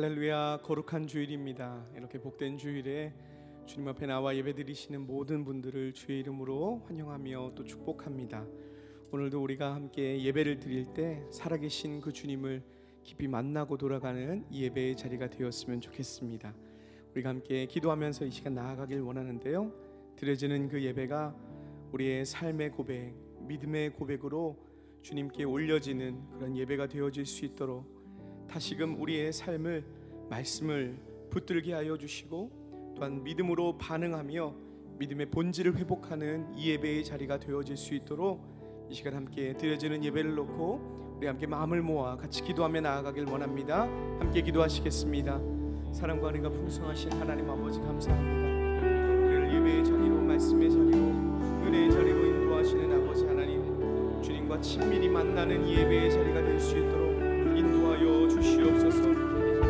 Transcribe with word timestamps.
할렐루야 0.00 0.60
거룩한 0.62 1.06
주일입니다. 1.06 1.84
이렇게 1.94 2.18
복된 2.18 2.56
주일에 2.56 3.12
주님 3.66 3.86
앞에 3.88 4.06
나와 4.06 4.34
예배드리시는 4.34 5.06
모든 5.06 5.44
분들을 5.44 5.92
주의 5.92 6.20
이름으로 6.20 6.84
환영하며 6.86 7.52
또 7.54 7.64
축복합니다. 7.64 8.46
오늘도 9.12 9.42
우리가 9.42 9.74
함께 9.74 10.22
예배를 10.22 10.58
드릴 10.58 10.86
때 10.94 11.22
살아계신 11.30 12.00
그 12.00 12.14
주님을 12.14 12.62
깊이 13.02 13.28
만나고 13.28 13.76
돌아가는 13.76 14.42
이 14.48 14.62
예배의 14.62 14.96
자리가 14.96 15.28
되었으면 15.28 15.82
좋겠습니다. 15.82 16.54
우리가 17.12 17.28
함께 17.28 17.66
기도하면서 17.66 18.24
이 18.24 18.30
시간 18.30 18.54
나아가길 18.54 19.02
원하는데요. 19.02 19.70
드려지는 20.16 20.68
그 20.68 20.82
예배가 20.82 21.36
우리의 21.92 22.24
삶의 22.24 22.70
고백, 22.70 23.12
믿음의 23.40 23.90
고백으로 23.90 24.56
주님께 25.02 25.44
올려지는 25.44 26.30
그런 26.30 26.56
예배가 26.56 26.86
되어질 26.86 27.26
수 27.26 27.44
있도록 27.44 27.99
다시금 28.50 29.00
우리의 29.00 29.32
삶을 29.32 29.84
말씀을 30.28 30.98
붙들게 31.30 31.72
하여 31.72 31.96
주시고 31.96 32.94
또한 32.96 33.22
믿음으로 33.22 33.78
반응하며 33.78 34.54
믿음의 34.98 35.30
본질을 35.30 35.76
회복하는 35.76 36.52
이 36.56 36.70
예배의 36.70 37.04
자리가 37.04 37.38
되어질 37.38 37.76
수 37.76 37.94
있도록 37.94 38.88
이 38.90 38.94
시간 38.94 39.14
함께 39.14 39.52
드려지는 39.56 40.04
예배를 40.04 40.34
놓고 40.34 41.16
우리 41.18 41.28
함께 41.28 41.46
마음을 41.46 41.80
모아 41.80 42.16
같이 42.16 42.42
기도하며 42.42 42.80
나아가길 42.80 43.26
원합니다. 43.26 43.82
함께 44.18 44.42
기도하시겠습니다. 44.42 45.40
사랑과 45.92 46.28
은혜가 46.30 46.48
풍성하신 46.48 47.12
하나님 47.12 47.48
아버지 47.48 47.78
감사합니다. 47.80 49.26
우리를 49.26 49.54
예배의 49.54 49.84
자리로 49.84 50.16
말씀의 50.22 50.70
자리로 50.70 50.98
은혜의 50.98 51.92
자리로 51.92 52.26
인도하시는 52.26 53.02
아버지 53.02 53.24
하나님 53.26 54.20
주님과 54.22 54.60
친밀히 54.60 55.08
만나는 55.08 55.64
이 55.66 55.76
예배의 55.76 56.10
자리가 56.10 56.42
될 56.42 56.60
수 56.60 56.76
있도록 56.76 57.09
주시옵소서. 58.60 59.08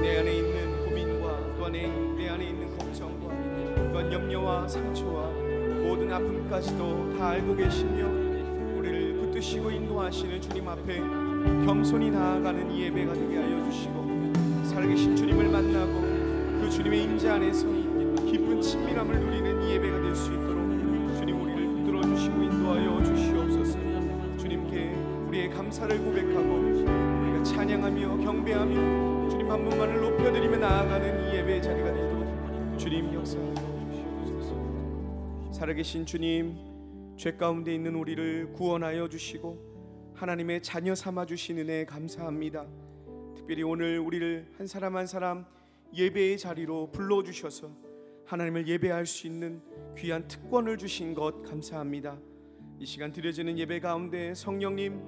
내 0.01 0.19
안에 0.19 0.37
있는 0.37 0.85
고민과 0.85 1.55
또한 1.57 1.73
내, 1.73 1.87
내 2.17 2.29
안에 2.29 2.49
있는 2.49 2.77
걱정과 2.77 3.29
또한 3.93 4.13
염려와 4.13 4.67
상처와 4.67 5.29
모든 5.83 6.13
아픔까지도 6.13 7.17
다 7.17 7.31
알고 7.31 7.55
계시며 7.57 8.07
우리를 8.79 9.15
붙드시고 9.15 9.71
인도하시는 9.71 10.41
주님 10.41 10.69
앞에 10.69 10.99
겸손히 11.65 12.11
나아가는 12.11 12.71
이 12.71 12.83
예배가 12.85 13.13
되게 13.15 13.37
하여 13.37 13.65
주시고 13.71 14.33
살아계신 14.65 15.15
주님을 15.17 15.49
만나고 15.49 16.01
그 16.61 16.69
주님의 16.71 17.05
임재 17.05 17.29
안에서 17.29 17.67
깊은 18.27 18.61
친밀함을 18.61 19.21
누리는 19.21 19.63
이 19.63 19.73
예배가 19.75 20.01
될 20.01 20.15
수 20.17 20.33
있도록 20.33 21.17
주님 21.17 21.41
우리를 21.43 21.67
붙들어 21.69 22.03
주시고 22.03 22.43
인도하여 22.43 23.03
주시옵소서. 23.05 23.79
주님께 24.37 24.95
우리의 25.29 25.51
감사를 25.51 25.97
고백하고 25.99 26.60
찬양하며 27.71 28.17
경배하며 28.17 29.29
주님 29.29 29.49
한 29.49 29.65
분만을 29.65 30.01
높여드리며 30.01 30.57
나아가는 30.57 31.29
이 31.29 31.37
예배의 31.37 31.63
자리가 31.63 31.93
되도록 31.95 32.77
주님 32.77 33.15
역사하여 33.15 33.55
주시옵소서 33.93 35.53
살아계신 35.53 36.05
주님 36.05 36.57
죄 37.17 37.37
가운데 37.37 37.73
있는 37.73 37.95
우리를 37.95 38.55
구원하여 38.55 39.09
주시고 39.09 40.13
하나님의 40.17 40.65
자녀 40.65 40.97
삼아 40.97 41.27
주신 41.27 41.59
은혜 41.59 41.85
감사합니다 41.85 42.67
특별히 43.37 43.63
오늘 43.63 44.01
우리를 44.01 44.53
한 44.59 44.67
사람 44.67 44.97
한 44.97 45.07
사람 45.07 45.47
예배의 45.95 46.39
자리로 46.39 46.91
불러 46.91 47.23
주셔서 47.23 47.71
하나님을 48.27 48.67
예배할 48.67 49.07
수 49.07 49.29
있는 49.29 49.63
귀한 49.97 50.27
특권을 50.27 50.77
주신 50.77 51.15
것 51.15 51.43
감사합니다. 51.43 52.19
이 52.81 52.87
시간 52.87 53.13
드려지는 53.13 53.57
예배 53.59 53.79
가운데 53.79 54.35
성령님 54.35 55.01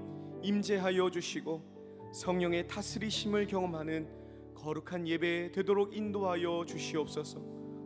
임재하여 0.43 1.11
주시고 1.11 1.72
성령의 2.13 2.69
다스리심을 2.69 3.47
경험하는 3.47 4.07
거룩한 4.55 5.09
예배 5.09 5.53
되도록 5.53 5.97
인도하여 5.97 6.65
주시옵소서. 6.67 7.41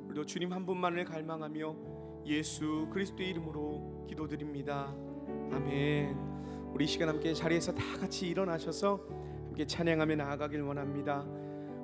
우리도 0.06 0.27
주님 0.27 0.52
한 0.52 0.66
분만을 0.66 1.05
갈망하며 1.05 1.77
예수 2.27 2.88
그리스도의 2.92 3.30
이름으로 3.30 4.06
기도드립니다. 4.08 4.92
아멘. 5.53 6.16
우리 6.72 6.87
시간 6.87 7.09
함께 7.09 7.32
자리에서 7.32 7.72
다 7.72 7.82
같이 7.98 8.26
일어나셔서 8.28 9.00
함께 9.47 9.64
찬양하며 9.64 10.16
나아가길 10.16 10.60
원합니다. 10.60 11.25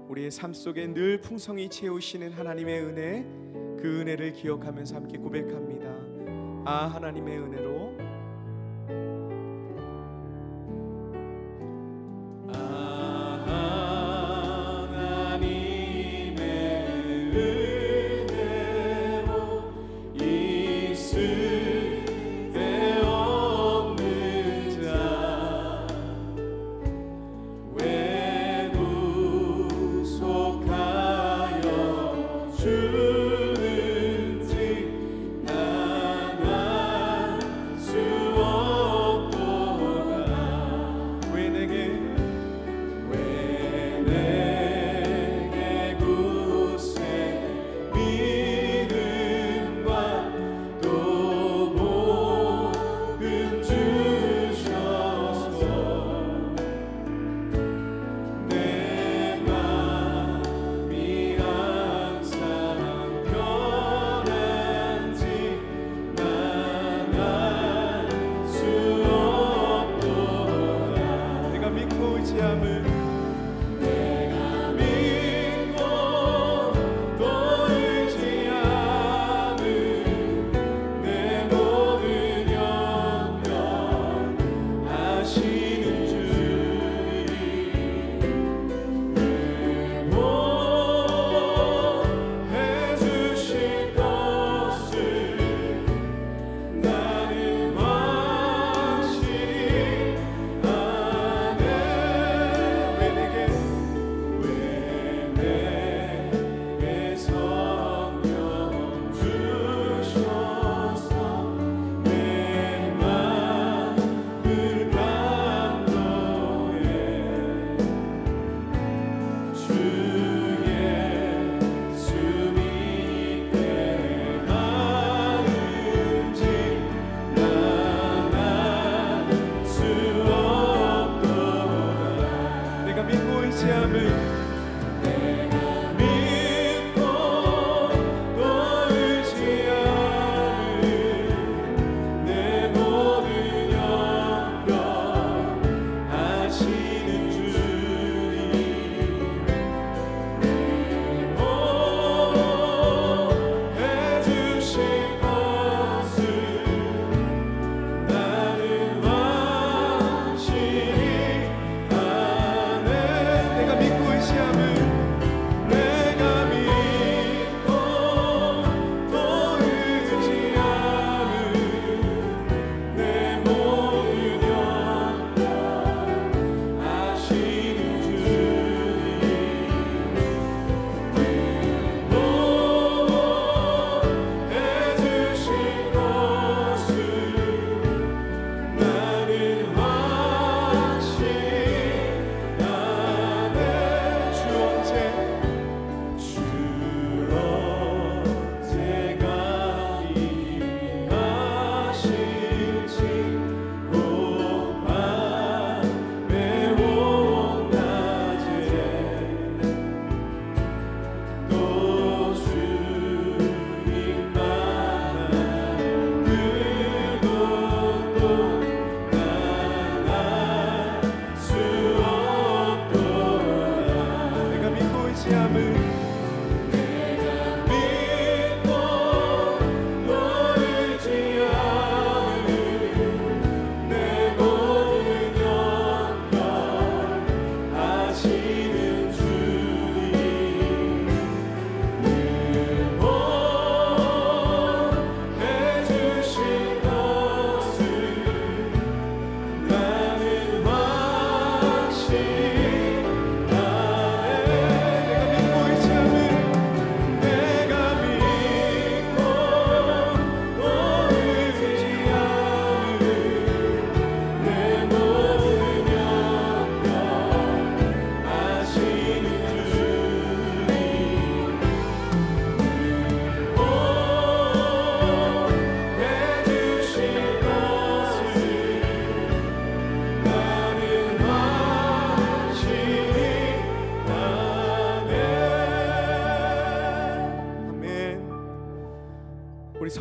우리의 0.08 0.30
삶 0.30 0.52
속에 0.52 0.92
늘 0.92 1.20
풍성히 1.20 1.70
채우시는 1.70 2.32
하나님의 2.32 2.82
은혜, 2.82 3.22
그 3.80 4.00
은혜를 4.00 4.32
기억하면서 4.32 4.96
함께 4.96 5.16
고백합니다. 5.16 5.90
아 6.64 6.86
하나님의 6.88 7.38
은혜로 7.38 7.81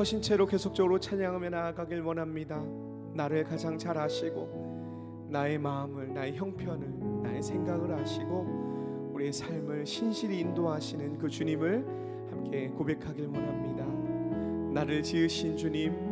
서신 0.02 0.20
채로 0.20 0.48
계속적으로 0.48 1.00
찬양하며 1.00 1.52
나아가길 1.52 2.02
원합니다. 2.02 2.60
나를 3.14 3.44
가장 3.44 3.78
잘 3.78 4.00
아시고 4.00 5.28
나의 5.30 5.60
마음을 5.60 6.12
나의 6.12 6.36
형편을 6.38 7.22
나의 7.22 7.44
생각을 7.44 7.94
아시고 7.94 9.12
우리의 9.14 9.32
삶을 9.32 9.86
신실히 9.86 10.40
인도하시는 10.40 11.20
그 11.20 11.30
주님을 11.30 11.86
함께 12.32 12.68
고백하길 12.70 13.28
원합니다. 13.28 13.86
나를 14.74 15.04
지으신 15.04 15.56
주님 15.56 16.11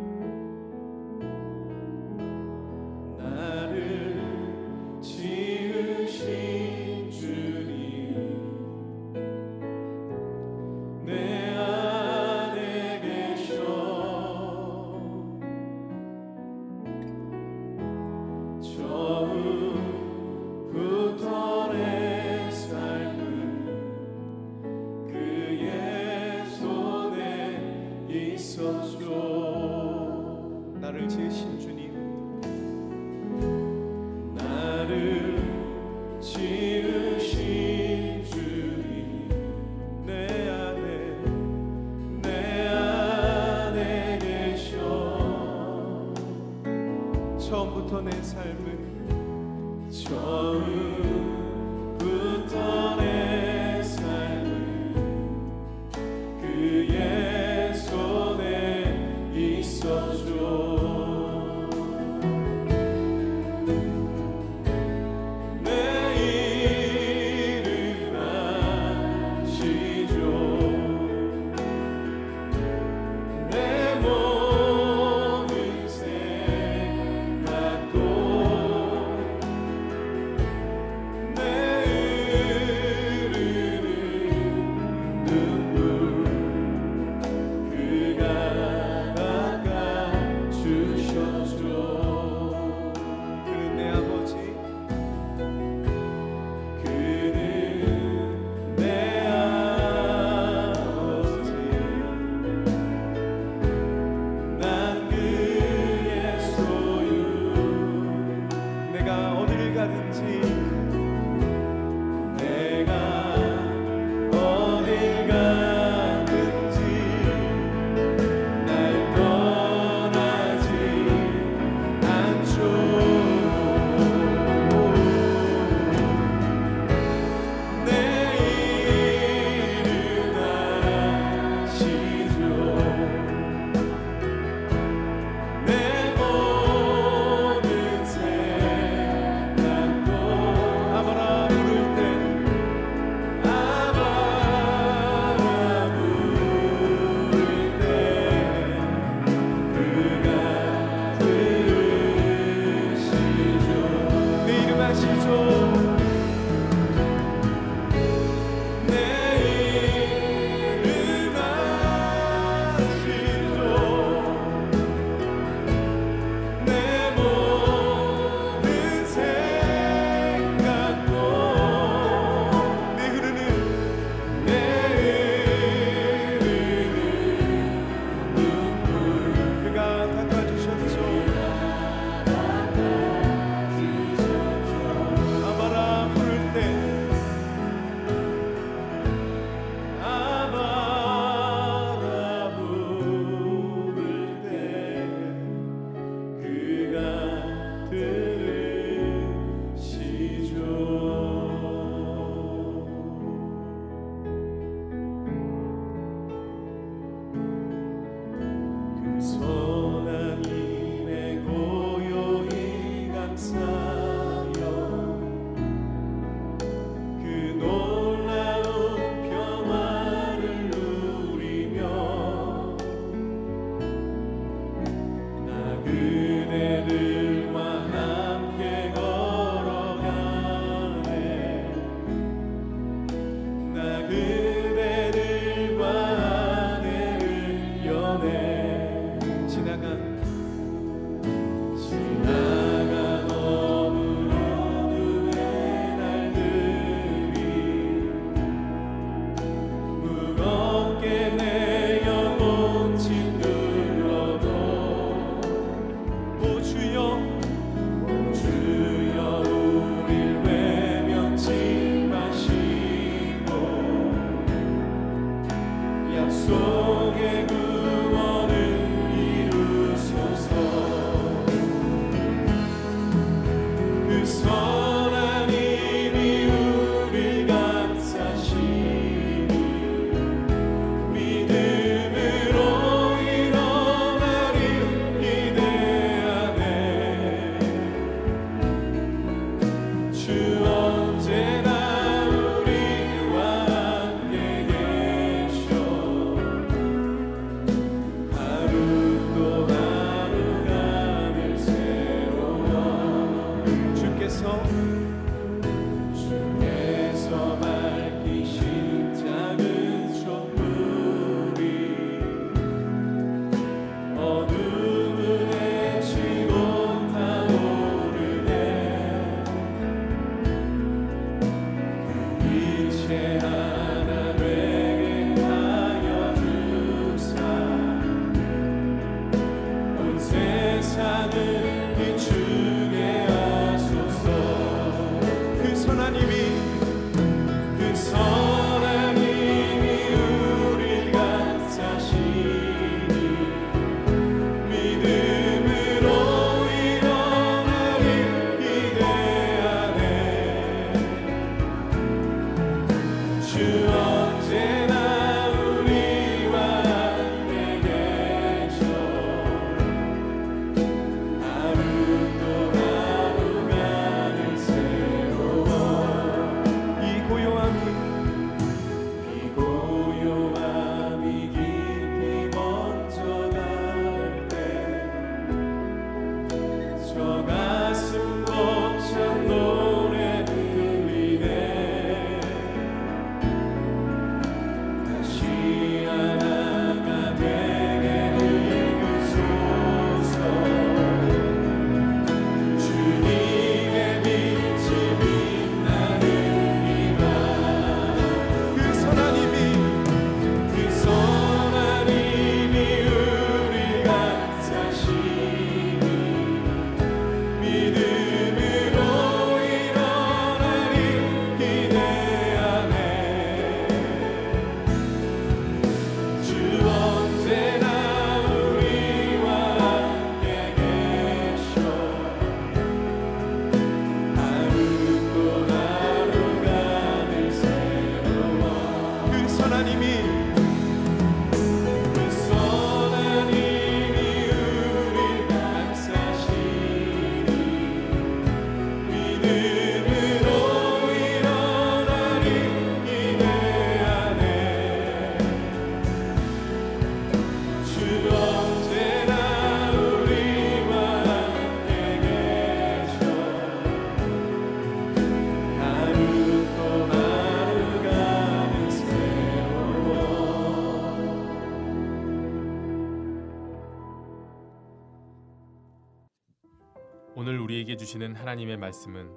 주시는 468.09 468.33
하나님의 468.33 468.77
말씀은 468.77 469.35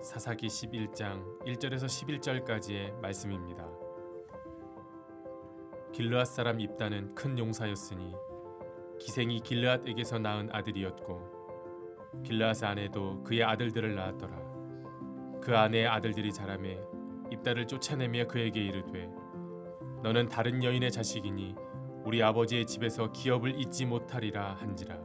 사사기 0.00 0.46
11장 0.46 1.40
1절에서 1.40 1.86
11절까지의 1.86 3.00
말씀입니다. 3.00 3.68
길르앗 5.92 6.28
사람 6.28 6.60
입다는 6.60 7.16
큰 7.16 7.36
용사였으니 7.36 8.14
기생이 9.00 9.40
길르앗에게서 9.40 10.20
낳은 10.20 10.50
아들이었고 10.52 12.22
길르앗 12.24 12.62
아내도 12.62 13.24
그의 13.24 13.42
아들들을 13.42 13.92
낳았더라. 13.92 15.40
그 15.42 15.56
아내의 15.56 15.88
아들들이 15.88 16.32
자라매 16.32 16.78
입다를 17.32 17.66
쫓아내며 17.66 18.28
그에게 18.28 18.60
이르되 18.60 19.10
너는 20.04 20.28
다른 20.28 20.62
여인의 20.62 20.92
자식이니 20.92 21.56
우리 22.04 22.22
아버지의 22.22 22.66
집에서 22.66 23.10
기업을 23.10 23.58
잊지 23.58 23.84
못하리라 23.86 24.54
한지라. 24.60 24.96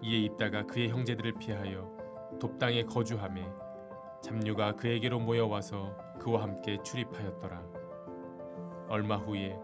이에 0.00 0.20
입다가 0.20 0.64
그의 0.64 0.88
형제들을 0.88 1.34
피하여 1.34 1.97
돕당에 2.38 2.84
거주하매 2.84 3.46
잡류가 4.22 4.76
그에게로 4.76 5.18
모여와서 5.18 5.96
그와 6.20 6.42
함께 6.42 6.80
출입하였더라. 6.82 7.62
얼마 8.88 9.16
후에 9.16 9.58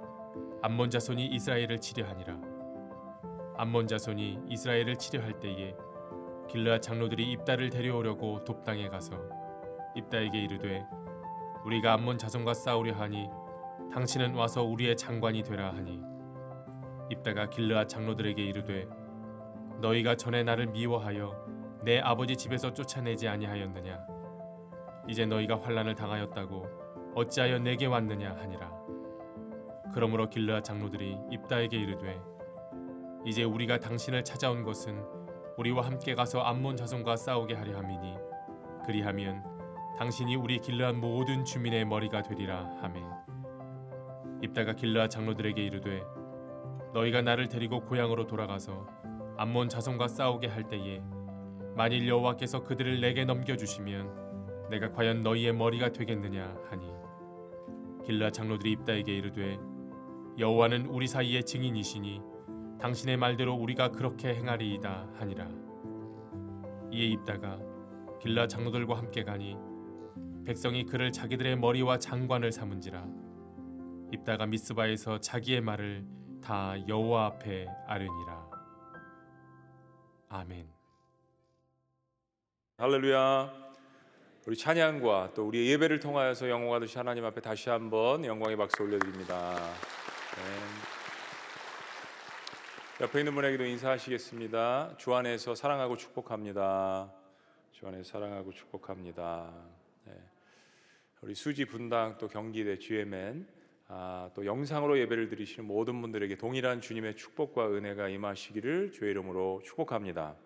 암몬 0.63 0.91
자손이 0.91 1.27
이스라엘을 1.27 1.81
치려하니라. 1.81 2.41
암몬 3.57 3.87
자손이 3.87 4.41
이스라엘을 4.49 4.97
치려할 4.97 5.39
때에 5.39 5.75
길르앗 6.49 6.83
장로들이 6.83 7.31
입다를 7.33 7.71
데려오려고 7.71 8.45
돕당에 8.45 8.89
가서 8.89 9.17
입다에게 9.95 10.39
이르되 10.39 10.85
우리가 11.65 11.95
암몬 11.95 12.19
자손과 12.19 12.55
싸우려 12.55 12.95
하니 12.95 13.29
당신은 13.93 14.35
와서 14.35 14.63
우리의 14.63 14.97
장관이 14.97 15.43
되라 15.43 15.73
하니 15.73 16.03
입다가 17.11 17.49
길르앗 17.49 17.89
장로들에게 17.89 18.43
이르되 18.43 18.89
너희가 19.81 20.17
전에 20.17 20.43
나를 20.43 20.67
미워하여 20.67 21.44
내 21.85 22.01
아버지 22.01 22.35
집에서 22.35 22.73
쫓아내지 22.73 23.29
아니하였느냐? 23.29 24.07
이제 25.07 25.27
너희가 25.27 25.61
환란을 25.61 25.95
당하였다고 25.95 26.67
어찌하여 27.15 27.59
내게 27.59 27.85
왔느냐 27.85 28.35
하니라. 28.39 28.73
그러므로 29.93 30.31
길르앗 30.31 30.65
장로들이 30.65 31.19
입다에게 31.31 31.77
이르되 31.77 32.19
이제 33.27 33.45
우리가 33.45 33.81
당신을 33.81 34.25
찾아온 34.25 34.65
것은 34.65 34.99
우리와 35.59 35.85
함께 35.85 36.15
가서 36.15 36.41
암몬 36.41 36.77
자손과 36.77 37.17
싸우게 37.17 37.53
하려 37.55 37.77
함이니 37.77 38.15
그리하면 38.87 39.45
당신이 39.99 40.37
우리 40.37 40.61
길르앗 40.61 40.95
모든 40.95 41.45
주민의 41.45 41.85
머리가 41.85 42.23
되리라 42.23 42.65
하매. 42.81 43.03
입다가 44.41 44.73
길르앗 44.73 45.11
장로들에게 45.11 45.63
이르되 45.63 46.03
너희가 46.95 47.21
나를 47.21 47.49
데리고 47.49 47.81
고향으로 47.85 48.27
돌아가서 48.27 48.87
암몬 49.37 49.69
자손과 49.69 50.09
싸우게 50.09 50.49
할 50.49 50.67
때에 50.67 51.03
만일 51.77 52.07
여호와께서 52.07 52.63
그들을 52.63 53.01
내게 53.01 53.25
넘겨 53.25 53.57
주시면 53.57 54.69
내가 54.71 54.93
과연 54.93 55.23
너희의 55.23 55.53
머리가 55.53 55.91
되겠느냐 55.91 56.57
하니. 56.71 56.87
길라 58.07 58.31
장로들이 58.31 58.73
입다에게 58.73 59.17
이르되 59.17 59.59
여호와는 60.39 60.87
우리 60.87 61.07
사이의 61.09 61.45
증인이시니 61.45 62.21
당신의 62.81 63.17
말대로 63.17 63.55
우리가 63.55 63.91
그렇게 63.91 64.35
행하리이다 64.35 65.09
하니라. 65.15 65.49
이에 66.93 67.07
입다가 67.07 67.59
길라 68.21 68.47
장로들과 68.47 68.97
함께 68.97 69.25
가니 69.25 69.57
백성이 70.45 70.85
그를 70.85 71.11
자기들의 71.11 71.57
머리와 71.57 71.99
장관을 71.99 72.53
삼은지라. 72.53 73.05
입다가 74.13 74.47
미스바에서 74.47 75.19
자기의 75.19 75.61
말을 75.61 76.07
다 76.41 76.75
여호와 76.87 77.27
앞에 77.27 77.67
아뢰니라. 77.87 78.51
아멘 80.29 80.74
할렐루야. 82.85 83.51
우리 84.47 84.57
찬양과 84.59 85.33
또 85.35 85.47
우리 85.49 85.71
예배를 85.71 86.01
통하여서 86.01 86.51
영광 86.51 86.69
받으신 86.69 86.99
하나님 86.99 87.25
앞에 87.25 87.41
다시 87.41 87.71
한번 87.71 88.23
영광의 88.27 88.59
박수 88.59 88.83
올려드립니다. 88.83 89.55
네. 89.57 90.43
옆에 93.01 93.21
있는 93.21 93.35
분에게도 93.35 93.65
인사하시겠습니다. 93.65 94.97
주 94.99 95.15
안에서 95.15 95.55
사랑하고 95.55 95.97
축복합니다. 95.97 97.11
주 97.73 97.89
안에서 97.89 98.05
사랑하고 98.05 98.53
축복합니다. 98.53 99.51
네. 100.05 100.13
우리 101.23 101.35
수지 101.35 101.65
분당 101.65 102.19
또 102.19 102.29
경기대 102.29 102.79
GMN 102.81 103.47
아, 103.89 104.29
또 104.35 104.45
영상으로 104.45 104.99
예배를 104.99 105.31
드리시는 105.31 105.67
모든 105.67 106.03
분들에게 106.03 106.37
동일한 106.37 106.83
주님의 106.83 107.17
축복과 107.17 107.67
은혜가 107.71 108.11
임하시기를 108.11 108.93
주의 108.93 109.11
이름으로 109.13 109.63
축복합니다. 109.65 110.37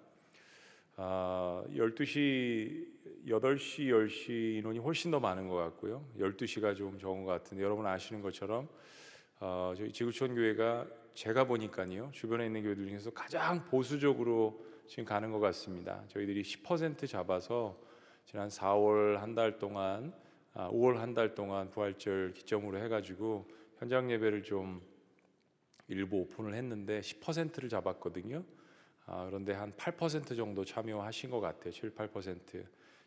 아, 1.01 1.63
12시, 1.77 2.87
8시, 3.29 3.87
10시 3.87 4.59
인원이 4.59 4.81
훨씬 4.81 5.13
더 5.13 5.21
많은 5.21 5.47
것 5.47 5.55
같고요. 5.55 6.05
12시가 6.19 6.75
좀 6.77 6.99
적은 6.99 7.23
것 7.25 7.31
같은데 7.31 7.63
여러분 7.63 7.87
아시는 7.87 8.21
것처럼 8.21 8.69
어, 9.39 9.73
저희 9.77 9.93
지구촌 9.93 10.35
교회가 10.35 10.89
제가 11.15 11.45
보니까요 11.45 12.11
주변에 12.13 12.47
있는 12.47 12.65
교회들 12.65 12.89
중에서 12.89 13.11
가장 13.11 13.65
보수적으로 13.67 14.65
지금 14.89 15.05
가는 15.05 15.31
것 15.31 15.39
같습니다. 15.39 16.03
저희들이 16.09 16.43
10% 16.43 17.07
잡아서 17.09 17.79
지난 18.25 18.49
4월 18.49 19.19
한 19.19 19.37
달 19.37 19.59
동안, 19.61 20.13
아, 20.53 20.69
5월 20.71 20.97
한 20.97 21.15
달 21.15 21.33
동안 21.37 21.71
부활절 21.71 22.33
기점으로 22.33 22.77
해가지고 22.79 23.47
현장 23.79 24.11
예배를 24.11 24.43
좀 24.43 24.81
일부 25.87 26.17
오픈을 26.17 26.55
했는데 26.55 27.01
10%를 27.01 27.69
잡았거든요. 27.69 28.43
아, 29.11 29.25
그런데 29.25 29.55
한 29.55 29.73
8% 29.73 30.37
정도 30.37 30.65
참여하신 30.65 31.31
것 31.31 31.41
같아요. 31.41 31.73
7, 31.73 31.95
8%. 31.95 32.63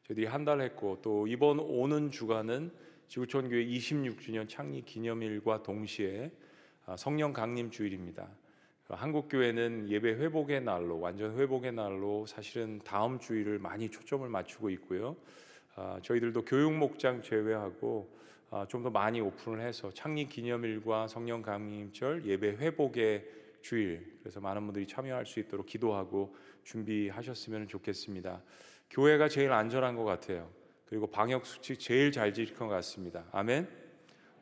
저희들이 0.08 0.26
한달 0.26 0.60
했고 0.60 0.98
또 1.04 1.28
이번 1.28 1.60
오는 1.60 2.10
주간은 2.10 2.72
지구촌 3.08 3.50
교회 3.50 3.64
26주년 3.64 4.50
창립 4.50 4.88
기념일과 4.88 5.62
동시에 5.62 6.32
아, 6.88 6.98
성령 6.98 7.34
강림 7.34 7.70
주일입니다. 7.70 8.28
한국 8.90 9.30
교회는 9.30 9.90
예배 9.90 10.16
회복의 10.16 10.64
날로 10.64 11.00
완전 11.00 11.38
회복의 11.38 11.72
날로 11.72 12.26
사실은 12.26 12.82
다음 12.84 13.20
주일을 13.20 13.60
많이 13.60 13.90
초점을 13.90 14.28
맞추고 14.28 14.72
있고요. 14.72 15.16
아, 15.76 16.00
저희들도 16.02 16.44
교육 16.46 16.74
목장 16.74 17.22
제외하고 17.22 18.10
아, 18.50 18.66
좀더 18.68 18.90
많이 18.90 19.22
오픈을 19.22 19.62
해서 19.62 19.92
창립 19.94 20.30
기념일과 20.30 21.08
성령 21.08 21.44
강림절 21.44 22.26
예배 22.26 22.58
회복의 22.58 23.41
주일 23.62 24.18
그래서 24.22 24.40
많은 24.40 24.64
분들이 24.66 24.88
참여할 24.88 25.26
수 25.26 25.40
있도록 25.40 25.66
기도하고 25.66 26.36
준비하셨으면 26.64 27.68
좋겠습니다. 27.68 28.42
교회가 28.90 29.28
제일 29.30 29.52
안전한 29.52 29.96
것 29.96 30.04
같아요. 30.04 30.50
그리고 30.86 31.08
방역 31.08 31.46
수칙 31.46 31.80
제일 31.80 32.12
잘 32.12 32.34
지킬 32.34 32.56
것 32.56 32.68
같습니다. 32.68 33.26
아멘. 33.32 33.68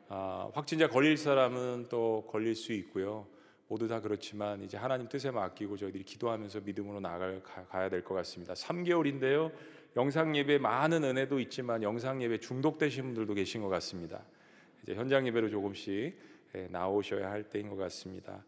아, 0.08 0.50
확진자 0.54 0.88
걸릴 0.88 1.16
사람은 1.16 1.86
또 1.88 2.26
걸릴 2.28 2.56
수 2.56 2.72
있고요. 2.72 3.28
모두 3.68 3.86
다 3.86 4.00
그렇지만 4.00 4.60
이제 4.64 4.76
하나님 4.76 5.08
뜻에 5.08 5.30
맡기고 5.30 5.76
저희들이 5.76 6.02
기도하면서 6.02 6.62
믿음으로 6.62 6.98
나갈 6.98 7.40
가야 7.42 7.88
될 7.88 8.02
것 8.02 8.14
같습니다. 8.14 8.54
3개월인데요. 8.54 9.52
영상 9.96 10.36
예배 10.36 10.58
많은 10.58 11.04
은혜도 11.04 11.38
있지만 11.40 11.84
영상 11.84 12.20
예배 12.20 12.38
중독되신 12.38 13.04
분들도 13.04 13.34
계신 13.34 13.60
것 13.62 13.68
같습니다. 13.68 14.24
이제 14.82 14.96
현장 14.96 15.24
예배로 15.28 15.48
조금씩 15.50 16.18
예, 16.56 16.66
나오셔야 16.68 17.30
할 17.30 17.44
때인 17.44 17.68
것 17.68 17.76
같습니다. 17.76 18.44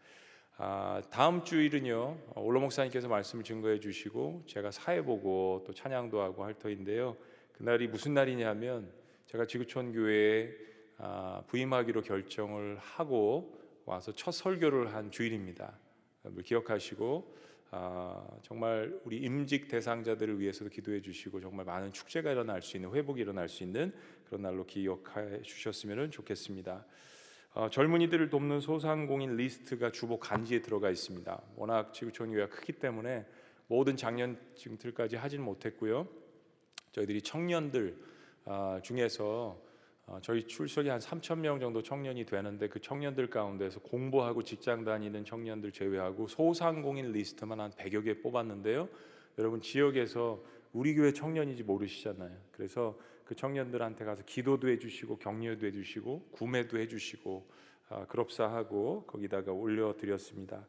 아, 0.64 1.02
다음 1.10 1.42
주일은요 1.42 2.16
올로 2.36 2.60
목사님께서 2.60 3.08
말씀을 3.08 3.42
증거해 3.42 3.80
주시고 3.80 4.44
제가 4.46 4.70
사회 4.70 5.02
보고 5.02 5.64
또 5.66 5.74
찬양도 5.74 6.20
하고 6.20 6.44
할 6.44 6.54
터인데요. 6.54 7.16
그날이 7.50 7.88
무슨 7.88 8.14
날이냐면 8.14 8.88
제가 9.26 9.44
지구촌 9.46 9.92
교회에 9.92 10.52
아, 10.98 11.42
부임하기로 11.48 12.02
결정을 12.02 12.78
하고 12.78 13.60
와서 13.86 14.12
첫 14.12 14.30
설교를 14.30 14.94
한 14.94 15.10
주일입니다. 15.10 15.76
기억하시고 16.44 17.36
아, 17.72 18.24
정말 18.42 19.00
우리 19.02 19.16
임직 19.16 19.66
대상자들을 19.66 20.38
위해서도 20.38 20.70
기도해 20.70 21.02
주시고 21.02 21.40
정말 21.40 21.66
많은 21.66 21.92
축제가 21.92 22.30
일어날 22.30 22.62
수 22.62 22.76
있는 22.76 22.94
회복이 22.94 23.20
일어날 23.20 23.48
수 23.48 23.64
있는 23.64 23.92
그런 24.26 24.42
날로 24.42 24.64
기억해 24.64 25.42
주셨으면 25.42 26.12
좋겠습니다. 26.12 26.84
어, 27.54 27.68
젊은이들을 27.68 28.30
돕는 28.30 28.60
소상공인 28.60 29.36
리스트가 29.36 29.92
주보 29.92 30.18
간지에 30.18 30.62
들어가 30.62 30.88
있습니다. 30.88 31.42
워낙 31.56 31.92
지구촌 31.92 32.30
교회가 32.32 32.48
크기 32.48 32.72
때문에 32.72 33.26
모든 33.66 33.94
장년층들까지 33.94 35.16
하지는 35.16 35.44
못했고요. 35.44 36.08
저희들이 36.92 37.20
청년들 37.20 37.96
아, 38.46 38.80
중에서 38.82 39.60
어, 40.06 40.18
저희 40.22 40.46
출석이 40.46 40.88
한 40.88 40.98
3천 40.98 41.40
명 41.40 41.60
정도 41.60 41.82
청년이 41.82 42.24
되는데 42.24 42.68
그 42.68 42.80
청년들 42.80 43.28
가운데서 43.28 43.80
공부하고 43.80 44.42
직장 44.42 44.84
다니는 44.84 45.26
청년들 45.26 45.72
제외하고 45.72 46.28
소상공인 46.28 47.12
리스트만 47.12 47.60
한 47.60 47.70
100여 47.72 48.02
개 48.02 48.20
뽑았는데요. 48.20 48.88
여러분 49.38 49.60
지역에서 49.60 50.42
우리 50.72 50.94
교회 50.94 51.12
청년인지 51.12 51.64
모르시잖아요. 51.64 52.34
그래서 52.50 52.98
그 53.32 53.36
청년들한테 53.36 54.04
가서 54.04 54.22
기도도 54.26 54.68
해주시고 54.68 55.16
격려도 55.16 55.66
해주시고 55.66 56.28
구매도 56.32 56.78
해주시고 56.78 57.48
아, 57.88 58.06
그럽사하고 58.06 59.04
거기다가 59.06 59.52
올려드렸습니다. 59.52 60.66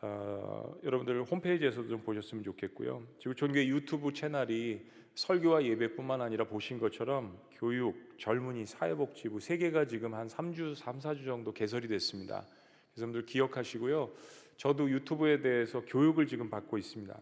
어, 0.00 0.74
여러분들 0.82 1.22
홈페이지에서도 1.24 1.88
좀 1.88 2.00
보셨으면 2.00 2.42
좋겠고요. 2.42 3.02
지금 3.18 3.34
전교회 3.34 3.66
유튜브 3.66 4.14
채널이 4.14 4.86
설교와 5.14 5.62
예배뿐만 5.64 6.22
아니라 6.22 6.44
보신 6.44 6.78
것처럼 6.78 7.38
교육, 7.52 8.18
젊은이, 8.18 8.64
사회복지부 8.64 9.40
세 9.40 9.58
개가 9.58 9.84
지금 9.84 10.14
한 10.14 10.26
3주, 10.26 10.74
3, 10.74 11.00
4주 11.00 11.26
정도 11.26 11.52
개설이 11.52 11.86
됐습니다. 11.86 12.46
그래서 12.92 13.02
여러분들 13.02 13.26
기억하시고요. 13.26 14.10
저도 14.56 14.90
유튜브에 14.90 15.42
대해서 15.42 15.82
교육을 15.82 16.26
지금 16.26 16.48
받고 16.48 16.78
있습니다. 16.78 17.20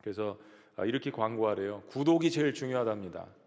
그래서 0.00 0.38
아, 0.76 0.86
이렇게 0.86 1.10
광고하래요. 1.10 1.82
구독이 1.88 2.30
제일 2.30 2.54
중요하답니다. 2.54 3.39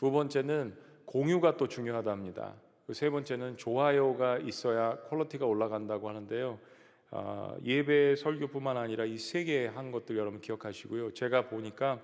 두 0.00 0.10
번째는 0.10 0.74
공유가 1.04 1.58
또 1.58 1.68
중요하답니다. 1.68 2.54
세 2.90 3.10
번째는 3.10 3.58
좋아요가 3.58 4.38
있어야 4.38 4.96
quality가 5.02 5.44
올라간다고 5.44 6.08
하는데요. 6.08 6.58
어, 7.10 7.54
예배 7.62 8.16
설교뿐만 8.16 8.78
아니라 8.78 9.04
이 9.04 9.16
세 9.16 9.44
개 9.44 9.66
한 9.66 9.92
것들 9.92 10.16
여러분 10.16 10.40
기억하시고요. 10.40 11.12
제가 11.12 11.48
보니까 11.48 12.00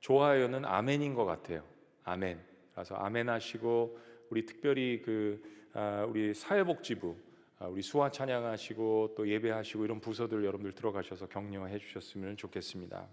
좋아요는 0.00 0.66
아멘인 0.66 1.14
것 1.14 1.24
같아요. 1.24 1.64
아멘. 2.04 2.38
그래서 2.74 2.96
아멘 2.96 3.30
하시고 3.30 3.98
우리 4.28 4.44
특별히 4.44 5.00
그 5.02 5.42
아, 5.72 6.04
우리 6.06 6.34
사회복지부 6.34 7.16
아, 7.60 7.66
우리 7.66 7.80
수화 7.80 8.10
찬양하시고 8.10 9.14
또 9.16 9.26
예배하시고 9.26 9.86
이런 9.86 10.00
부서들 10.00 10.44
여러분들 10.44 10.74
들어가셔서 10.74 11.28
격려해 11.28 11.78
주셨으면 11.78 12.36
좋겠습니다. 12.36 13.08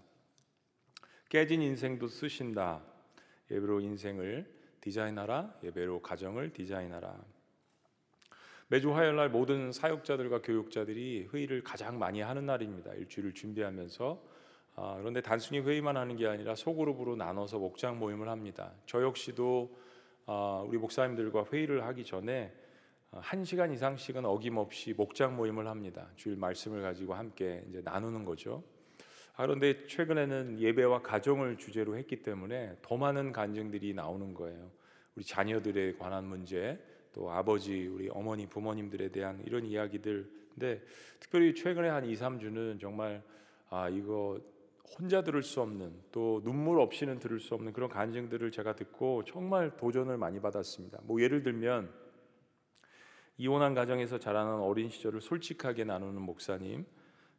깨진 1.30 1.62
인생도 1.62 2.06
쓰신다. 2.08 2.82
예배로 3.50 3.80
인생을 3.80 4.46
디자인하라. 4.80 5.58
예배로 5.64 6.00
가정을 6.00 6.52
디자인하라. 6.52 7.18
매주 8.68 8.94
화요일 8.94 9.16
날 9.16 9.28
모든 9.28 9.72
사역자들과 9.72 10.42
교육자들이 10.42 11.28
회의를 11.32 11.64
가장 11.64 11.98
많이 11.98 12.20
하는 12.20 12.46
날입니다. 12.46 12.94
일주일을 12.94 13.34
준비하면서 13.34 14.22
아, 14.76 14.96
그런데 14.98 15.20
단순히 15.20 15.60
회의만 15.60 15.96
하는 15.96 16.16
게 16.16 16.26
아니라 16.26 16.54
소그룹으로 16.54 17.16
나눠서 17.16 17.58
목장 17.58 17.98
모임을 17.98 18.28
합니다. 18.28 18.72
저 18.86 19.02
역시도 19.02 19.76
아, 20.26 20.64
우리 20.66 20.78
목사님들과 20.78 21.46
회의를 21.52 21.84
하기 21.86 22.04
전에 22.04 22.54
아, 23.10 23.18
한 23.20 23.44
시간 23.44 23.72
이상씩은 23.72 24.24
어김없이 24.24 24.94
목장 24.94 25.36
모임을 25.36 25.66
합니다. 25.66 26.08
주일 26.14 26.36
말씀을 26.36 26.80
가지고 26.80 27.14
함께 27.14 27.64
이제 27.68 27.82
나누는 27.82 28.24
거죠. 28.24 28.62
아, 29.40 29.46
그런데 29.46 29.86
최근에는 29.86 30.60
예배와 30.60 31.00
가정을 31.00 31.56
주제로 31.56 31.96
했기 31.96 32.22
때문에 32.22 32.76
더 32.82 32.98
많은 32.98 33.32
간증들이 33.32 33.94
나오는 33.94 34.34
거예요. 34.34 34.70
우리 35.16 35.24
자녀들에 35.24 35.94
관한 35.94 36.26
문제, 36.26 36.78
또 37.14 37.30
아버지, 37.30 37.86
우리 37.86 38.10
어머니, 38.10 38.46
부모님들에 38.46 39.08
대한 39.08 39.42
이런 39.46 39.64
이야기들. 39.64 40.30
근데 40.52 40.82
특별히 41.20 41.54
최근에 41.54 41.88
한 41.88 42.04
2, 42.04 42.12
3주는 42.16 42.78
정말 42.78 43.22
아, 43.70 43.88
이거 43.88 44.38
혼자 44.98 45.22
들을 45.24 45.42
수 45.42 45.62
없는 45.62 45.90
또 46.12 46.42
눈물 46.44 46.78
없이는 46.78 47.18
들을 47.18 47.40
수 47.40 47.54
없는 47.54 47.72
그런 47.72 47.88
간증들을 47.88 48.50
제가 48.50 48.76
듣고 48.76 49.24
정말 49.24 49.74
도전을 49.74 50.18
많이 50.18 50.38
받았습니다. 50.38 50.98
뭐 51.04 51.22
예를 51.22 51.42
들면 51.42 51.90
이혼한 53.38 53.72
가정에서 53.72 54.18
자라는 54.18 54.60
어린 54.60 54.90
시절을 54.90 55.22
솔직하게 55.22 55.84
나누는 55.84 56.20
목사님, 56.20 56.84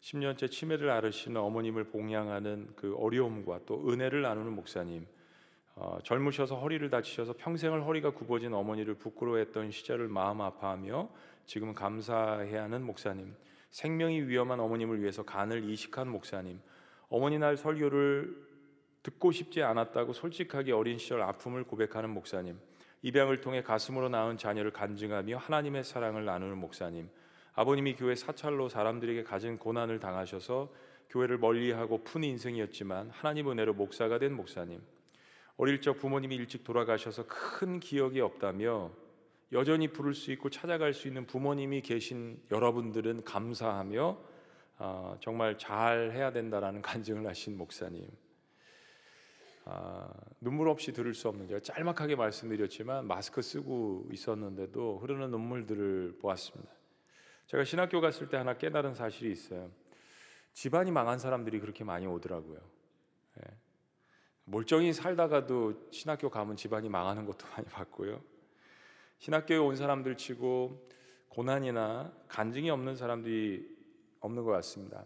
10년째 0.01 0.49
치매를 0.49 0.89
앓으시는 0.89 1.39
어머님을 1.39 1.85
봉양하는 1.85 2.73
그 2.75 2.95
어려움과 2.97 3.61
또 3.67 3.87
은혜를 3.87 4.23
나누는 4.23 4.53
목사님, 4.53 5.05
어, 5.75 5.99
젊으셔서 6.03 6.59
허리를 6.59 6.89
다치셔서 6.89 7.33
평생을 7.37 7.85
허리가 7.85 8.11
굽어진 8.11 8.53
어머니를 8.53 8.95
부끄러워했던 8.95 9.71
시절을 9.71 10.07
마음 10.07 10.41
아파하며 10.41 11.09
지금 11.45 11.73
감사해야 11.73 12.63
하는 12.63 12.83
목사님, 12.83 13.35
생명이 13.69 14.21
위험한 14.21 14.59
어머님을 14.59 15.01
위해서 15.01 15.23
간을 15.23 15.69
이식한 15.69 16.09
목사님, 16.09 16.59
어머니 17.09 17.37
날 17.37 17.55
설교를 17.55 18.49
듣고 19.03 19.31
싶지 19.31 19.61
않았다고 19.61 20.13
솔직하게 20.13 20.71
어린 20.71 20.97
시절 20.97 21.21
아픔을 21.21 21.63
고백하는 21.63 22.09
목사님, 22.09 22.59
입양을 23.03 23.41
통해 23.41 23.61
가슴으로 23.61 24.09
낳은 24.09 24.37
자녀를 24.37 24.71
간증하며 24.71 25.37
하나님의 25.37 25.83
사랑을 25.83 26.25
나누는 26.25 26.57
목사님, 26.57 27.09
아버님이 27.53 27.95
교회 27.95 28.15
사찰로 28.15 28.69
사람들에게 28.69 29.23
가진 29.23 29.57
고난을 29.57 29.99
당하셔서 29.99 30.71
교회를 31.09 31.37
멀리하고 31.37 32.03
푼 32.03 32.23
인생이었지만 32.23 33.09
하나님 33.09 33.49
은혜로 33.49 33.73
목사가 33.73 34.17
된 34.19 34.33
목사님, 34.33 34.81
어릴 35.57 35.81
적 35.81 35.97
부모님이 35.97 36.35
일찍 36.35 36.63
돌아가셔서 36.63 37.25
큰 37.27 37.79
기억이 37.79 38.21
없다며 38.21 38.91
여전히 39.51 39.89
부를 39.89 40.13
수 40.13 40.31
있고 40.31 40.49
찾아갈 40.49 40.93
수 40.93 41.09
있는 41.09 41.27
부모님이 41.27 41.81
계신 41.81 42.41
여러분들은 42.51 43.25
감사하며 43.25 44.17
아, 44.77 45.15
정말 45.19 45.57
잘 45.57 46.11
해야 46.11 46.31
된다라는 46.31 46.81
간증을 46.81 47.27
하신 47.27 47.57
목사님. 47.57 48.07
아, 49.65 50.09
눈물 50.39 50.69
없이 50.69 50.91
들을 50.91 51.13
수 51.13 51.27
없는 51.27 51.47
제가 51.47 51.59
짤막하게 51.59 52.15
말씀드렸지만 52.15 53.05
마스크 53.05 53.41
쓰고 53.41 54.07
있었는데도 54.11 54.99
흐르는 54.99 55.29
눈물들을 55.29 56.17
보았습니다. 56.19 56.80
제가 57.51 57.65
신학교 57.65 57.99
갔을 57.99 58.29
때 58.29 58.37
하나 58.37 58.57
깨달은 58.57 58.93
사실이 58.93 59.29
있어요. 59.29 59.69
집안이 60.53 60.89
망한 60.89 61.19
사람들이 61.19 61.59
그렇게 61.59 61.83
많이 61.83 62.07
오더라고요. 62.07 62.57
예. 63.39 63.53
멀쩡히 64.45 64.93
살다가도 64.93 65.89
신학교 65.91 66.29
가면 66.29 66.55
집안이 66.55 66.87
망하는 66.87 67.25
것도 67.25 67.45
많이 67.51 67.67
봤고요. 67.67 68.23
신학교에 69.17 69.57
온 69.57 69.75
사람들 69.75 70.15
치고 70.15 70.87
고난이나 71.27 72.13
간증이 72.29 72.69
없는 72.69 72.95
사람들이 72.95 73.67
없는 74.21 74.45
것 74.45 74.51
같습니다. 74.51 75.03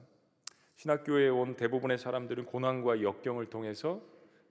신학교에 0.75 1.29
온 1.29 1.55
대부분의 1.55 1.97
사람들은 1.97 2.45
고난과 2.45 3.01
역경을 3.01 3.47
통해서 3.47 4.03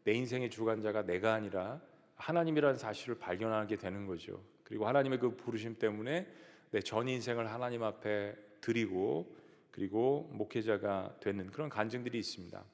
내 0.03 0.15
인생의 0.15 0.51
주관자가 0.51 1.03
내가 1.03 1.33
아니라 1.35 1.81
하나님이라는 2.17 2.77
사실을 2.77 3.21
발견하게 3.21 3.77
되는 3.77 4.05
거죠. 4.07 4.43
그리고 4.65 4.89
하나님의 4.89 5.21
그 5.21 5.37
부르심 5.37 5.79
때문에 5.79 6.27
내 6.75 6.81
전 6.81 7.09
인생을 7.09 7.53
하나님 7.53 7.85
앞에 7.85 8.35
드리고 8.61 9.33
그리고 9.71 10.29
목회자가 10.33 11.19
되는 11.21 11.49
그런 11.53 11.69
간증들이 11.69 12.19
있습니다. 12.19 12.65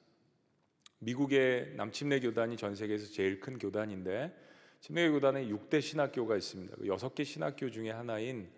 미국의 0.97 1.75
남침내 1.75 2.19
교단이 2.19 2.57
전 2.57 2.73
세계에서 2.73 3.11
제일 3.11 3.39
큰 3.39 3.59
교단인데 3.59 4.35
침례 4.79 5.07
교단에 5.07 5.47
6대 5.47 5.81
신학교가 5.81 6.35
있습니다. 6.35 6.77
그 6.77 6.85
6개 6.85 7.23
신학교 7.23 7.69
중에 7.69 7.91
하나인 7.91 8.49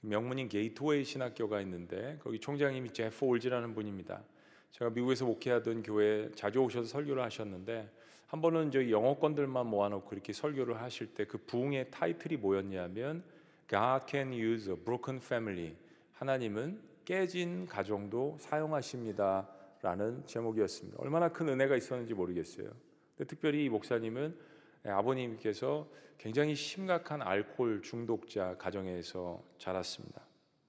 명문인 0.00 0.48
게이트웨이 0.48 1.04
신학교가 1.04 1.60
있는데 1.60 2.18
거기 2.20 2.40
총장님이 2.40 2.92
제프 2.92 3.24
올지라는 3.24 3.76
분입니다. 3.76 4.24
제가 4.72 4.90
미국에서 4.90 5.26
목회하던 5.26 5.84
교회 5.84 6.28
자주 6.34 6.58
오셔서 6.58 6.88
설교를 6.88 7.22
하셨는데 7.22 7.88
한 8.26 8.40
번은 8.40 8.72
저 8.72 8.90
영어권들만 8.90 9.64
모아놓고 9.64 10.08
이렇게 10.12 10.32
설교를 10.32 10.82
하실 10.82 11.14
때 11.14 11.24
그 11.24 11.38
부흥의 11.38 11.92
타이틀이 11.92 12.36
뭐였냐면 12.38 13.22
God 13.68 14.06
can 14.08 14.32
use 14.32 14.70
a 14.70 14.76
broken 14.76 15.20
family. 15.20 15.76
하나님은 16.12 16.80
깨진 17.04 17.66
가정도 17.66 18.36
사용하십니다 18.40 19.48
라는 19.82 20.26
제목이었습니다. 20.26 20.98
얼마나 21.00 21.28
큰 21.28 21.48
은혜가 21.48 21.76
있었는지 21.76 22.14
모르겠어요. 22.14 22.70
근데 23.16 23.28
특별히 23.28 23.64
이 23.64 23.68
목사님은 23.68 24.36
아버님께서 24.84 25.88
굉장히 26.16 26.54
심각한 26.54 27.22
알코올 27.22 27.82
중독자 27.82 28.56
가정에서 28.56 29.42
자랐습니다. 29.58 30.22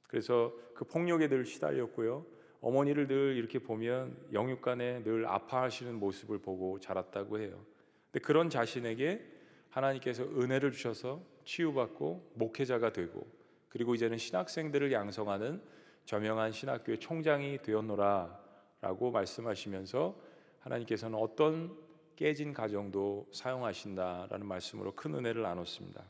그래서 0.08 0.54
그 0.76 0.86
폭력에 0.86 1.28
늘 1.28 1.46
시달렸고요. 1.46 2.26
어머니를 2.62 3.08
늘 3.08 3.36
이렇게 3.38 3.60
보면 3.60 4.18
영육간에 4.34 5.04
늘 5.04 5.26
아파하시는 5.26 5.96
모습을 5.96 6.40
보고 6.40 6.80
자랐다고 6.80 7.40
해요. 7.40 7.66
근데 8.12 8.24
그런 8.24 8.50
자신에게 8.50 9.26
하나님께서 9.70 10.24
은혜를 10.24 10.72
주셔서 10.72 11.24
치유받고 11.50 12.34
목회자가 12.36 12.94
되고 12.94 13.28
그리고 13.70 13.96
이제는 13.96 14.20
신학생들을 14.20 14.92
양성하는 14.92 15.62
저명한 16.06 16.52
신학교의 16.52 17.00
총장이 17.00 17.64
되었노라라고 17.64 19.12
말씀하시면서 19.12 20.16
하나님께서는 20.60 21.18
어떤 21.18 21.76
깨진 22.16 22.54
가정도 22.54 23.28
사용하신다라는 23.32 24.46
말씀으로 24.46 24.94
큰 24.96 25.16
은혜를 25.16 25.42
나눴습니다. 25.42 26.04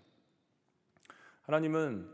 하나님은 1.43 2.10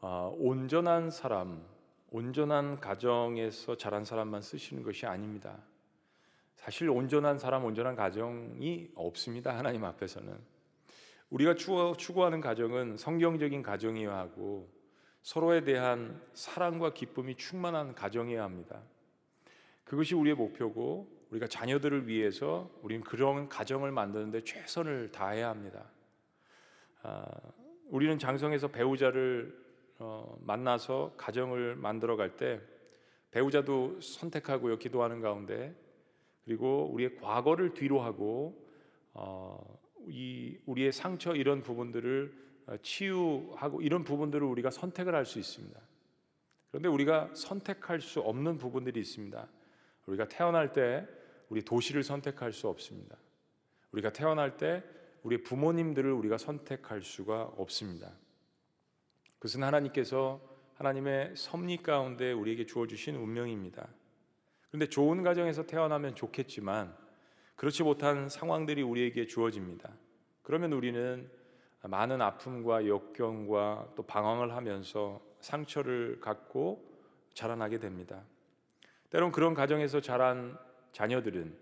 어, 0.00 0.32
온전한 0.38 1.10
사람, 1.10 1.66
온전한 2.10 2.78
가정에서 2.78 3.76
자란 3.76 4.04
사람만 4.04 4.42
쓰시는 4.42 4.84
것이 4.84 5.06
아닙니다. 5.06 5.58
사실 6.54 6.90
온전한 6.90 7.38
사람, 7.38 7.64
온전한 7.64 7.96
가정이 7.96 8.92
없습니다. 8.94 9.56
하나님 9.56 9.84
앞에서는 9.84 10.57
우리가 11.30 11.54
추구하는 11.54 12.40
가정은 12.40 12.96
성경적인 12.96 13.62
가정이어야 13.62 14.16
하고 14.16 14.68
서로에 15.22 15.62
대한 15.62 16.22
사랑과 16.32 16.94
기쁨이 16.94 17.34
충만한 17.34 17.94
가정이어야 17.94 18.42
합니다. 18.42 18.82
그것이 19.84 20.14
우리의 20.14 20.36
목표고 20.36 21.06
우리가 21.30 21.46
자녀들을 21.46 22.08
위해서 22.08 22.70
우리는 22.82 23.02
그런 23.04 23.48
가정을 23.48 23.92
만드는데 23.92 24.44
최선을 24.44 25.12
다해야 25.12 25.50
합니다. 25.50 25.84
아, 27.02 27.26
우리는 27.90 28.18
장성에서 28.18 28.68
배우자를 28.68 29.66
어, 29.98 30.38
만나서 30.40 31.14
가정을 31.16 31.76
만들어 31.76 32.16
갈 32.16 32.36
때 32.36 32.60
배우자도 33.30 34.00
선택하고요 34.00 34.78
기도하는 34.78 35.20
가운데 35.20 35.74
그리고 36.44 36.88
우리의 36.92 37.16
과거를 37.16 37.74
뒤로 37.74 38.00
하고 38.00 38.66
어, 39.12 39.78
이 40.08 40.58
우리의 40.66 40.92
상처 40.92 41.34
이런 41.34 41.62
부분들을 41.62 42.48
어, 42.66 42.76
치유하고 42.82 43.82
이런 43.82 44.04
부분들을 44.04 44.46
우리가 44.46 44.70
선택을 44.70 45.14
할 45.14 45.24
수 45.24 45.38
있습니다. 45.38 45.80
그런데 46.70 46.88
우리가 46.88 47.30
선택할 47.34 48.00
수 48.00 48.20
없는 48.20 48.58
부분들이 48.58 49.00
있습니다. 49.00 49.48
우리가 50.06 50.28
태어날 50.28 50.72
때 50.72 51.06
우리 51.48 51.62
도시를 51.62 52.02
선택할 52.02 52.52
수 52.52 52.68
없습니다. 52.68 53.16
우리가 53.92 54.12
태어날 54.12 54.56
때 54.56 54.84
우리 55.22 55.42
부모님들을 55.42 56.10
우리가 56.12 56.38
선택할 56.38 57.02
수가 57.02 57.42
없습니다. 57.56 58.12
그것은 59.36 59.62
하나님께서 59.62 60.40
하나님의 60.74 61.34
섭리 61.36 61.78
가운데 61.78 62.32
우리에게 62.32 62.66
주어 62.66 62.86
주신 62.86 63.16
운명입니다. 63.16 63.88
그런데 64.68 64.86
좋은 64.86 65.22
가정에서 65.22 65.64
태어나면 65.66 66.14
좋겠지만 66.14 66.94
그렇지 67.58 67.82
못한 67.82 68.28
상황들이 68.28 68.82
우리에게 68.82 69.26
주어집니다. 69.26 69.90
그러면 70.42 70.72
우리는 70.72 71.28
많은 71.82 72.22
아픔과 72.22 72.86
역경과 72.86 73.94
또 73.96 74.04
방황을 74.04 74.54
하면서 74.54 75.20
상처를 75.40 76.20
갖고 76.20 76.88
자라나게 77.34 77.80
됩니다. 77.80 78.22
때론 79.10 79.32
그런 79.32 79.54
가정에서 79.54 80.00
자란 80.00 80.56
자녀들은 80.92 81.52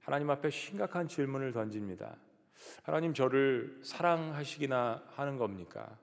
하나님 0.00 0.28
앞에 0.30 0.50
심각한 0.50 1.06
질문을 1.06 1.52
던집니다. 1.52 2.16
하나님 2.82 3.14
저를 3.14 3.78
사랑하시기나 3.84 5.04
하는 5.10 5.36
겁니까? 5.36 5.96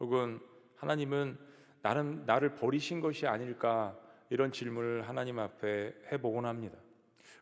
혹은 0.00 0.40
하나님은 0.76 1.36
나는 1.82 2.24
나를 2.24 2.54
버리신 2.54 3.02
것이 3.02 3.26
아닐까 3.26 3.94
이런 4.30 4.50
질문을 4.50 5.06
하나님 5.06 5.38
앞에 5.38 5.94
해보곤 6.10 6.46
합니다. 6.46 6.78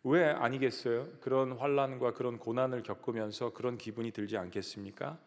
왜 0.02 0.24
아니겠어요? 0.24 1.08
그런 1.20 1.52
환란과 1.52 2.14
그런 2.14 2.38
고난을 2.38 2.82
겪으면서 2.82 3.52
그런 3.52 3.76
기분이 3.76 4.12
들지 4.12 4.36
않겠습니까? 4.36 5.18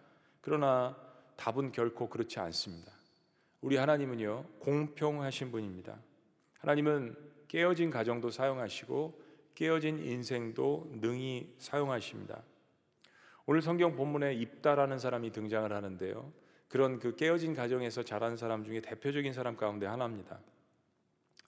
그러나 0.41 0.97
답은 1.35 1.71
결코 1.71 2.09
그렇지 2.09 2.39
않습니다. 2.39 2.91
우리 3.61 3.77
하나님은요, 3.77 4.45
공평하신 4.59 5.51
분입니다. 5.51 5.97
하나님은 6.59 7.15
깨어진 7.47 7.91
가정도 7.91 8.29
사용하시고 8.29 9.21
깨어진 9.55 9.99
인생도 9.99 10.91
능히 11.01 11.53
사용하십니다. 11.59 12.41
오늘 13.45 13.61
성경 13.61 13.95
본문에 13.95 14.33
입다라는 14.33 14.97
사람이 14.97 15.31
등장을 15.31 15.71
하는데요. 15.71 16.31
그런 16.67 16.99
그 16.99 17.15
깨어진 17.15 17.53
가정에서 17.53 18.03
자란 18.03 18.35
사람 18.35 18.63
중에 18.63 18.81
대표적인 18.81 19.33
사람 19.33 19.55
가운데 19.55 19.85
하나입니다. 19.85 20.39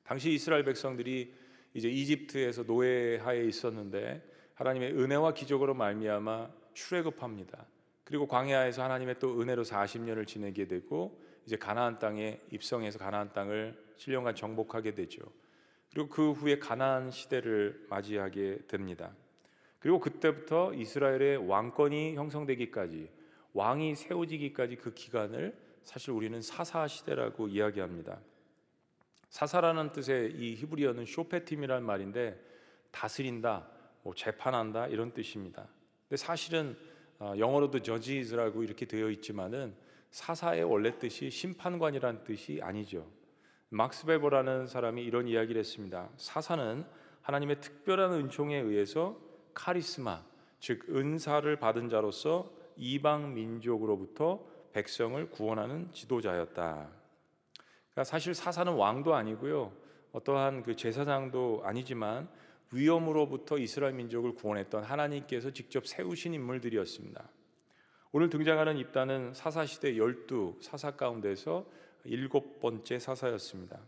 당시 0.04 0.32
이스라엘 0.32 0.64
백성들이 0.64 1.34
이제 1.76 1.90
이집트에서 1.90 2.64
노예하에 2.64 3.44
있었는데 3.44 4.24
하나님의 4.56 4.94
은혜와 4.94 5.34
기적으로 5.34 5.74
말미암아 5.74 6.50
출애굽합니다. 6.74 7.68
그리고 8.06 8.28
광야에서 8.28 8.82
하나님의 8.82 9.20
또 9.20 9.42
은혜로 9.42 9.64
40년을 9.64 10.26
지내게 10.26 10.68
되고 10.68 11.22
이제 11.46 11.58
가나안 11.58 12.00
땅에 12.00 12.40
입성해서 12.52 12.98
가나안 12.98 13.34
땅을 13.34 13.78
7년간 13.98 14.38
정복하게 14.38 14.96
되죠. 14.96 15.22
그리고 15.92 16.08
그 16.08 16.32
후에 16.32 16.60
가나안 16.60 17.12
시대를 17.12 17.88
맞이하게 17.90 18.68
됩니다. 18.68 19.14
그리고 19.80 20.00
그때부터 20.00 20.74
이스라엘의 20.74 21.48
왕권이 21.48 22.16
형성되기까지 22.16 23.10
왕이 23.54 23.96
세워지기까지 23.96 24.78
그 24.78 24.94
기간을 24.94 25.58
사실 25.84 26.12
우리는 26.12 26.42
사사 26.42 26.88
시대라고 26.88 27.50
이야기합니다. 27.50 28.20
사사라는 29.36 29.91
뜻의 29.91 30.32
이 30.32 30.56
히브리어는 30.56 31.06
쇼페팀이라는 31.06 31.86
말인데 31.86 32.39
다스린다, 32.91 33.67
뭐 34.02 34.15
재판한다 34.15 34.88
이런 34.88 35.12
뜻입니다. 35.12 35.67
근데 36.08 36.15
사실은 36.15 36.78
어, 37.19 37.34
영어로도 37.38 37.82
judges라고 37.82 38.63
이렇게 38.63 38.86
되어 38.86 39.10
있지만은 39.10 39.76
사사의 40.12 40.63
원래 40.63 40.98
뜻이 40.98 41.30
심판관이라는 41.30 42.24
뜻이 42.24 42.62
아니죠. 42.63 43.06
막스 43.67 44.06
베버라는 44.06 44.67
사람이 44.67 45.04
이런 45.04 45.28
이야기를 45.28 45.60
했습니다. 45.60 46.10
사사는 46.15 46.86
하나님의 47.21 47.60
특별한 47.60 48.13
은총에 48.13 48.56
의해서 48.56 49.19
카리스마, 49.54 50.24
즉 50.62 50.86
은사를 50.88 51.54
받은 51.58 51.89
자로서 51.89 52.50
이방 52.78 53.34
민족으로부터 53.34 54.48
백성을 54.71 55.30
구원하는 55.30 55.91
지도자였다. 55.91 57.05
그러니까 57.96 58.04
사실 58.04 58.34
사사는 58.36 58.74
왕도 58.74 59.16
아니고요. 59.16 59.72
어떠한 60.12 60.64
그 60.64 60.76
제사장도 60.76 61.62
아니지만 61.64 62.28
위험으로부터 62.74 63.58
이스라엘 63.58 63.94
민족을 63.94 64.36
구원했던 64.36 64.84
하나님께서 64.84 65.52
직접 65.52 65.88
세우신 65.88 66.34
인물들이었습니다. 66.34 67.30
오늘 68.12 68.30
등장하는 68.30 68.78
입단은 68.78 69.34
사사 69.34 69.66
시대 69.66 69.98
열두 69.98 70.58
사사 70.62 70.92
가운데서 70.92 71.66
일곱 72.04 72.60
번째 72.60 73.00
사사였습니다. 73.00 73.80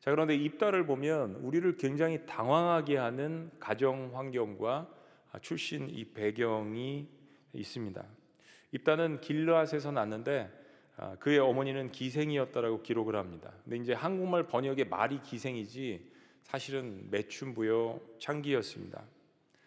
자 0.00 0.10
그런데 0.10 0.34
입다를 0.34 0.84
보면 0.84 1.36
우리를 1.36 1.76
굉장히 1.76 2.26
당황하게 2.26 2.96
하는 2.96 3.52
가정 3.60 4.10
환경과 4.12 4.90
출신 5.40 5.88
이 5.88 6.04
배경이 6.04 7.08
있습니다. 7.52 8.04
입다는 8.72 9.20
길르앗에서 9.20 9.92
났는데 9.92 10.50
아, 10.52 10.59
그의 11.20 11.38
어머니는 11.38 11.92
기생이었다라고 11.92 12.82
기록을 12.82 13.16
합니다. 13.16 13.52
근데 13.64 13.76
이제 13.76 13.92
한국말 13.92 14.46
번역의 14.46 14.88
말이 14.88 15.20
기생이지 15.22 16.10
사실은 16.42 17.08
매춘부여 17.10 18.00
창기였습니다. 18.18 19.02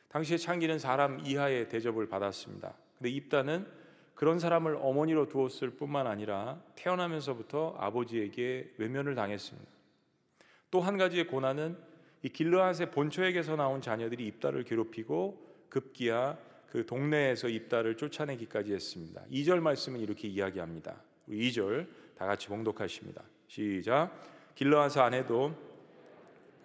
당시에 0.09 0.37
창기는 0.37 0.77
사람 0.79 1.19
이하의 1.25 1.69
대접을 1.69 2.07
받았습니다. 2.07 2.75
근데 2.97 3.09
입다는 3.09 3.65
그런 4.13 4.37
사람을 4.37 4.77
어머니로 4.79 5.27
두었을 5.27 5.71
뿐만 5.71 6.05
아니라 6.05 6.61
태어나면서부터 6.75 7.75
아버지에게 7.79 8.73
외면을 8.77 9.15
당했습니다. 9.15 9.71
또 10.69 10.81
한 10.81 10.97
가지의 10.97 11.27
고난은 11.27 11.77
이 12.21 12.29
길르앗의 12.29 12.91
본처에게서 12.91 13.55
나온 13.55 13.81
자녀들이 13.81 14.25
입다를 14.27 14.63
괴롭히고 14.63 15.67
급기야 15.69 16.37
그 16.67 16.85
동네에서 16.85 17.49
입다를 17.49 17.97
쫓아내기까지 17.97 18.73
했습니다. 18.73 19.21
2절 19.31 19.59
말씀은 19.59 19.99
이렇게 19.99 20.27
이야기합니다. 20.27 21.01
우리 21.27 21.49
2절 21.49 21.87
다 22.17 22.25
같이 22.25 22.47
봉독하십니다. 22.47 23.23
시작. 23.47 24.11
길르앗 24.55 24.97
아내도 24.97 25.55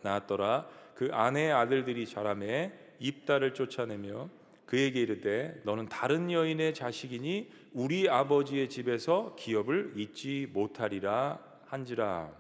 낳았더라. 0.03 0.69
그 0.95 1.11
아내의 1.13 1.53
아들들이 1.53 2.07
자라매 2.07 2.73
입다를 2.99 3.55
쫓아내며 3.55 4.29
그에게 4.67 5.01
이르되 5.01 5.61
너는 5.65 5.89
다른 5.89 6.31
여인의 6.31 6.75
자식이니 6.75 7.51
우리 7.73 8.09
아버지의 8.09 8.69
집에서 8.69 9.35
기업을 9.37 9.95
잊지 9.97 10.49
못하리라 10.53 11.39
한지라. 11.67 12.31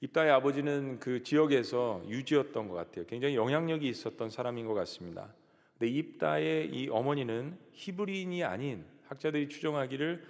입다의 0.00 0.32
아버지는 0.32 0.98
그 0.98 1.22
지역에서 1.22 2.02
유지였던 2.08 2.66
것 2.68 2.74
같아요. 2.74 3.06
굉장히 3.06 3.36
영향력이 3.36 3.88
있었던 3.88 4.30
사람인 4.30 4.66
것 4.66 4.74
같습니다. 4.74 5.32
근데 5.78 5.92
입다의 5.92 6.70
이 6.70 6.88
어머니는 6.88 7.56
히브리인이 7.72 8.42
아닌 8.42 8.84
학자들이 9.06 9.48
추정하기를 9.48 10.24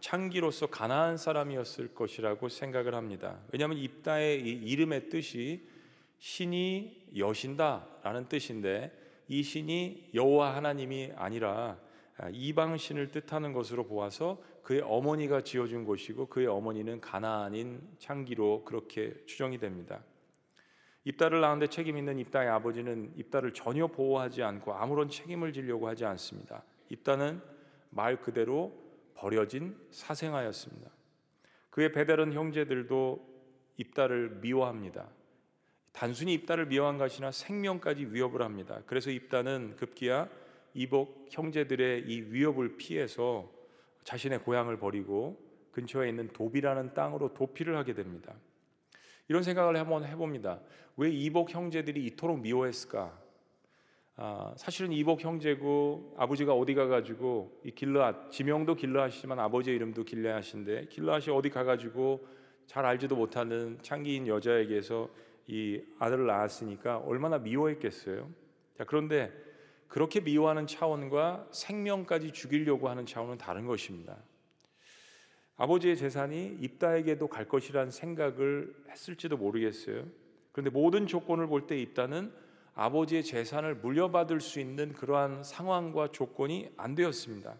창기로서 0.00 0.66
가나안 0.66 1.16
사람이었을 1.16 1.94
것이라고 1.94 2.48
생각을 2.48 2.94
합니다. 2.94 3.38
왜냐하면 3.52 3.78
입다의 3.78 4.42
이 4.42 4.50
이름의 4.70 5.08
뜻이 5.08 5.66
신이 6.18 7.08
여신다라는 7.16 8.28
뜻인데 8.28 8.92
이 9.28 9.42
신이 9.42 10.10
여호와 10.14 10.54
하나님이 10.54 11.12
아니라 11.16 11.78
이방 12.32 12.76
신을 12.76 13.10
뜻하는 13.10 13.52
것으로 13.52 13.84
보아서 13.84 14.42
그의 14.62 14.80
어머니가 14.80 15.42
지어준 15.42 15.84
곳이고 15.84 16.26
그의 16.26 16.46
어머니는 16.46 17.00
가나안인 17.00 17.80
창기로 17.98 18.64
그렇게 18.64 19.14
추정이 19.26 19.58
됩니다. 19.58 20.02
입다를 21.04 21.40
낳은데 21.40 21.68
책임 21.68 21.96
있는 21.96 22.18
입다의 22.18 22.48
아버지는 22.48 23.12
입다를 23.16 23.54
전혀 23.54 23.86
보호하지 23.86 24.42
않고 24.42 24.74
아무런 24.74 25.08
책임을 25.08 25.52
지려고 25.52 25.86
하지 25.86 26.04
않습니다. 26.04 26.64
입다는 26.88 27.40
말 27.90 28.20
그대로 28.20 28.85
버려진 29.16 29.76
사생아였습니다. 29.90 30.90
그의 31.70 31.92
배다른 31.92 32.32
형제들도 32.32 33.36
입다를 33.76 34.30
미워합니다. 34.40 35.08
단순히 35.92 36.34
입다를 36.34 36.66
미워한 36.66 36.98
것이나 36.98 37.30
생명까지 37.30 38.06
위협을 38.06 38.42
합니다. 38.42 38.82
그래서 38.86 39.10
입다는 39.10 39.76
급기야 39.76 40.28
이복 40.74 41.26
형제들의 41.30 42.04
이 42.06 42.20
위협을 42.32 42.76
피해서 42.76 43.50
자신의 44.04 44.40
고향을 44.44 44.78
버리고 44.78 45.42
근처에 45.72 46.08
있는 46.08 46.28
도비라는 46.28 46.94
땅으로 46.94 47.34
도피를 47.34 47.76
하게 47.76 47.94
됩니다. 47.94 48.34
이런 49.28 49.42
생각을 49.42 49.76
한번 49.76 50.04
해봅니다. 50.04 50.60
왜 50.96 51.10
이복 51.10 51.50
형제들이 51.50 52.04
이토록 52.06 52.40
미워했을까? 52.40 53.25
아, 54.18 54.54
사실은 54.56 54.92
이복 54.92 55.20
형제고 55.22 56.14
아버지가 56.16 56.54
어디 56.54 56.74
가가지고 56.74 57.60
이 57.64 57.70
길르앗 57.72 58.30
지명도 58.30 58.74
길르앗이지만 58.74 59.38
아버지의 59.38 59.76
이름도 59.76 60.04
길르앗인데 60.04 60.86
길르앗이 60.86 61.28
어디 61.36 61.50
가가지고 61.50 62.26
잘 62.66 62.86
알지도 62.86 63.14
못하는 63.14 63.78
창기인 63.82 64.26
여자에게서 64.26 65.10
이 65.48 65.82
아들을 65.98 66.24
낳았으니까 66.26 66.98
얼마나 66.98 67.36
미워했겠어요. 67.38 68.28
자 68.78 68.84
그런데 68.84 69.30
그렇게 69.86 70.20
미워하는 70.20 70.66
차원과 70.66 71.48
생명까지 71.52 72.32
죽이려고 72.32 72.88
하는 72.88 73.04
차원은 73.04 73.36
다른 73.36 73.66
것입니다. 73.66 74.16
아버지의 75.58 75.96
재산이 75.96 76.56
입다에게도 76.60 77.28
갈 77.28 77.46
것이라는 77.46 77.90
생각을 77.90 78.74
했을지도 78.90 79.36
모르겠어요. 79.36 80.06
그런데 80.52 80.70
모든 80.70 81.06
조건을 81.06 81.48
볼 81.48 81.66
때 81.66 81.78
입다는 81.78 82.32
아버지의 82.76 83.24
재산을 83.24 83.74
물려받을 83.74 84.40
수 84.40 84.60
있는 84.60 84.92
그러한 84.92 85.42
상황과 85.42 86.12
조건이 86.12 86.68
안 86.76 86.94
되었습니다. 86.94 87.56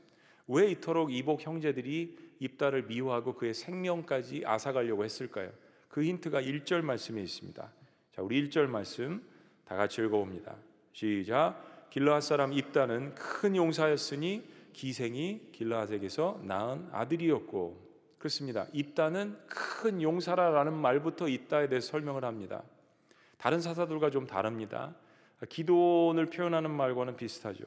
왜 0.46 0.70
이토록 0.70 1.12
이복 1.12 1.44
형제들이 1.44 2.16
입다를 2.38 2.82
미워하고 2.84 3.34
그의 3.34 3.54
생명까지 3.54 4.42
앗아가려고 4.44 5.04
했을까요? 5.04 5.50
그 5.88 6.04
힌트가 6.04 6.42
1절 6.42 6.82
말씀에 6.82 7.22
있습니다. 7.22 7.72
자, 8.12 8.22
우리 8.22 8.46
1절 8.46 8.66
말씀 8.66 9.26
다 9.64 9.74
같이 9.74 10.02
읽어봅니다. 10.02 10.54
시작. 10.92 11.88
길라앗 11.90 12.22
사람 12.22 12.52
입다는 12.52 13.14
큰 13.14 13.56
용사였으니 13.56 14.44
기생이 14.74 15.50
길라앗에게서 15.52 16.40
낳은 16.42 16.88
아들이었고 16.92 17.86
그렇습니다. 18.18 18.66
입다는 18.74 19.38
큰 19.46 20.02
용사라라는 20.02 20.74
말부터 20.74 21.28
입다에 21.28 21.68
대해 21.68 21.80
설명을 21.80 22.24
합니다. 22.24 22.62
다른 23.38 23.60
사사들과 23.60 24.10
좀 24.10 24.26
다릅니다. 24.26 24.94
기도원을 25.48 26.26
표현하는 26.26 26.70
말과는 26.70 27.16
비슷하죠. 27.16 27.64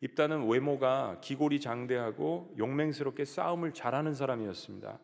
입다는 0.00 0.48
외모가 0.48 1.18
기골이 1.20 1.60
장대하고 1.60 2.54
용맹스럽게 2.58 3.24
싸움을 3.24 3.72
잘하는 3.72 4.14
사람이었습니다. 4.14 4.98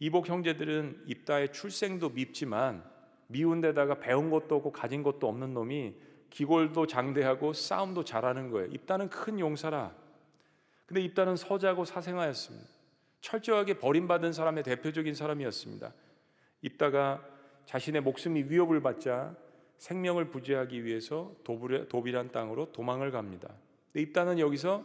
이복 0.00 0.28
형제들은 0.28 1.04
입다의 1.06 1.52
출생도 1.52 2.10
밉지만 2.10 2.84
미운 3.26 3.60
데다가 3.60 3.98
배운 3.98 4.30
것도 4.30 4.56
없고 4.56 4.72
가진 4.72 5.02
것도 5.02 5.28
없는 5.28 5.52
놈이 5.52 5.94
기골도 6.30 6.86
장대하고 6.86 7.52
싸움도 7.52 8.04
잘하는 8.04 8.50
거예요. 8.50 8.68
입다는 8.70 9.08
큰 9.08 9.38
용사라. 9.38 9.94
근데 10.86 11.02
입다는 11.02 11.36
서자고 11.36 11.84
사생아였습니다. 11.84 12.66
철저하게 13.20 13.78
버림받은 13.78 14.32
사람의 14.32 14.62
대표적인 14.62 15.14
사람이었습니다. 15.14 15.92
입다가 16.62 17.22
자신의 17.66 18.02
목숨이 18.02 18.44
위협을 18.44 18.80
받자 18.80 19.34
생명을 19.78 20.26
부지하기 20.30 20.84
위해서 20.84 21.32
도비란 21.44 22.30
땅으로 22.32 22.72
도망을 22.72 23.10
갑니다. 23.10 23.48
입다는 23.94 24.38
여기서 24.38 24.84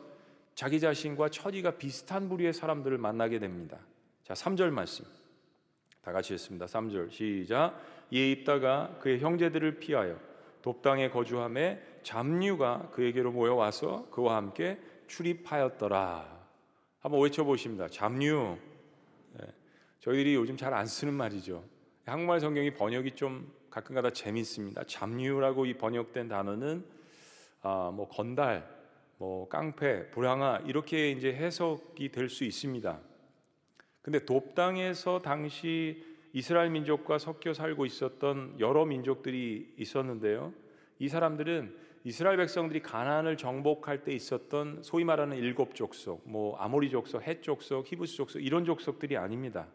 자기 0.56 0.80
자신과 0.80 1.30
처지가 1.30 1.78
비슷한 1.78 2.30
부류의 2.30 2.54
사람들을 2.54 2.98
만나게 2.98 3.40
됩니다. 3.40 3.80
자, 4.24 4.34
3절 4.34 4.70
말씀. 4.70 5.06
다 6.02 6.12
같이 6.12 6.34
했습니다. 6.34 6.66
3절 6.66 7.12
시작. 7.12 7.80
이에 8.12 8.32
입다가 8.32 8.98
그의 9.00 9.20
형제들을 9.20 9.80
피하여 9.80 10.20
돕당에 10.62 11.10
거주함에 11.10 11.82
잡류가 12.04 12.90
그에게로 12.92 13.32
모여와서 13.32 14.10
그와 14.12 14.36
함께 14.36 14.80
출입하였더라. 15.08 16.44
한번 17.00 17.22
외쳐보십니다. 17.22 17.88
잡류. 17.88 18.58
네. 19.34 19.48
저희들이 20.00 20.36
요즘 20.36 20.56
잘 20.56 20.74
안 20.74 20.86
쓰는 20.86 21.14
말이죠. 21.14 21.64
한국말 22.06 22.40
성경이 22.40 22.74
번역이 22.76 23.12
좀 23.12 23.52
가끔가다 23.74 24.12
재밌습니다. 24.12 24.84
잡류라고 24.84 25.66
이 25.66 25.74
번역된 25.74 26.28
단어는 26.28 26.86
아, 27.64 27.92
뭐 27.92 28.08
건달, 28.08 28.70
뭐 29.18 29.50
깡패, 29.50 30.12
불황아 30.12 30.60
이렇게 30.68 31.10
이제 31.10 31.34
해석이 31.34 32.12
될 32.12 32.30
수 32.30 32.44
있습니다. 32.44 33.00
근데 34.04 34.26
돕당에서 34.26 35.24
당시 35.24 36.06
이스라엘 36.34 36.70
민족과 36.70 37.18
섞여 37.18 37.54
살고 37.54 37.88
있었던 37.88 38.58
여러 38.60 38.86
민족들이 38.86 39.74
있었는데요. 39.78 40.54
이 41.00 41.08
사람들은 41.08 41.76
이스라엘 42.04 42.38
백성들이 42.38 42.84
가나안을 42.84 43.38
정복할 43.38 44.04
때 44.04 44.14
있었던 44.14 44.84
소위 44.84 45.04
말하는 45.04 45.38
일곱 45.38 45.74
족속, 45.74 46.22
뭐 46.30 46.58
아모리 46.58 46.92
족속, 46.92 47.24
헷 47.24 47.42
족속, 47.42 47.92
히브스 47.92 48.18
족속 48.18 48.44
이런 48.44 48.66
족속들이 48.66 49.18
아닙니다. 49.18 49.66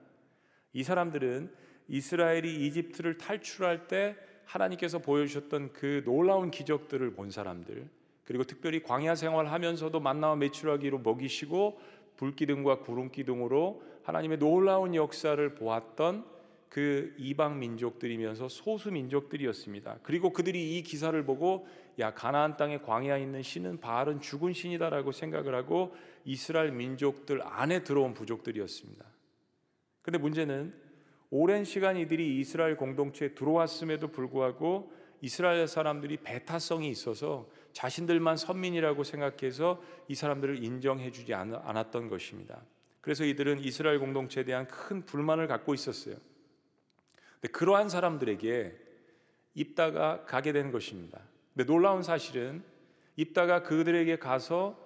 이 0.72 0.84
사람들은 0.84 1.50
이스라엘이 1.88 2.66
이집트를 2.66 3.18
탈출할 3.18 3.88
때 3.88 4.16
하나님께서 4.44 4.98
보여주셨던 4.98 5.72
그 5.72 6.03
놀라운 6.05 6.51
기적들을 6.51 7.12
본 7.12 7.31
사람들, 7.31 7.88
그리고 8.24 8.44
특별히 8.44 8.83
광야 8.83 9.14
생활하면서도 9.14 10.01
만나와 10.01 10.37
매출하기로 10.37 10.98
먹이시고 10.98 11.81
불기둥과 12.16 12.81
구름기둥으로 12.81 13.83
하나님의 14.03 14.38
놀라운 14.38 14.94
역사를 14.94 15.55
보았던 15.55 16.24
그 16.68 17.14
이방 17.16 17.59
민족들이면서 17.59 18.48
소수 18.48 18.90
민족들이었습니다. 18.90 20.01
그리고 20.03 20.33
그들이 20.33 20.77
이 20.77 20.83
기사를 20.83 21.22
보고 21.24 21.66
야 21.98 22.12
가나안 22.12 22.57
땅에 22.57 22.79
광야에 22.79 23.22
있는 23.22 23.42
신은 23.42 23.81
바알은 23.81 24.20
죽은 24.20 24.53
신이다라고 24.53 25.12
생각을 25.12 25.55
하고 25.55 25.94
이스라엘 26.24 26.72
민족들 26.72 27.40
안에 27.42 27.85
들어온 27.85 28.12
부족들이었습니다. 28.12 29.05
근데 30.03 30.18
문제는 30.18 30.74
오랜 31.30 31.64
시간 31.64 31.96
이들이 31.96 32.38
이스라엘 32.40 32.76
공동체에 32.76 33.34
들어왔음에도 33.34 34.08
불구하고 34.08 34.92
이스라엘 35.20 35.66
사람들이 35.66 36.18
배타성이 36.18 36.88
있어서 36.90 37.50
자신들만 37.72 38.36
선민이라고 38.36 39.04
생각해서 39.04 39.82
이 40.08 40.14
사람들을 40.14 40.62
인정해 40.64 41.10
주지 41.10 41.34
않았던 41.34 42.08
것입니다. 42.08 42.62
그래서 43.00 43.24
이들은 43.24 43.60
이스라엘 43.60 43.98
공동체에 43.98 44.44
대한 44.44 44.66
큰 44.68 45.04
불만을 45.04 45.48
갖고 45.48 45.74
있었어요. 45.74 46.16
근데 47.40 47.48
그러한 47.52 47.88
사람들에게 47.88 48.76
입다가 49.54 50.24
가게 50.24 50.52
된 50.52 50.70
것입니다. 50.70 51.20
근데 51.54 51.70
놀라운 51.70 52.02
사실은 52.02 52.62
입다가 53.16 53.62
그들에게 53.62 54.18
가서 54.18 54.78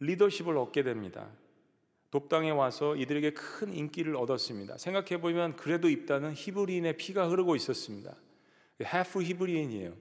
리더십을 0.00 0.56
얻게 0.56 0.82
됩니다. 0.82 1.28
돕당에 2.16 2.48
와서 2.48 2.96
이들에게 2.96 3.32
큰 3.32 3.74
인기를 3.74 4.16
얻었습니다. 4.16 4.78
생각해 4.78 5.20
보면 5.20 5.54
그래도 5.54 5.90
입다는 5.90 6.32
히브리인의 6.34 6.96
피가 6.96 7.28
흐르고 7.28 7.56
있었습니다. 7.56 8.16
하프 8.82 9.22
히브리인이에요. 9.22 9.92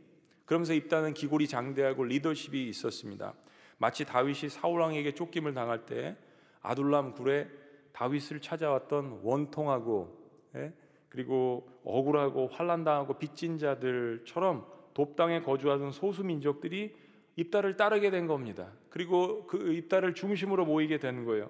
그러면서 0.45 0.73
입다는 0.73 1.13
기골이 1.13 1.49
장대하고 1.49 2.05
리더십이 2.05 2.69
있었습니다. 2.69 3.33
마치 3.77 4.05
다윗이 4.05 4.47
사울 4.49 4.79
왕에게 4.79 5.13
쫓김을 5.13 5.53
당할 5.53 5.85
때 5.85 6.15
아둘람 6.61 7.15
굴에 7.15 7.49
다윗을 7.91 8.39
찾아왔던 8.39 9.19
원통하고 9.21 10.17
예? 10.55 10.71
그리고 11.09 11.67
억울하고 11.83 12.47
환란당하고 12.47 13.17
빚진 13.17 13.57
자들처럼 13.57 14.65
돕당에 14.93 15.41
거주하던 15.41 15.91
소수 15.91 16.23
민족들이 16.23 16.95
입다를 17.35 17.75
따르게 17.75 18.09
된 18.09 18.25
겁니다. 18.25 18.71
그리고 18.89 19.45
그 19.47 19.73
입다를 19.73 20.13
중심으로 20.13 20.65
모이게 20.65 20.99
된 20.99 21.25
거예요. 21.25 21.49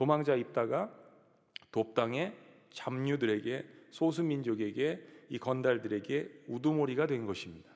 도망자 0.00 0.34
입다가 0.34 0.90
돕당의 1.72 2.34
잡류들에게 2.70 3.66
소수 3.90 4.22
민족에게 4.22 5.06
이 5.28 5.38
건달들에게 5.38 6.44
우두머리가 6.48 7.06
된 7.06 7.26
것입니다. 7.26 7.68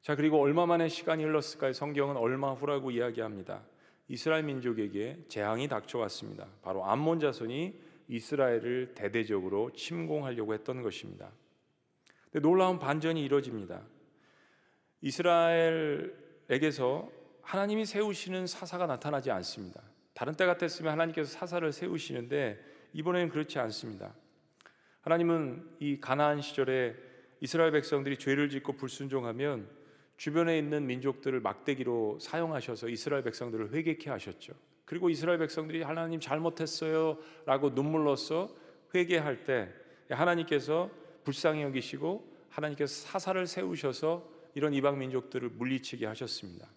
자, 0.00 0.16
그리고 0.16 0.40
얼마 0.40 0.64
만에 0.64 0.88
시간이 0.88 1.22
흘렀을까요? 1.24 1.74
성경은 1.74 2.16
얼마 2.16 2.54
후라고 2.54 2.90
이야기합니다. 2.90 3.66
이스라엘 4.08 4.44
민족에게 4.44 5.18
재앙이 5.28 5.68
닥쳐왔습니다. 5.68 6.48
바로 6.62 6.86
암몬 6.86 7.20
자손이 7.20 7.78
이스라엘을 8.08 8.94
대대적으로 8.94 9.72
침공하려고 9.72 10.54
했던 10.54 10.80
것입니다. 10.80 11.30
놀라운 12.40 12.78
반전이 12.78 13.22
이루어집니다. 13.22 13.82
이스라엘에게서 15.02 16.10
하나님이 17.42 17.84
세우시는 17.84 18.46
사사가 18.46 18.86
나타나지 18.86 19.30
않습니다. 19.30 19.82
다른 20.14 20.34
때 20.34 20.46
같았으면 20.46 20.92
하나님께서 20.92 21.30
사사를 21.30 21.70
세우시는데 21.72 22.58
이번에는 22.92 23.28
그렇지 23.28 23.58
않습니다. 23.58 24.14
하나님은 25.00 25.76
이 25.80 26.00
가나안 26.00 26.40
시절에 26.40 26.94
이스라엘 27.40 27.72
백성들이 27.72 28.16
죄를 28.16 28.48
짓고 28.48 28.74
불순종하면 28.74 29.68
주변에 30.16 30.56
있는 30.56 30.86
민족들을 30.86 31.40
막대기로 31.40 32.18
사용하셔서 32.20 32.88
이스라엘 32.88 33.22
백성들을 33.24 33.74
회개케 33.74 34.08
하셨죠. 34.08 34.54
그리고 34.84 35.10
이스라엘 35.10 35.38
백성들이 35.38 35.82
하나님 35.82 36.20
잘못했어요라고 36.20 37.70
눈물로써 37.70 38.54
회개할 38.94 39.44
때 39.44 39.68
하나님께서 40.08 40.90
불쌍히 41.24 41.62
여기시고 41.62 42.32
하나님께서 42.50 43.08
사사를 43.08 43.44
세우셔서 43.46 44.30
이런 44.54 44.72
이방 44.72 44.98
민족들을 44.98 45.48
물리치게 45.48 46.06
하셨습니다. 46.06 46.68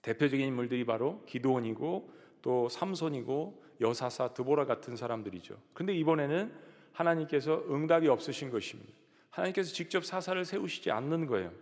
대표적인 0.00 0.46
인물들이 0.46 0.84
바로 0.86 1.22
기도원이고 1.26 2.10
또 2.48 2.66
삼손이고 2.70 3.62
여사사 3.82 4.32
드보라 4.32 4.64
같은 4.64 4.96
사람들이죠. 4.96 5.54
그런데 5.74 5.94
이번에는 5.96 6.50
하나님께서 6.94 7.62
응답이 7.68 8.08
없으신 8.08 8.50
것입니다. 8.50 8.90
하나님께서 9.28 9.74
직접 9.74 10.02
사사를 10.02 10.42
세우시지 10.46 10.90
않는 10.90 11.26
거예요. 11.26 11.52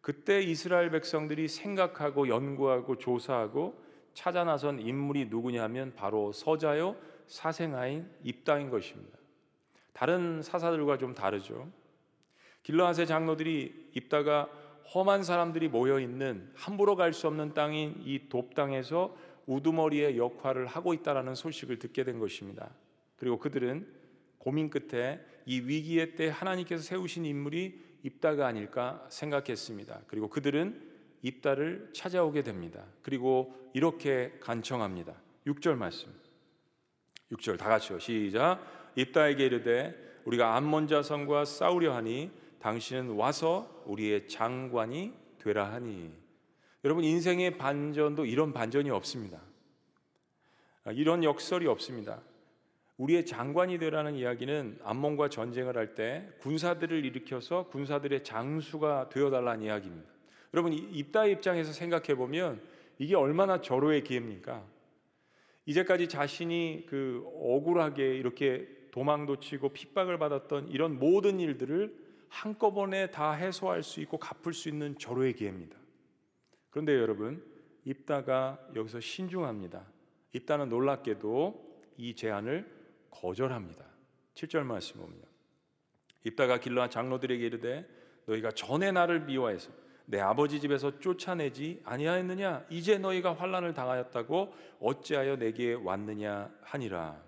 그때 0.00 0.42
이스라엘 0.42 0.90
백성들이 0.90 1.46
생각하고 1.46 2.26
연구하고 2.26 2.98
조사하고 2.98 3.80
찾아 4.12 4.42
나선 4.42 4.80
인물이 4.80 5.26
누구냐면 5.26 5.94
바로 5.94 6.32
서자요 6.32 6.96
사생아인 7.28 8.10
입당인 8.24 8.70
것입니다. 8.70 9.16
다른 9.92 10.42
사사들과 10.42 10.98
좀 10.98 11.14
다르죠. 11.14 11.70
길라앗의 12.64 13.06
장로들이 13.06 13.90
입다가 13.94 14.50
험한 14.92 15.22
사람들이 15.22 15.68
모여 15.68 16.00
있는 16.00 16.50
함부로 16.56 16.96
갈 16.96 17.12
수 17.12 17.28
없는 17.28 17.54
땅인 17.54 18.02
이 18.04 18.28
돕당에서 18.28 19.14
우두머리의 19.46 20.16
역할을 20.18 20.66
하고 20.66 20.94
있다라는 20.94 21.34
소식을 21.34 21.78
듣게 21.78 22.04
된 22.04 22.18
것입니다. 22.18 22.70
그리고 23.16 23.38
그들은 23.38 23.86
고민 24.38 24.70
끝에 24.70 25.20
이 25.46 25.60
위기의 25.60 26.16
때 26.16 26.28
하나님께서 26.28 26.82
세우신 26.82 27.24
인물이 27.24 27.80
입다가 28.02 28.46
아닐까 28.46 29.06
생각했습니다. 29.08 30.02
그리고 30.06 30.28
그들은 30.28 30.92
입다를 31.22 31.90
찾아오게 31.94 32.42
됩니다. 32.42 32.84
그리고 33.02 33.54
이렇게 33.72 34.34
간청합니다. 34.40 35.14
6절 35.46 35.76
말씀. 35.76 36.12
6절 37.32 37.58
다 37.58 37.68
같이요. 37.68 37.98
시작. 37.98 38.60
입다에게 38.94 39.46
이르되 39.46 40.20
우리가 40.24 40.56
암몬 40.56 40.88
자손과 40.88 41.46
싸우려 41.46 41.94
하니 41.94 42.30
당신은 42.60 43.10
와서 43.10 43.82
우리의 43.86 44.28
장관이 44.28 45.12
되라 45.38 45.72
하니. 45.72 46.23
여러분 46.84 47.02
인생의 47.02 47.56
반전도 47.56 48.26
이런 48.26 48.52
반전이 48.52 48.90
없습니다. 48.90 49.40
이런 50.92 51.24
역설이 51.24 51.66
없습니다. 51.66 52.20
우리의 52.98 53.24
장관이 53.24 53.78
되라는 53.78 54.14
이야기는 54.14 54.80
암몬과 54.84 55.30
전쟁을 55.30 55.76
할 55.76 55.94
때 55.94 56.28
군사들을 56.40 57.04
일으켜서 57.04 57.66
군사들의 57.68 58.22
장수가 58.22 59.08
되어달라는 59.08 59.64
이야기입니다. 59.64 60.10
여러분 60.52 60.72
입다의 60.72 61.32
입장에서 61.32 61.72
생각해 61.72 62.14
보면 62.16 62.60
이게 62.98 63.16
얼마나 63.16 63.60
절호의 63.60 64.04
기회입니까? 64.04 64.62
이제까지 65.66 66.08
자신이 66.08 66.84
그 66.86 67.24
억울하게 67.26 68.16
이렇게 68.16 68.68
도망도 68.90 69.40
치고 69.40 69.70
핍박을 69.70 70.18
받았던 70.18 70.68
이런 70.68 70.98
모든 70.98 71.40
일들을 71.40 71.96
한꺼번에 72.28 73.10
다 73.10 73.32
해소할 73.32 73.82
수 73.82 74.00
있고 74.02 74.18
갚을 74.18 74.52
수 74.52 74.68
있는 74.68 74.98
절호의 74.98 75.32
기회입니다. 75.32 75.83
그런데 76.74 76.98
여러분 76.98 77.40
입다가 77.84 78.58
여기서 78.74 78.98
신중합니다. 78.98 79.86
입다는 80.32 80.68
놀랍게도 80.68 81.84
이 81.98 82.16
제안을 82.16 82.68
거절합니다. 83.12 83.84
7절 84.34 84.64
말씀 84.64 84.98
봅니다. 84.98 85.28
입다가 86.24 86.58
길러한 86.58 86.90
장로들에게 86.90 87.46
이르되 87.46 87.86
너희가 88.26 88.50
전에 88.50 88.90
나를 88.90 89.20
미워해서 89.20 89.70
내 90.06 90.18
아버지 90.18 90.60
집에서 90.60 90.98
쫓아내지 90.98 91.80
아니하였느냐 91.84 92.66
이제 92.70 92.98
너희가 92.98 93.34
환란을 93.34 93.72
당하였다고 93.72 94.52
어찌하여 94.80 95.36
내게 95.36 95.74
왔느냐 95.74 96.52
하니라. 96.62 97.22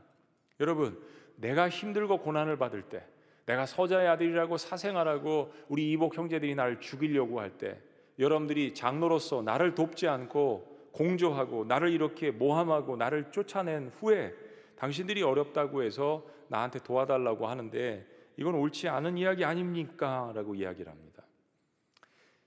여러분, 0.59 1.01
내가 1.37 1.69
힘들고 1.69 2.19
고난을 2.19 2.59
받을 2.59 2.83
때 2.83 3.07
내가 3.45 3.65
서자의 3.65 4.09
아들이라고 4.09 4.57
사생하라고 4.57 5.53
우리 5.69 5.93
이복 5.93 6.19
형제들이 6.19 6.57
나를 6.57 6.81
죽이려고 6.81 7.39
할 7.39 7.59
때 7.59 7.81
여러분들이 8.19 8.75
장로로서 8.75 9.43
나를 9.43 9.75
돕지 9.75 10.09
않고 10.09 10.91
공조하고 10.93 11.65
나를 11.65 11.91
이렇게 11.91 12.31
모함하고 12.31 12.97
나를 12.97 13.31
쫓아낸 13.31 13.89
후에 13.89 14.35
당신들이 14.77 15.23
어렵다고 15.23 15.83
해서 15.83 16.27
나한테 16.49 16.79
도와달라고 16.79 17.47
하는데 17.47 18.07
이건 18.39 18.55
옳지 18.55 18.89
않은 18.89 19.19
이야기 19.19 19.45
아닙니까? 19.45 20.33
라고 20.35 20.55
이야기를 20.55 20.91
합니다. 20.91 21.23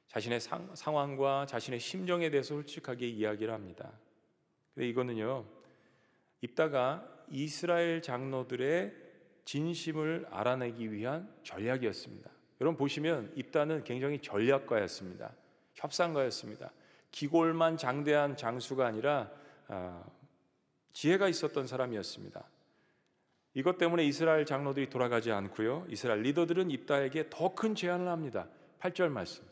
자신의 0.08 0.40
상, 0.40 0.74
상황과 0.74 1.46
자신의 1.46 1.80
심정에 1.80 2.30
대해서 2.30 2.56
솔직하게 2.56 3.08
이야기를 3.08 3.54
합니다. 3.54 3.92
근데 4.74 4.88
이거는요, 4.88 5.46
입다가 6.42 7.08
이스라엘 7.30 8.02
장로들의 8.02 8.94
진심을 9.46 10.28
알아내기 10.32 10.92
위한 10.92 11.32
전략이었습니다. 11.44 12.30
여러분 12.62 12.78
보시면 12.78 13.32
입다는 13.36 13.84
굉장히 13.84 14.20
전략가였습니다. 14.20 15.34
협상가였습니다. 15.80 16.72
기골만 17.12 17.78
장대한 17.78 18.38
장수가 18.38 18.86
아니라 18.86 19.32
아, 19.68 20.04
지혜가 20.94 21.28
있었던 21.28 21.68
사람이었습니다. 21.68 22.44
이것 23.56 23.78
때문에 23.78 24.04
이스라엘 24.06 24.46
장로들이 24.46 24.90
돌아가지 24.90 25.32
않고요. 25.32 25.86
이스라엘 25.90 26.22
리더들은 26.22 26.70
입다에게 26.72 27.30
더 27.30 27.56
큰 27.56 27.76
제안을 27.76 28.08
합니다. 28.08 28.48
8절 28.80 29.10
말씀. 29.10 29.44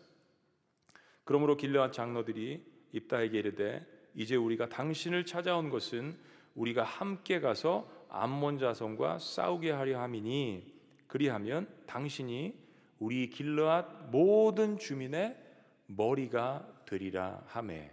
그러므로 1.24 1.58
길르한 1.58 1.92
장로들이 1.92 2.64
입다에게 2.94 3.40
이르되 3.40 3.86
이제 4.16 4.36
우리가 4.36 4.70
당신을 4.70 5.26
찾아온 5.26 5.70
것은 5.70 6.18
우리가 6.56 6.84
함께 6.84 7.40
가서 7.40 7.90
암몬 8.10 8.60
자손과 8.60 9.20
싸우게 9.20 9.72
하려 9.72 10.00
함이니 10.00 10.74
그리하면 11.08 11.68
당신이 11.86 12.58
우리 13.00 13.30
길르앗 13.30 14.10
모든 14.10 14.78
주민의 14.78 15.47
머리가 15.88 16.68
되리라 16.86 17.44
하매. 17.48 17.92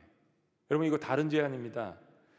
여러분 0.71 0.87
이거 0.87 0.99
다른 0.99 1.29
제안입니다. 1.29 1.99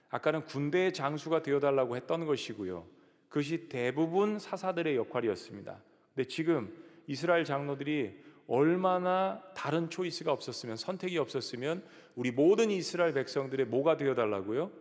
아까는 0.10 0.46
군대의 0.46 0.94
장수가 0.94 1.42
되어달라고 1.44 1.96
했던 1.96 2.26
것이고요. 2.26 2.88
그것이 3.30 3.68
대부분 3.68 4.40
사사들의 4.40 4.96
역할이었습니다. 4.96 5.82
근데 6.14 6.28
지금 6.28 6.74
이스라엘 7.08 7.44
장로들이 7.44 8.24
얼마나 8.48 9.42
다른 9.56 9.90
초이스가 9.90 10.32
없었으면 10.32 10.78
선택이 10.78 11.18
없었으면 11.18 11.84
우리 12.16 12.32
모든 12.32 12.70
이스라엘 12.72 13.14
백성들의 13.14 13.66
뭐가 13.68 13.98
되어달라고요? 13.98 14.72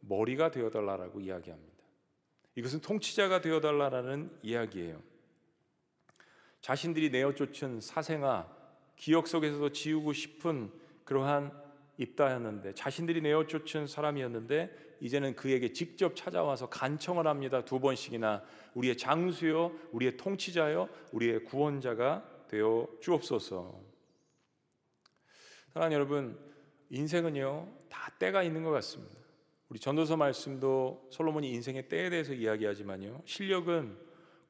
머리가 0.00 0.50
되어달라라고 0.50 1.20
이야기합니다. 1.20 1.74
이것은 2.56 2.80
통치자가 2.80 3.40
되어달라라는 3.40 4.30
이야기예요. 4.42 5.02
자신들이 6.60 7.10
내어 7.10 7.34
쫓은 7.34 7.80
사생아 7.80 8.48
기억 8.96 9.26
속에서도 9.26 9.70
지우고 9.72 10.12
싶은 10.12 10.70
그러한 11.04 11.52
입다였는데 11.96 12.74
자신들이 12.74 13.20
내어 13.20 13.46
쫓은 13.46 13.86
사람이었는데 13.86 14.96
이제는 15.00 15.36
그에게 15.36 15.72
직접 15.72 16.16
찾아와서 16.16 16.68
간청을 16.68 17.26
합니다. 17.26 17.64
두 17.64 17.78
번씩이나 17.78 18.42
우리의 18.74 18.96
장수요, 18.96 19.72
우리의 19.92 20.16
통치자요, 20.16 20.88
우리의 21.12 21.44
구원자가 21.44 22.26
되어 22.48 22.88
주옵소서. 23.00 23.80
사랑하는 25.72 25.94
여러분, 25.94 26.38
인생은요 26.90 27.68
다 27.88 28.12
때가 28.18 28.42
있는 28.42 28.62
것 28.62 28.70
같습니다. 28.70 29.14
우리 29.68 29.78
전도서 29.78 30.16
말씀도 30.16 31.08
솔로몬이 31.10 31.50
인생의 31.50 31.88
때에 31.88 32.10
대해서 32.10 32.32
이야기하지만요 32.32 33.22
실력은 33.24 33.96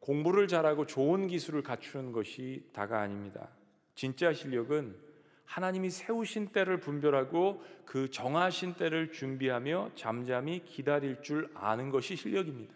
공부를 0.00 0.48
잘하고 0.48 0.84
좋은 0.84 1.28
기술을 1.28 1.62
갖추는 1.62 2.12
것이 2.12 2.68
다가 2.74 3.00
아닙니다. 3.00 3.48
진짜 3.94 4.32
실력은 4.32 4.96
하나님이 5.44 5.90
세우신 5.90 6.48
때를 6.48 6.80
분별하고 6.80 7.62
그 7.84 8.10
정하신 8.10 8.74
때를 8.74 9.12
준비하며 9.12 9.90
잠잠히 9.94 10.64
기다릴 10.64 11.22
줄 11.22 11.50
아는 11.54 11.90
것이 11.90 12.16
실력입니다. 12.16 12.74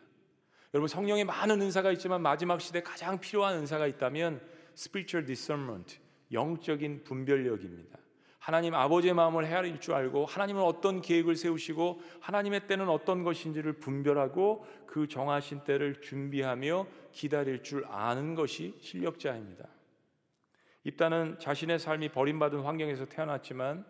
여러분 0.74 0.86
성령의 0.86 1.24
많은 1.24 1.60
은사가 1.62 1.92
있지만 1.92 2.20
마지막 2.20 2.60
시대 2.60 2.82
가장 2.82 3.18
필요한 3.18 3.56
은사가 3.56 3.86
있다면 3.86 4.40
spiritual 4.76 5.26
discernment, 5.26 5.98
영적인 6.30 7.04
분별력입니다. 7.04 7.98
하나님 8.38 8.74
아버지의 8.74 9.14
마음을 9.14 9.46
헤아릴 9.46 9.80
줄 9.80 9.94
알고 9.94 10.26
하나님은 10.26 10.62
어떤 10.62 11.02
계획을 11.02 11.36
세우시고 11.36 12.00
하나님의 12.20 12.66
때는 12.66 12.88
어떤 12.88 13.22
것인지를 13.22 13.74
분별하고 13.74 14.64
그 14.86 15.08
정하신 15.08 15.64
때를 15.64 16.00
준비하며 16.00 16.86
기다릴 17.12 17.62
줄 17.62 17.84
아는 17.88 18.34
것이 18.34 18.74
실력자입니다. 18.80 19.68
입다는 20.84 21.38
자신의 21.38 21.78
삶이 21.78 22.10
버림받은 22.10 22.60
환경에서 22.60 23.06
태어났지만 23.06 23.84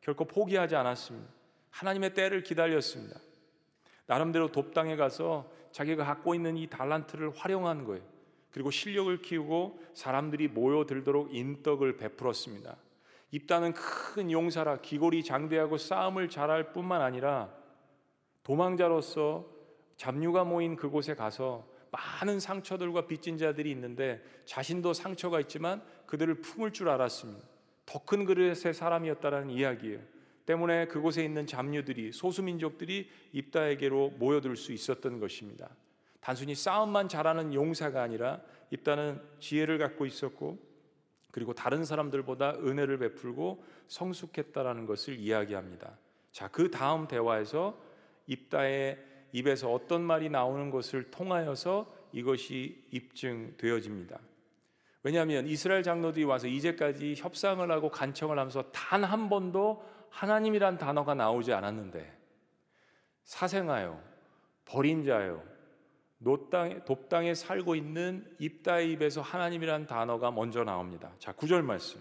결코 0.00 0.24
포기하지 0.24 0.76
않았습니다. 0.76 1.28
하나님의 1.70 2.14
때를 2.14 2.42
기다렸습니다. 2.42 3.20
나름대로 4.06 4.50
돕당에 4.50 4.96
가서 4.96 5.50
자기가 5.72 6.04
갖고 6.04 6.34
있는 6.34 6.56
이 6.56 6.66
달란트를 6.66 7.30
활용한 7.36 7.84
거예요. 7.84 8.02
그리고 8.50 8.70
실력을 8.70 9.22
키우고 9.22 9.80
사람들이 9.94 10.48
모여들도록 10.48 11.34
인덕을 11.34 11.96
베풀었습니다. 11.96 12.76
입다는 13.30 13.72
큰 13.72 14.32
용사라 14.32 14.80
기골이 14.80 15.22
장대하고 15.22 15.78
싸움을 15.78 16.28
잘할 16.28 16.72
뿐만 16.72 17.00
아니라 17.00 17.54
도망자로서 18.42 19.46
잡류가 19.96 20.44
모인 20.44 20.74
그곳에 20.74 21.14
가서 21.14 21.68
많은 21.92 22.40
상처들과 22.40 23.06
빚진 23.06 23.36
자들이 23.36 23.70
있는데 23.70 24.22
자신도 24.44 24.94
상처가 24.94 25.40
있지만 25.40 25.82
그들을 26.10 26.34
품을 26.34 26.72
줄 26.72 26.88
알았습니다. 26.88 27.46
더 27.86 28.04
큰 28.04 28.24
그릇의 28.24 28.74
사람이었다라는 28.74 29.50
이야기예요. 29.50 30.00
때문에 30.46 30.86
그곳에 30.86 31.24
있는 31.24 31.46
잡류들이 31.46 32.12
소수민족들이 32.12 33.08
입다에게로 33.32 34.10
모여들 34.18 34.56
수 34.56 34.72
있었던 34.72 35.20
것입니다. 35.20 35.68
단순히 36.20 36.54
싸움만 36.54 37.08
잘하는 37.08 37.54
용사가 37.54 38.02
아니라 38.02 38.40
입다는 38.70 39.20
지혜를 39.38 39.78
갖고 39.78 40.06
있었고 40.06 40.58
그리고 41.30 41.54
다른 41.54 41.84
사람들보다 41.84 42.56
은혜를 42.58 42.98
베풀고 42.98 43.64
성숙했다라는 43.88 44.86
것을 44.86 45.16
이야기합니다. 45.18 45.96
자, 46.32 46.48
그 46.48 46.70
다음 46.70 47.06
대화에서 47.06 47.80
입다의 48.26 48.98
입에서 49.32 49.72
어떤 49.72 50.02
말이 50.02 50.28
나오는 50.28 50.70
것을 50.70 51.10
통하여서 51.10 51.92
이것이 52.12 52.84
입증되어집니다. 52.90 54.18
왜냐하면 55.02 55.46
이스라엘 55.46 55.82
장로들이 55.82 56.24
와서 56.24 56.46
이제까지 56.46 57.14
협상을 57.16 57.68
하고 57.70 57.88
간청을 57.90 58.38
하면서 58.38 58.62
단 58.72 59.04
한 59.04 59.28
번도 59.28 59.82
하나님이란 60.10 60.76
단어가 60.78 61.14
나오지 61.14 61.52
않았는데 61.52 62.18
사생하여 63.24 64.00
버린 64.64 65.04
자요 65.04 65.42
노땅, 66.18 66.84
돕당에 66.84 67.34
살고 67.34 67.74
있는 67.76 68.26
입다의 68.38 68.92
입에서 68.92 69.22
하나님이란 69.22 69.86
단어가 69.86 70.30
먼저 70.30 70.64
나옵니다. 70.64 71.12
자, 71.18 71.32
9절 71.32 71.62
말씀. 71.62 71.98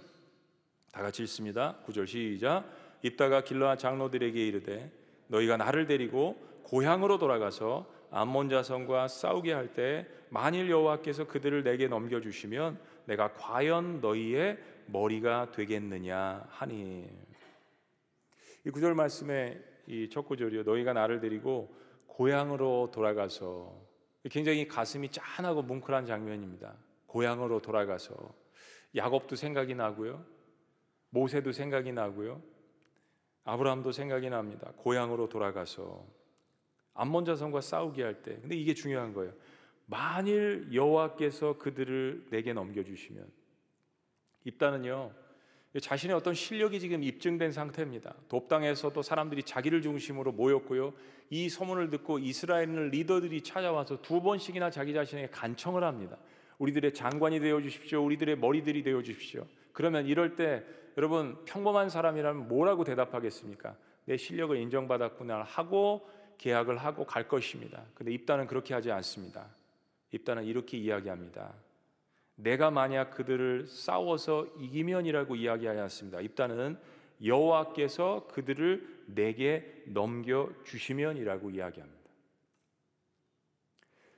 다 0.91 1.01
같이 1.01 1.21
읽습니다. 1.23 1.77
9절 1.87 2.05
시작. 2.05 2.65
입다가 3.01 3.43
길러한 3.45 3.77
장로들에게 3.77 4.45
이르되 4.45 4.91
너희가 5.27 5.55
나를 5.55 5.87
데리고 5.87 6.35
고향으로 6.63 7.17
돌아가서 7.17 7.89
암몬 8.11 8.49
자손과 8.49 9.07
싸우게 9.07 9.53
할 9.53 9.73
때 9.73 10.07
만일 10.29 10.69
여호와께서 10.69 11.25
그들을 11.27 11.63
내게 11.63 11.87
넘겨 11.87 12.21
주시면 12.21 12.79
내가 13.05 13.33
과연 13.33 14.01
너희의 14.01 14.57
머리가 14.87 15.51
되겠느냐 15.51 16.45
하니 16.49 17.09
이 18.65 18.69
구절 18.71 18.93
말씀의 18.95 19.63
이 19.87 20.09
첫 20.09 20.27
구절이요 20.27 20.63
너희가 20.63 20.93
나를 20.93 21.19
데리고 21.19 21.73
고향으로 22.07 22.91
돌아가서 22.91 23.73
굉장히 24.29 24.67
가슴이 24.67 25.09
짠하고 25.09 25.63
뭉클한 25.63 26.05
장면입니다. 26.05 26.75
고향으로 27.07 27.61
돌아가서 27.61 28.13
야곱도 28.95 29.35
생각이 29.35 29.73
나고요. 29.73 30.23
모세도 31.09 31.51
생각이 31.53 31.91
나고요. 31.91 32.41
아브라함도 33.45 33.91
생각이 33.91 34.29
납니다. 34.29 34.71
고향으로 34.77 35.29
돌아가서 35.29 36.05
암몬 36.99 37.23
자손과 37.23 37.61
싸우게 37.61 38.03
할 38.03 38.21
때. 38.21 38.37
근데 38.41 38.55
이게 38.55 38.73
중요한 38.73 39.13
거예요. 39.13 39.31
만일 39.85 40.67
여호와께서 40.71 41.57
그들을 41.57 42.27
내게 42.29 42.53
넘겨 42.53 42.83
주시면 42.83 43.25
입다는요. 44.43 45.11
자신의 45.81 46.15
어떤 46.15 46.33
실력이 46.33 46.79
지금 46.79 47.03
입증된 47.03 47.51
상태입니다. 47.51 48.15
돕당에서도 48.27 49.01
사람들이 49.01 49.43
자기를 49.43 49.81
중심으로 49.81 50.33
모였고요. 50.33 50.93
이 51.29 51.47
소문을 51.47 51.89
듣고 51.89 52.19
이스라엘 52.19 52.89
리더들이 52.89 53.43
찾아와서 53.43 54.01
두 54.01 54.21
번씩이나 54.21 54.69
자기 54.69 54.93
자신에게 54.93 55.29
간청을 55.29 55.83
합니다. 55.83 56.17
우리들의 56.57 56.93
장관이 56.93 57.39
되어 57.39 57.61
주십시오. 57.61 58.03
우리들의 58.03 58.37
머리들이 58.39 58.83
되어 58.83 59.01
주십시오. 59.03 59.45
그러면 59.71 60.05
이럴 60.05 60.35
때 60.35 60.65
여러분 60.97 61.37
평범한 61.45 61.89
사람이라면 61.89 62.49
뭐라고 62.49 62.83
대답하겠습니까? 62.83 63.77
내 64.05 64.17
실력을 64.17 64.57
인정받았구나 64.57 65.43
하고 65.43 66.09
계약을 66.39 66.77
하고 66.77 67.05
갈 67.05 67.27
것입니다. 67.27 67.85
근데 67.93 68.11
입단은 68.11 68.47
그렇게 68.47 68.73
하지 68.73 68.91
않습니다. 68.91 69.45
입단은 70.11 70.45
이렇게 70.45 70.77
이야기합니다. 70.77 71.53
내가 72.35 72.71
만약 72.71 73.11
그들을 73.11 73.67
싸워서 73.67 74.47
이기면이라고 74.57 75.35
이야기하지 75.35 75.79
않습니다. 75.81 76.21
입단은 76.21 76.79
여호와께서 77.23 78.27
그들을 78.31 79.03
내게 79.07 79.83
넘겨 79.87 80.49
주시면이라고 80.63 81.49
이야기합니다. 81.51 81.99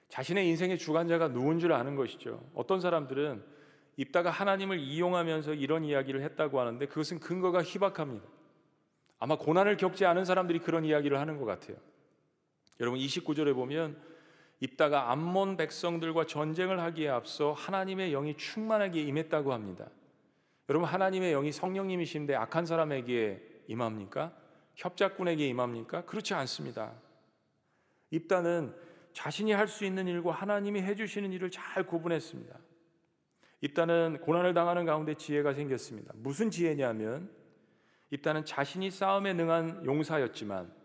자신의 0.09 0.47
인생의 0.49 0.78
주관자가 0.78 1.30
누군 1.30 1.59
줄 1.59 1.74
아는 1.74 1.95
것이죠. 1.95 2.47
어떤 2.53 2.80
사람들은 2.80 3.43
입다가 3.97 4.30
하나님을 4.30 4.78
이용하면서 4.78 5.55
이런 5.55 5.84
이야기를 5.84 6.22
했다고 6.22 6.59
하는데 6.59 6.86
그것은 6.86 7.19
근거가 7.19 7.63
희박합니다. 7.63 8.28
아마 9.19 9.38
고난을 9.38 9.78
겪지 9.78 10.05
않은 10.05 10.26
사람들이 10.26 10.59
그런 10.59 10.86
이야기를 10.86 11.19
하는 11.19 11.38
것 11.38 11.45
같아요. 11.45 11.78
여러분 12.82 12.99
29절에 12.99 13.53
보면 13.53 13.95
입다가 14.59 15.11
암몬 15.11 15.55
백성들과 15.55 16.25
전쟁을 16.25 16.79
하기에 16.79 17.09
앞서 17.09 17.53
하나님의 17.53 18.11
영이 18.11 18.36
충만하게 18.38 19.03
임했다고 19.03 19.53
합니다. 19.53 19.89
여러분 20.67 20.89
하나님의 20.89 21.32
영이 21.32 21.51
성령님이신데 21.51 22.36
악한 22.36 22.65
사람에게 22.65 23.63
임합니까? 23.67 24.34
협작꾼에게 24.75 25.47
임합니까? 25.47 26.05
그렇지 26.05 26.34
않습니다. 26.34 26.93
입다는 28.09 28.73
자신이 29.13 29.51
할 29.51 29.67
수 29.67 29.86
있는 29.86 30.07
일과 30.07 30.32
하나님이 30.32 30.82
해주시는 30.82 31.32
일을 31.34 31.51
잘 31.51 31.86
구분했습니다. 31.86 32.57
입다는 33.61 34.19
고난을 34.21 34.55
당하는 34.55 34.86
가운데 34.86 35.13
지혜가 35.13 35.53
생겼습니다. 35.53 36.13
무슨 36.15 36.49
지혜냐면 36.49 37.29
입다는 38.09 38.43
자신이 38.43 38.89
싸움에 38.89 39.34
능한 39.34 39.86
용사였지만 39.86 40.80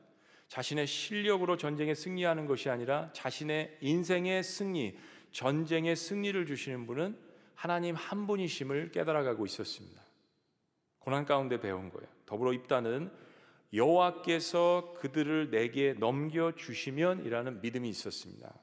자신의 0.49 0.87
실력으로 0.87 1.57
전쟁에 1.57 1.95
승리하는 1.95 2.47
것이 2.47 2.71
아니라 2.71 3.11
자신의 3.13 3.79
인생의 3.81 4.43
승리, 4.43 4.97
전쟁의 5.33 5.97
승리를 5.97 6.47
주시는 6.47 6.87
분은 6.87 7.19
하나님 7.55 7.95
한 7.95 8.27
분이심을 8.27 8.93
깨달아가고 8.93 9.45
있었습니다. 9.47 10.03
고난 10.99 11.25
가운데 11.25 11.59
배운 11.59 11.91
거예요. 11.91 12.09
더불어 12.27 12.53
입다는 12.53 13.11
여호와께서 13.73 14.95
그들을 14.99 15.51
내게 15.51 15.95
넘겨 15.95 16.53
주시면이라는 16.55 17.61
믿음이 17.61 17.89
있었습니다. 17.89 18.55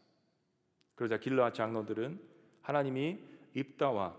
그러자 0.95 1.17
길라 1.17 1.53
장로들은 1.53 2.19
하나님이 2.61 3.19
입다와 3.53 4.17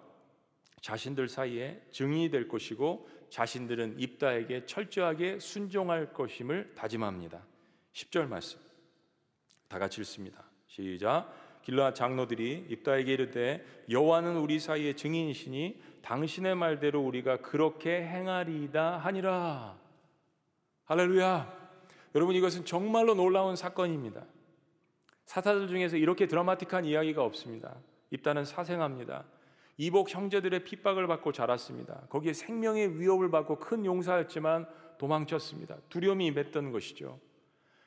자신들 0.80 1.28
사이에 1.28 1.82
증인이 1.92 2.30
될 2.30 2.46
것이고 2.46 3.08
자신들은 3.30 3.98
입다에게 3.98 4.66
철저하게 4.66 5.38
순종할 5.40 6.12
것임을 6.12 6.74
다짐합니다. 6.74 7.44
10절 7.94 8.28
말씀. 8.28 8.58
다 9.68 9.78
같이 9.78 10.00
읽습니다. 10.02 10.44
시작. 10.66 11.32
길라 11.62 11.94
장로들이 11.94 12.66
입다에게 12.68 13.14
이르되 13.14 13.64
여호와는 13.88 14.36
우리 14.36 14.60
사이의 14.60 14.96
증인이시니 14.96 15.80
당신의 16.02 16.56
말대로 16.56 17.00
우리가 17.00 17.38
그렇게 17.38 18.02
행하리이다 18.02 18.98
하니라. 18.98 19.78
할렐루야. 20.84 21.64
여러분 22.14 22.34
이것은 22.34 22.66
정말로 22.66 23.14
놀라운 23.14 23.56
사건입니다. 23.56 24.26
사사들 25.24 25.68
중에서 25.68 25.96
이렇게 25.96 26.26
드라마틱한 26.26 26.84
이야기가 26.84 27.24
없습니다. 27.24 27.74
입다는 28.10 28.44
사생합니다. 28.44 29.24
이복 29.78 30.14
형제들의 30.14 30.64
핍박을 30.64 31.06
받고 31.06 31.32
자랐습니다. 31.32 32.02
거기에 32.10 32.34
생명의 32.34 33.00
위협을 33.00 33.30
받고 33.30 33.58
큰 33.58 33.84
용사였지만 33.84 34.68
도망쳤습니다. 34.98 35.78
두려움이 35.88 36.26
임했던 36.26 36.70
것이죠. 36.70 37.18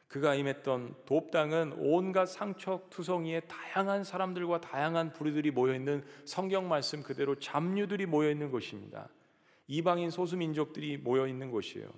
그가 0.07 0.35
임했던 0.35 0.95
돕당은 1.05 1.73
온갖 1.77 2.27
상척투성이의 2.27 3.47
다양한 3.47 4.03
사람들과 4.03 4.61
다양한 4.61 5.11
부류들이 5.11 5.51
모여 5.51 5.75
있는 5.75 6.03
성경 6.25 6.67
말씀 6.69 7.03
그대로 7.03 7.35
잡류들이 7.35 8.05
모여 8.05 8.31
있는 8.31 8.49
곳입니다. 8.49 9.09
이방인 9.67 10.09
소수민족들이 10.09 10.97
모여 10.97 11.27
있는 11.27 11.51
곳이에요. 11.51 11.89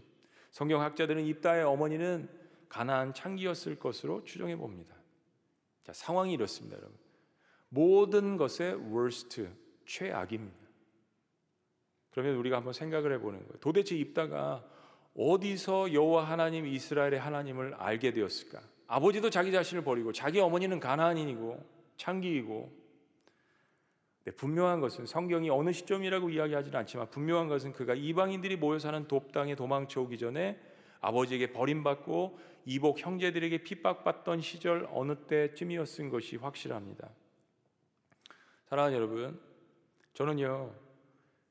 성경학자들은 0.51 1.23
입다의 1.25 1.63
어머니는 1.63 2.29
가나안 2.67 3.13
창기였을 3.13 3.77
것으로 3.77 4.23
추정해 4.23 4.55
봅니다. 4.55 4.95
자, 5.83 5.93
상황이 5.93 6.33
이렇습니다, 6.33 6.77
여러분. 6.77 6.97
모든 7.69 8.37
것의 8.37 8.73
worst, 8.91 9.47
최악입니다. 9.85 10.57
그러면 12.09 12.35
우리가 12.37 12.57
한번 12.57 12.73
생각을 12.73 13.13
해보는 13.13 13.39
거예요. 13.39 13.59
도대체 13.59 13.95
입다가 13.95 14.67
어디서 15.19 15.91
여호와 15.91 16.23
하나님 16.23 16.65
이스라엘의 16.65 17.19
하나님을 17.19 17.73
알게 17.73 18.13
되었을까? 18.13 18.61
아버지도 18.87 19.29
자기 19.29 19.51
자신을 19.51 19.83
버리고 19.83 20.13
자기 20.13 20.39
어머니는 20.39 20.79
가나안인이고 20.79 21.61
창기이고 21.97 22.79
네, 24.23 24.31
분명한 24.31 24.79
것은 24.79 25.05
성경이 25.05 25.49
어느 25.49 25.73
시점이라고 25.73 26.29
이야기하지는 26.29 26.79
않지만 26.79 27.09
분명한 27.09 27.49
것은 27.49 27.73
그가 27.73 27.95
이방인들이 27.95 28.55
모여 28.55 28.79
사는 28.79 29.07
돕당에 29.09 29.55
도망쳐 29.55 30.01
오기 30.01 30.17
전에 30.17 30.57
아버지에게 31.01 31.51
버림받고 31.51 32.39
이복 32.65 32.99
형제들에게 32.99 33.63
핍박받던 33.63 34.39
시절 34.39 34.87
어느 34.91 35.15
때쯤이었은 35.15 36.09
것이 36.09 36.37
확실합니다. 36.37 37.09
사랑하는 38.67 38.95
여러분, 38.95 39.39
저는요, 40.13 40.73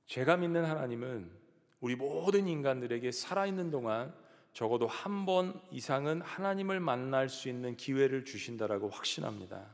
제가 0.07 0.39
믿는 0.39 0.65
하나님은 0.65 1.38
우리 1.81 1.95
모든 1.97 2.49
인간들에게 2.49 3.11
살아있는 3.13 3.71
동안 3.71 4.15
적어도 4.53 4.87
한 4.87 5.25
번 5.27 5.61
이상은 5.71 6.21
하나님을 6.23 6.81
만날 6.81 7.29
수 7.29 7.49
있는 7.49 7.77
기회를 7.77 8.25
주신다라고 8.25 8.89
확신합니다. 8.89 9.67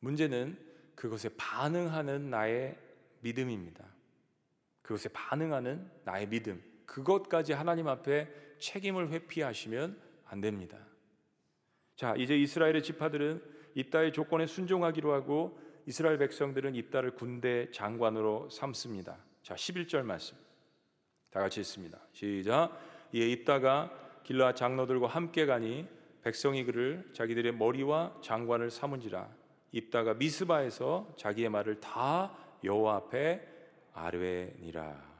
문제는 0.00 0.58
그것에 0.94 1.30
반응하는 1.36 2.30
나의 2.30 2.76
믿음입니다. 3.20 3.84
그것에 4.82 5.08
반응하는 5.10 5.88
나의 6.04 6.28
믿음. 6.28 6.62
그것까지 6.86 7.52
하나님 7.52 7.88
앞에 7.88 8.28
책임을 8.58 9.10
회피하시면 9.10 9.98
안 10.26 10.40
됩니다. 10.40 10.78
자, 11.96 12.14
이제 12.16 12.36
이스라엘의 12.36 12.82
지파들은 12.82 13.42
입다의 13.74 14.12
조건에 14.12 14.46
순종하기로 14.46 15.12
하고 15.12 15.58
이스라엘 15.86 16.18
백성들은 16.18 16.74
입다를 16.74 17.14
군대 17.14 17.70
장관으로 17.70 18.50
삼습니다. 18.50 19.16
자, 19.42 19.54
11절 19.54 20.02
말씀. 20.02 20.36
다 21.30 21.40
같이 21.40 21.60
읽습니다. 21.60 21.98
시작. 22.12 22.78
이에 23.12 23.28
입다가 23.28 23.90
길라 24.22 24.54
장로들과 24.54 25.08
함께 25.08 25.46
가니 25.46 25.88
백성이 26.22 26.64
그를 26.64 27.10
자기들의 27.12 27.54
머리와 27.56 28.18
장관을 28.22 28.70
삼은지라 28.70 29.28
입다가 29.72 30.14
미스바에서 30.14 31.14
자기의 31.16 31.48
말을 31.48 31.80
다 31.80 32.36
여호와 32.62 32.96
앞에 32.96 33.48
아뢰니라. 33.94 35.12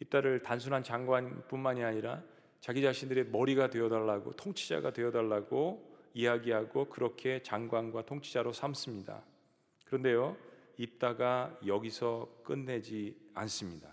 입다를 0.00 0.42
단순한 0.42 0.82
장관뿐만이 0.82 1.84
아니라 1.84 2.22
자기 2.60 2.80
자신들의 2.80 3.26
머리가 3.26 3.68
되어달라고 3.70 4.34
통치자가 4.36 4.92
되어달라고 4.92 5.92
이야기하고 6.14 6.86
그렇게 6.86 7.42
장관과 7.42 8.06
통치자로 8.06 8.52
삼습니다. 8.52 9.22
그런데요, 9.84 10.36
입다가 10.82 11.56
여기서 11.64 12.40
끝내지 12.42 13.16
않습니다. 13.34 13.88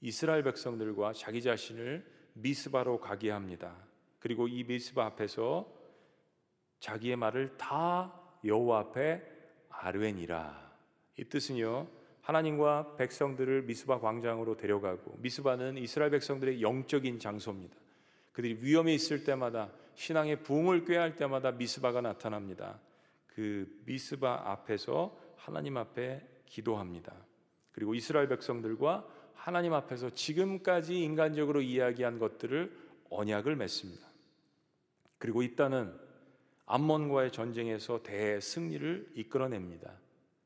이스라엘 0.00 0.42
백성들과 0.42 1.12
자기 1.12 1.40
자신을 1.40 2.04
미스바로 2.32 2.98
가게 2.98 3.30
합니다. 3.30 3.76
그리고 4.18 4.48
이 4.48 4.64
미스바 4.64 5.06
앞에서 5.06 5.72
자기의 6.80 7.14
말을 7.14 7.56
다 7.56 8.12
여호와 8.44 8.80
앞에 8.80 9.22
아르웬이라. 9.68 10.72
이 11.16 11.24
뜻은요. 11.26 11.86
하나님과 12.22 12.96
백성들을 12.96 13.62
미스바 13.62 14.00
광장으로 14.00 14.56
데려가고 14.56 15.16
미스바는 15.18 15.78
이스라엘 15.78 16.10
백성들의 16.10 16.60
영적인 16.60 17.20
장소입니다. 17.20 17.76
그들이 18.32 18.58
위험에 18.62 18.92
있을 18.94 19.22
때마다 19.22 19.70
신앙의 19.94 20.42
부흥을 20.42 20.86
꾀할 20.86 21.14
때마다 21.14 21.52
미스바가 21.52 22.00
나타납니다. 22.00 22.80
그 23.28 23.80
미스바 23.84 24.42
앞에서 24.46 25.23
하나님 25.44 25.76
앞에 25.76 26.26
기도합니다. 26.46 27.14
그리고 27.72 27.94
이스라엘 27.94 28.28
백성들과 28.28 29.06
하나님 29.34 29.74
앞에서 29.74 30.08
지금까지 30.08 30.98
인간적으로 31.02 31.60
이야기한 31.60 32.18
것들을 32.18 32.74
언약을 33.10 33.54
맺습니다. 33.54 34.08
그리고 35.18 35.42
이따는 35.42 35.94
암몬과의 36.64 37.30
전쟁에서 37.30 38.02
대승리를 38.02 39.12
이끌어냅니다. 39.16 39.92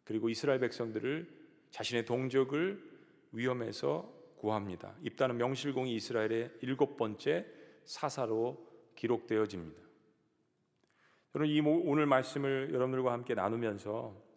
그리고 0.02 0.30
이스라엘 0.30 0.58
백성들을 0.58 1.28
자신의 1.70 2.04
동족을 2.04 2.82
위험에서 3.30 4.12
구합니다. 4.38 4.96
입다는 5.02 5.36
명실공히 5.36 5.94
이스라엘의 5.94 6.50
일곱 6.62 6.96
번째 6.96 7.46
사사로 7.84 8.66
기록되어집니다. 8.96 9.80
저는 11.34 11.46
이 11.46 11.60
오늘 11.60 12.06
말씀을 12.06 12.70
여러분들과 12.72 13.12
함께 13.12 13.34
나누면서 13.34 14.27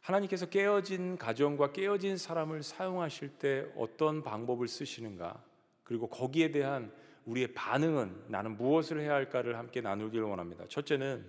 하나님께서 0.00 0.46
깨어진 0.46 1.18
가정과 1.18 1.72
깨어진 1.72 2.16
사람을 2.16 2.62
사용하실 2.62 3.38
때 3.38 3.66
어떤 3.76 4.22
방법을 4.22 4.66
쓰시는가 4.66 5.42
그리고 5.84 6.08
거기에 6.08 6.50
대한 6.50 6.92
우리의 7.26 7.48
반응은 7.54 8.24
나는 8.28 8.56
무엇을 8.56 9.00
해야 9.00 9.14
할까를 9.14 9.58
함께 9.58 9.80
나누기를 9.80 10.24
원합니다. 10.24 10.64
첫째는 10.68 11.24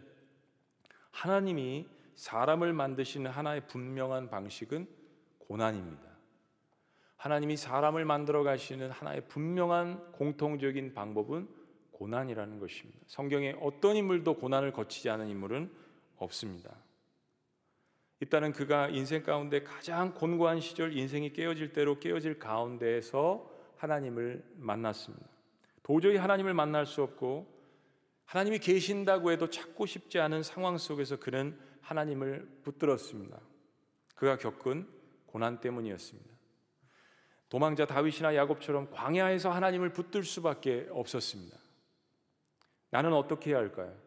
하나님이 1.12 1.88
사람을 2.16 2.74
만드시는 2.74 3.30
하나의 3.30 3.68
분명한 3.68 4.30
방식은 4.30 4.88
고난입니다. 5.40 6.12
하나님이 7.18 7.58
사람을 7.58 8.06
만들어 8.06 8.44
가시는 8.44 8.90
하나의 8.90 9.28
분명한 9.28 10.14
공통적인 10.14 10.94
방법은 10.94 11.48
고난이라는 11.92 12.60
것입니다. 12.60 13.00
성경에 13.08 13.56
어떤 13.62 13.96
인물도 13.96 14.38
고난을 14.38 14.72
거치지 14.72 15.10
않은 15.10 15.28
인물은 15.28 15.72
없습니다. 16.18 16.76
일단은 18.22 18.54
그가 18.54 18.88
인생 18.90 19.24
가운데 19.24 19.64
가장 19.64 20.14
곤고한 20.14 20.62
시절 20.62 20.96
인생이 20.96 21.34
깨어질 21.34 21.74
대로 21.74 22.00
깨어질 22.00 22.38
가운데에서 22.38 23.52
하나님을 23.78 24.44
만났습니다. 24.58 25.26
도저히 25.82 26.18
하나님을 26.18 26.54
만날 26.54 26.86
수 26.86 27.02
없고 27.02 27.52
하나님이 28.26 28.60
계신다고 28.60 29.32
해도 29.32 29.50
찾고 29.50 29.88
싶지 29.88 30.20
않은 30.20 30.44
상황 30.44 30.78
속에서 30.78 31.18
그는 31.18 31.60
하나님을 31.82 32.48
붙들었습니다. 32.64 33.40
그가 34.14 34.38
겪은 34.38 34.88
고난 35.26 35.60
때문이었습니다. 35.60 36.30
도망자 37.50 37.88
다윗이나 37.88 38.36
야곱처럼 38.36 38.92
광야에서 38.92 39.50
하나님을 39.50 39.94
붙들 39.94 40.24
수밖에 40.24 40.88
없었습니다. 40.92 41.58
나는 42.92 43.14
어떻게 43.14 43.50
해야 43.50 43.58
할까요? 43.58 43.98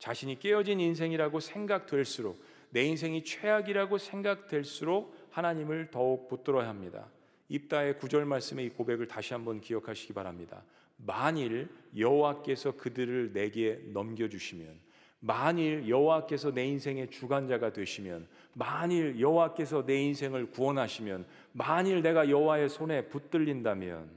자신이 0.00 0.40
깨어진 0.40 0.80
인생이라고 0.80 1.38
생각될수록 1.38 2.44
내 2.74 2.82
인생이 2.82 3.22
최악이라고 3.22 3.98
생각될수록 3.98 5.16
하나님을 5.30 5.92
더욱 5.92 6.26
붙들어야 6.26 6.68
합니다. 6.68 7.06
입다의 7.48 7.98
구절 7.98 8.24
말씀의 8.24 8.66
이 8.66 8.68
고백을 8.70 9.06
다시 9.06 9.32
한번 9.32 9.60
기억하시기 9.60 10.12
바랍니다. 10.12 10.64
만일 10.96 11.68
여호와께서 11.96 12.72
그들을 12.72 13.32
내게 13.32 13.80
넘겨 13.92 14.28
주시면 14.28 14.80
만일 15.20 15.88
여호와께서 15.88 16.52
내 16.52 16.66
인생의 16.66 17.10
주관자가 17.10 17.72
되시면 17.72 18.26
만일 18.54 19.20
여호와께서 19.20 19.86
내 19.86 20.02
인생을 20.02 20.50
구원하시면 20.50 21.26
만일 21.52 22.02
내가 22.02 22.28
여호와의 22.28 22.68
손에 22.68 23.06
붙들린다면 23.06 24.10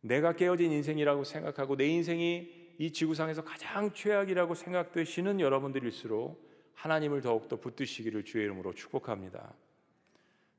내가 0.00 0.32
깨어진 0.32 0.72
인생이라고 0.72 1.24
생각하고 1.24 1.76
내 1.76 1.86
인생이 1.88 2.48
이 2.78 2.90
지구상에서 2.90 3.44
가장 3.44 3.92
최악이라고 3.92 4.54
생각되시는 4.54 5.40
여러분들일수록 5.40 6.49
하나님을 6.80 7.20
더욱더 7.20 7.56
붙드시기를 7.56 8.24
주의 8.24 8.44
이름으로 8.44 8.72
축복합니다. 8.72 9.52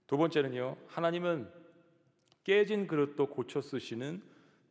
두 0.06 0.18
번째는요. 0.18 0.78
하나님은 0.88 1.52
깨진 2.44 2.86
그릇도 2.86 3.28
고쳐 3.28 3.60
쓰시는 3.60 4.22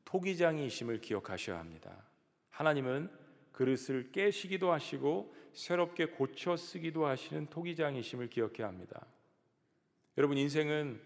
토기장이심을 0.05 1.01
기억하셔야 1.01 1.59
합니다. 1.59 2.05
하나님은 2.51 3.11
그릇을 3.51 4.13
깨시기도 4.13 4.71
하시고 4.71 5.35
새롭게 5.53 6.07
고쳐 6.07 6.57
쓰기도 6.57 7.07
하시는 7.07 7.47
토기장이심을 7.47 8.29
기억해야 8.29 8.69
합니다. 8.69 9.05
여러분 10.19 10.39
인생은 10.39 11.01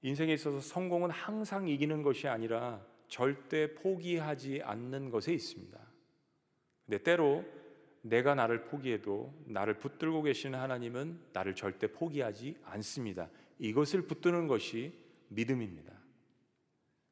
인생에 0.00 0.32
있어서 0.32 0.60
성공은 0.60 1.10
항상 1.10 1.68
이기는 1.68 2.02
것이 2.02 2.28
아니라 2.28 2.82
절대 3.08 3.74
포기하지 3.74 4.62
않는 4.62 5.10
것에 5.10 5.34
있습니다. 5.34 5.78
근데 6.86 7.02
때로 7.02 7.44
내가 8.04 8.34
나를 8.34 8.64
포기해도 8.64 9.32
나를 9.46 9.78
붙들고 9.78 10.22
계시는 10.22 10.58
하나님은 10.58 11.18
나를 11.32 11.54
절대 11.54 11.86
포기하지 11.86 12.58
않습니다. 12.62 13.30
이것을 13.58 14.02
붙드는 14.02 14.46
것이 14.46 14.92
믿음입니다. 15.28 15.92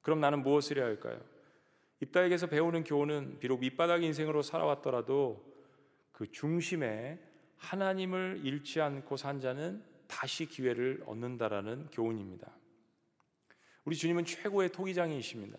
그럼 0.02 0.20
나는 0.20 0.42
무엇을 0.42 0.76
해야 0.76 0.84
할까요? 0.84 1.18
입다에게서 2.00 2.46
배우는 2.48 2.84
교훈은 2.84 3.38
비록 3.38 3.60
밑바닥 3.60 4.02
인생으로 4.02 4.42
살아왔더라도 4.42 5.42
그 6.12 6.30
중심에 6.30 7.18
하나님을 7.56 8.42
잃지 8.44 8.82
않고 8.82 9.16
산 9.16 9.40
자는 9.40 9.82
다시 10.06 10.44
기회를 10.44 11.04
얻는다라는 11.06 11.88
교훈입니다. 11.90 12.52
우리 13.84 13.96
주님은 13.96 14.26
최고의 14.26 14.70
토기장이십니다. 14.70 15.58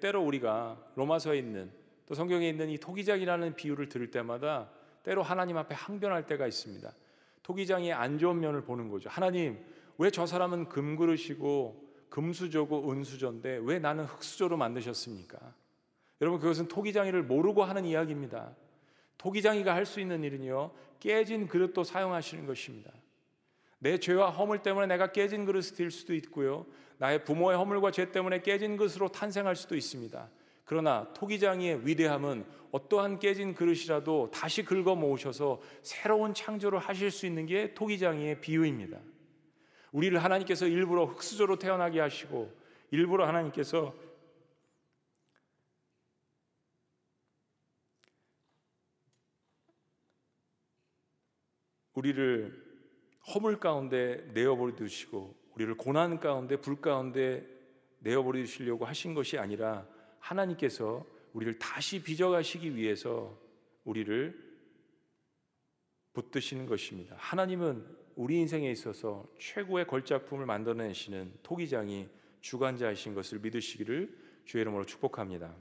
때로 0.00 0.22
우리가 0.24 0.92
로마서에 0.94 1.36
있는 1.38 1.70
또 2.10 2.16
성경에 2.16 2.48
있는 2.48 2.68
이 2.70 2.76
토기장이라는 2.76 3.54
비유를 3.54 3.88
들을 3.88 4.10
때마다 4.10 4.68
때로 5.04 5.22
하나님 5.22 5.56
앞에 5.56 5.76
항변할 5.76 6.26
때가 6.26 6.48
있습니다. 6.48 6.92
토기장이 7.44 7.92
안 7.92 8.18
좋은 8.18 8.40
면을 8.40 8.62
보는 8.64 8.88
거죠. 8.88 9.08
하나님, 9.08 9.64
왜 9.96 10.10
저 10.10 10.26
사람은 10.26 10.68
금그릇이고 10.70 11.88
금수저고 12.08 12.90
은수저인데 12.90 13.60
왜 13.62 13.78
나는 13.78 14.06
흙수저로 14.06 14.56
만드셨습니까? 14.56 15.38
여러분 16.20 16.40
그것은 16.40 16.66
토기장이를 16.66 17.22
모르고 17.22 17.62
하는 17.62 17.84
이야기입니다. 17.84 18.56
토기장이가 19.16 19.72
할 19.72 19.86
수 19.86 20.00
있는 20.00 20.24
일은요. 20.24 20.72
깨진 20.98 21.46
그릇도 21.46 21.84
사용하시는 21.84 22.44
것입니다. 22.44 22.90
내 23.78 23.98
죄와 23.98 24.30
허물 24.30 24.62
때문에 24.62 24.88
내가 24.88 25.12
깨진 25.12 25.44
그릇이 25.44 25.76
될 25.76 25.92
수도 25.92 26.12
있고요. 26.16 26.66
나의 26.98 27.24
부모의 27.24 27.56
허물과 27.56 27.92
죄 27.92 28.10
때문에 28.10 28.42
깨진 28.42 28.76
것으로 28.76 29.12
탄생할 29.12 29.54
수도 29.54 29.76
있습니다. 29.76 30.28
그러나 30.70 31.12
토기장이의 31.14 31.84
위대함은 31.84 32.46
어떠한 32.70 33.18
깨진 33.18 33.54
그릇이라도 33.56 34.30
다시 34.30 34.64
긁어 34.64 34.94
모으셔서 34.94 35.60
새로운 35.82 36.32
창조를 36.32 36.78
하실 36.78 37.10
수 37.10 37.26
있는 37.26 37.44
게 37.44 37.74
토기장이의 37.74 38.40
비유입니다. 38.40 39.00
우리를 39.90 40.22
하나님께서 40.22 40.68
일부러 40.68 41.06
흙수저로 41.06 41.58
태어나게 41.58 41.98
하시고 41.98 42.56
일부러 42.92 43.26
하나님께서 43.26 43.92
우리를 51.94 52.64
허물 53.34 53.58
가운데 53.58 54.24
내어버리시고 54.34 55.34
우리를 55.56 55.76
고난 55.76 56.20
가운데 56.20 56.60
불 56.60 56.80
가운데 56.80 57.44
내어버리시려고 57.98 58.84
하신 58.84 59.14
것이 59.14 59.36
아니라 59.36 59.84
하나님께서 60.20 61.04
우리를 61.32 61.58
다시 61.58 62.02
빚어가시기 62.02 62.76
위해서 62.76 63.36
우리를 63.84 64.50
붙드시는 66.12 66.66
것입니다. 66.66 67.16
하나님은 67.18 67.84
우리 68.16 68.36
인생에 68.40 68.70
있어서 68.70 69.26
최고의 69.38 69.86
걸작품을 69.86 70.46
만들어내시는 70.46 71.32
토기장이 71.42 72.08
주관자이신 72.40 73.14
것을 73.14 73.38
믿으시기를 73.40 74.16
주의 74.44 74.62
이름으로 74.62 74.84
축복합니다. 74.84 75.54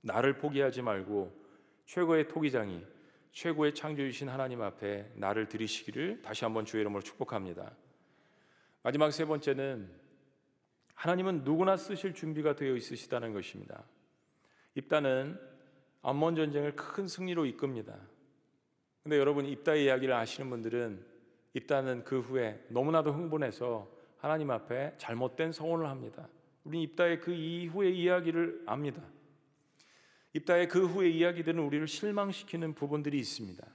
나를 0.00 0.38
포기하지 0.38 0.82
말고 0.82 1.32
최고의 1.86 2.28
토기장이 2.28 2.84
최고의 3.32 3.74
창조주신 3.74 4.28
하나님 4.28 4.60
앞에 4.62 5.10
나를 5.14 5.48
드리시기를 5.48 6.22
다시 6.22 6.44
한번 6.44 6.64
주의 6.64 6.80
이름으로 6.82 7.02
축복합니다. 7.02 7.74
마지막 8.82 9.10
세 9.10 9.24
번째는 9.24 10.01
하나님은 11.02 11.42
누구나 11.42 11.76
쓰실 11.76 12.14
준비가 12.14 12.54
되어 12.54 12.76
있으시다는 12.76 13.32
것입니다. 13.32 13.82
입다는 14.76 15.36
암몬 16.00 16.36
전쟁을 16.36 16.76
큰 16.76 17.08
승리로 17.08 17.44
이끕니다. 17.46 17.98
근데 19.02 19.18
여러분 19.18 19.44
입다의 19.44 19.86
이야기를 19.86 20.14
아시는 20.14 20.48
분들은 20.48 21.04
입다는 21.54 22.04
그 22.04 22.20
후에 22.20 22.64
너무나도 22.68 23.12
흥분해서 23.12 23.90
하나님 24.16 24.52
앞에 24.52 24.94
잘못된 24.96 25.50
서원을 25.50 25.88
합니다. 25.88 26.28
우리 26.62 26.82
입다의 26.82 27.18
그 27.18 27.32
이후의 27.32 27.98
이야기를 27.98 28.62
압니다. 28.66 29.02
입다의 30.34 30.68
그 30.68 30.86
후의 30.86 31.16
이야기들은 31.18 31.58
우리를 31.58 31.88
실망시키는 31.88 32.74
부분들이 32.74 33.18
있습니다. 33.18 33.66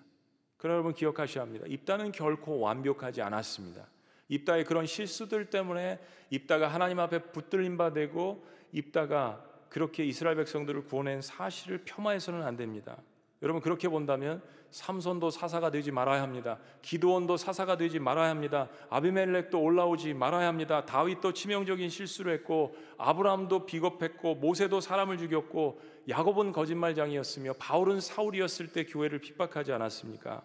그러나 0.55 0.75
여러분 0.75 0.93
기억하셔야 0.93 1.43
합니다. 1.43 1.65
입다는 1.67 2.13
결코 2.13 2.61
완벽하지 2.61 3.21
않았습니다. 3.21 3.85
입다의 4.29 4.65
그런 4.65 4.85
실수들 4.85 5.49
때문에 5.49 5.99
입다가 6.29 6.67
하나님 6.67 6.99
앞에 6.99 7.31
붙들림 7.31 7.77
바 7.77 7.93
되고 7.93 8.45
입다가 8.71 9.43
그렇게 9.69 10.05
이스라엘 10.05 10.35
백성들을 10.37 10.85
구원한 10.85 11.21
사실을 11.21 11.83
폄하해서는 11.85 12.43
안 12.43 12.55
됩니다. 12.57 12.97
여러분 13.41 13.61
그렇게 13.61 13.87
본다면 13.87 14.41
삼손도 14.71 15.29
사사가 15.29 15.71
되지 15.71 15.91
말아야 15.91 16.21
합니다. 16.21 16.59
기도원도 16.81 17.37
사사가 17.37 17.77
되지 17.77 17.99
말아야 17.99 18.29
합니다. 18.29 18.67
아비멜렉도 18.89 19.61
올라오지 19.61 20.13
말아야 20.13 20.47
합니다. 20.47 20.85
다윗도 20.85 21.33
치명적인 21.33 21.89
실수를 21.89 22.33
했고 22.33 22.75
아브라함도 22.97 23.65
비겁했고 23.65 24.35
모세도 24.35 24.81
사람을 24.81 25.17
죽였고 25.17 25.79
야곱은 26.09 26.51
거짓말장이었으며 26.51 27.53
바울은 27.59 28.01
사울이었을 28.01 28.71
때 28.73 28.85
교회를 28.85 29.19
핍박하지 29.19 29.71
않았습니까? 29.71 30.41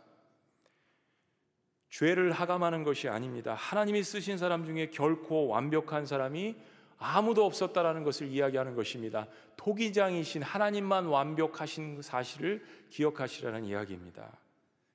죄를 1.93 2.33
하감하는 2.33 2.85
것이 2.85 3.09
아닙니다. 3.09 3.53
하나님이 3.53 4.03
쓰신 4.03 4.39
사람 4.39 4.65
중에 4.65 4.89
결코 4.89 5.49
완벽한 5.49 6.07
사람이 6.07 6.57
아무도 6.97 7.45
없었다라는 7.45 8.03
것을 8.03 8.29
이야기하는 8.29 8.75
것입니다. 8.75 9.27
토기장이신 9.57 10.43
하나님만 10.43 11.05
완벽하신 11.05 12.01
사실을 12.01 12.65
기억하시라는 12.89 13.67
이야기입니다. 13.67 14.39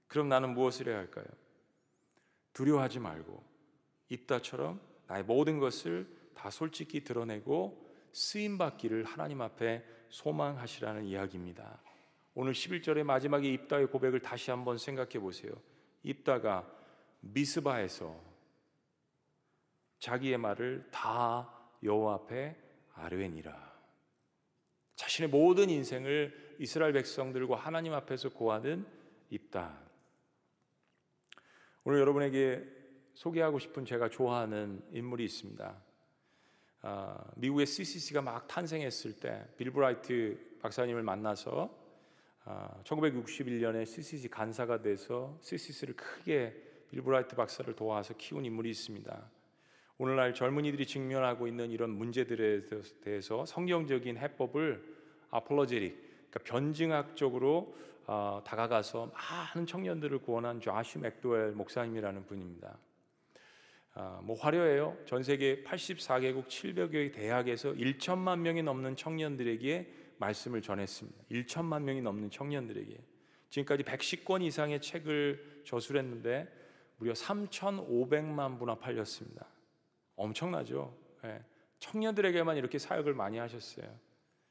그럼 0.07 0.27
나는 0.27 0.55
무엇을 0.55 0.87
해야 0.87 0.97
할까요? 0.97 1.25
두려워하지 2.53 2.99
말고 2.99 3.43
입다처럼 4.09 4.79
나의 5.05 5.23
모든 5.23 5.59
것을 5.59 6.07
다 6.33 6.49
솔직히 6.49 7.03
드러내고 7.03 7.85
쓰임 8.11 8.57
받기를 8.57 9.03
하나님 9.03 9.41
앞에 9.41 9.85
소망하시라는 10.09 11.05
이야기입니다. 11.05 11.79
오늘 12.33 12.53
11절의 12.53 13.03
마지막에 13.03 13.47
입다의 13.53 13.87
고백을 13.87 14.19
다시 14.19 14.49
한번 14.49 14.79
생각해 14.79 15.19
보세요. 15.19 15.51
입다가 16.01 16.76
미스바에서 17.19 18.27
자기의 19.99 20.37
말을 20.37 20.87
다 20.91 21.51
여호와 21.83 22.15
앞에 22.15 22.55
아뢰니라. 22.93 23.67
자신의 24.95 25.29
모든 25.29 25.69
인생을 25.69 26.55
이스라엘 26.59 26.93
백성들과 26.93 27.55
하나님 27.55 27.93
앞에서 27.93 28.29
고하는 28.29 28.85
입다. 29.29 29.79
오늘 31.83 31.99
여러분에게 31.99 32.63
소개하고 33.13 33.59
싶은 33.59 33.85
제가 33.85 34.09
좋아하는 34.09 34.83
인물이 34.91 35.23
있습니다. 35.25 35.83
아, 36.81 37.31
미국의 37.35 37.65
CCC가 37.65 38.21
막 38.21 38.47
탄생했을 38.47 39.19
때 39.19 39.45
빌브라이트 39.57 40.57
박사님을 40.61 41.03
만나서 41.03 41.87
아, 42.45 42.81
1961년에 42.83 43.85
CCC 43.85 44.29
간사가 44.29 44.81
돼서 44.81 45.37
CCC를 45.41 45.95
크게 45.95 46.66
빌브라이트 46.91 47.35
박사를 47.35 47.73
도와서 47.75 48.13
키운 48.17 48.45
인물이 48.45 48.69
있습니다. 48.69 49.29
오늘날 49.97 50.33
젊은이들이 50.33 50.85
직면하고 50.85 51.47
있는 51.47 51.71
이런 51.71 51.89
문제들에 51.89 52.67
대해서 53.01 53.45
성경적인 53.45 54.17
해법을 54.17 54.97
apologetic, 55.31 56.29
그러니까 56.29 56.39
변증학적으로 56.43 57.75
어, 58.05 58.41
다가가서 58.45 59.11
많은 59.13 59.65
청년들을 59.65 60.19
구원한 60.19 60.61
조시 60.61 60.99
맥도웰 60.99 61.51
목사님이라는 61.51 62.25
분입니다. 62.25 62.77
어, 63.95 64.21
뭐 64.23 64.37
화려해요. 64.37 64.95
전 65.05 65.23
세계 65.23 65.63
84개국 65.63 66.47
700여의 66.47 67.11
대학에서 67.11 67.73
1천만 67.73 68.39
명이 68.39 68.63
넘는 68.63 68.95
청년들에게 68.95 69.93
말씀을 70.19 70.61
전했습니다. 70.61 71.23
1천만 71.31 71.81
명이 71.81 72.01
넘는 72.01 72.29
청년들에게 72.29 72.97
지금까지 73.49 73.83
110권 73.83 74.43
이상의 74.43 74.81
책을 74.81 75.63
저술했는데 75.65 76.47
무려 76.97 77.13
3,500만 77.13 78.59
부나 78.59 78.75
팔렸습니다. 78.75 79.47
엄청나죠. 80.15 80.95
예. 81.25 81.43
청년들에게만 81.79 82.57
이렇게 82.57 82.79
사역을 82.79 83.13
많이 83.13 83.37
하셨어요. 83.37 83.87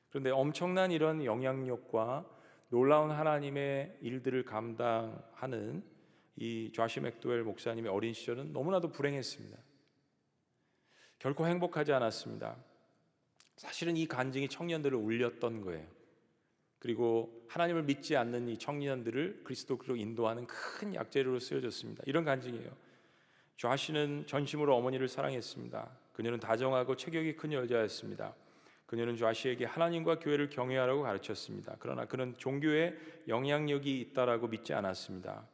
그런데 0.08 0.30
엄청난 0.30 0.92
이런 0.92 1.24
영향력과 1.24 2.24
놀라운 2.68 3.10
하나님의 3.10 3.98
일들을 4.00 4.44
감당하는 4.44 5.84
이 6.36 6.72
좌시 6.74 7.00
맥도웰 7.00 7.42
목사님의 7.42 7.90
어린 7.90 8.12
시절은 8.12 8.52
너무나도 8.52 8.92
불행했습니다. 8.92 9.58
결코 11.18 11.46
행복하지 11.46 11.92
않았습니다. 11.92 12.56
사실은 13.56 13.96
이 13.96 14.06
간증이 14.06 14.48
청년들을 14.48 14.96
울렸던 14.96 15.62
거예요. 15.62 15.95
그리고 16.78 17.44
하나님을 17.48 17.82
믿지 17.84 18.16
않는 18.16 18.48
이 18.48 18.58
청년들을 18.58 19.42
그리스도로 19.44 19.96
인도하는 19.96 20.46
큰 20.46 20.94
약재료로 20.94 21.38
쓰여졌습니다. 21.40 22.04
이런 22.06 22.24
간증이에요. 22.24 22.70
좌씨는 23.56 24.24
전심으로 24.26 24.76
어머니를 24.76 25.08
사랑했습니다. 25.08 25.88
그녀는 26.12 26.38
다정하고 26.38 26.96
체격이 26.96 27.36
큰 27.36 27.52
여자였습니다. 27.52 28.34
그녀는 28.86 29.16
좌씨에게 29.16 29.64
하나님과 29.64 30.20
교회를 30.20 30.48
경외하라고 30.48 31.02
가르쳤습니다. 31.02 31.76
그러나 31.80 32.06
그는 32.06 32.34
종교에 32.38 32.96
영향력이 33.26 34.00
있다라고 34.00 34.48
믿지 34.48 34.74
않았습니다. 34.74 35.46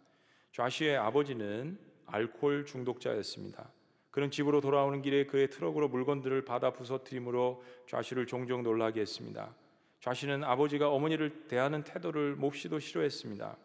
좌씨의 0.53 0.99
아버지는 0.99 1.79
알코올 2.07 2.67
중독자였습니다. 2.67 3.71
그는 4.11 4.31
집으로 4.31 4.61
돌아오는 4.61 5.01
길에 5.01 5.25
그의 5.25 5.49
트럭으로 5.49 5.89
물건들을 5.89 6.45
받아 6.45 6.73
부서뜨림으로 6.73 7.65
좌씨를 7.89 8.27
종종 8.27 8.63
놀라게 8.63 9.01
했습니다. 9.01 9.55
좌씨는 10.03 10.43
아버지가 10.43 10.91
어머니를 10.91 11.47
대하는 11.47 11.85
태도를 11.85 12.35
몹시도 12.35 12.81
싫어했습니다. 12.81 13.57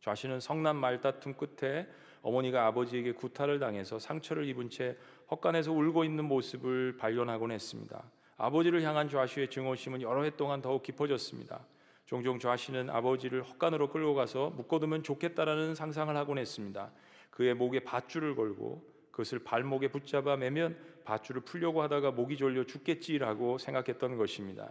좌씨는 0.00 0.38
성난 0.38 0.76
말다툼 0.76 1.34
끝에 1.34 1.88
어머니가 2.22 2.66
아버지에게 2.66 3.10
구타를 3.10 3.58
당해서 3.58 3.98
상처를 3.98 4.46
입은 4.46 4.70
채 4.70 4.96
헛간에서 5.32 5.72
울고 5.72 6.04
있는 6.04 6.26
모습을 6.26 6.96
발견하곤 6.96 7.50
했습니다. 7.50 8.04
아버지를 8.36 8.82
향한 8.82 9.08
좌시의 9.08 9.50
증오심은 9.50 10.02
여러 10.02 10.22
해 10.22 10.30
동안 10.30 10.62
더욱 10.62 10.84
깊어졌습니다. 10.84 11.66
종종 12.06 12.38
좌시는 12.38 12.88
아버지를 12.88 13.42
헛간으로 13.42 13.90
끌고 13.90 14.14
가서 14.14 14.50
묶어두면 14.50 15.02
좋겠다라는 15.02 15.74
상상을 15.74 16.16
하곤 16.16 16.38
했습니다. 16.38 16.92
그의 17.30 17.54
목에 17.54 17.80
밧줄을 17.80 18.36
걸고 18.36 18.84
그것을 19.10 19.40
발목에 19.40 19.88
붙잡아 19.88 20.36
매면 20.36 20.78
밧줄을 21.04 21.40
풀려고 21.40 21.82
하다가 21.82 22.12
목이 22.12 22.36
졸려 22.36 22.64
죽겠지라고 22.64 23.58
생각했던 23.58 24.16
것입니다. 24.16 24.70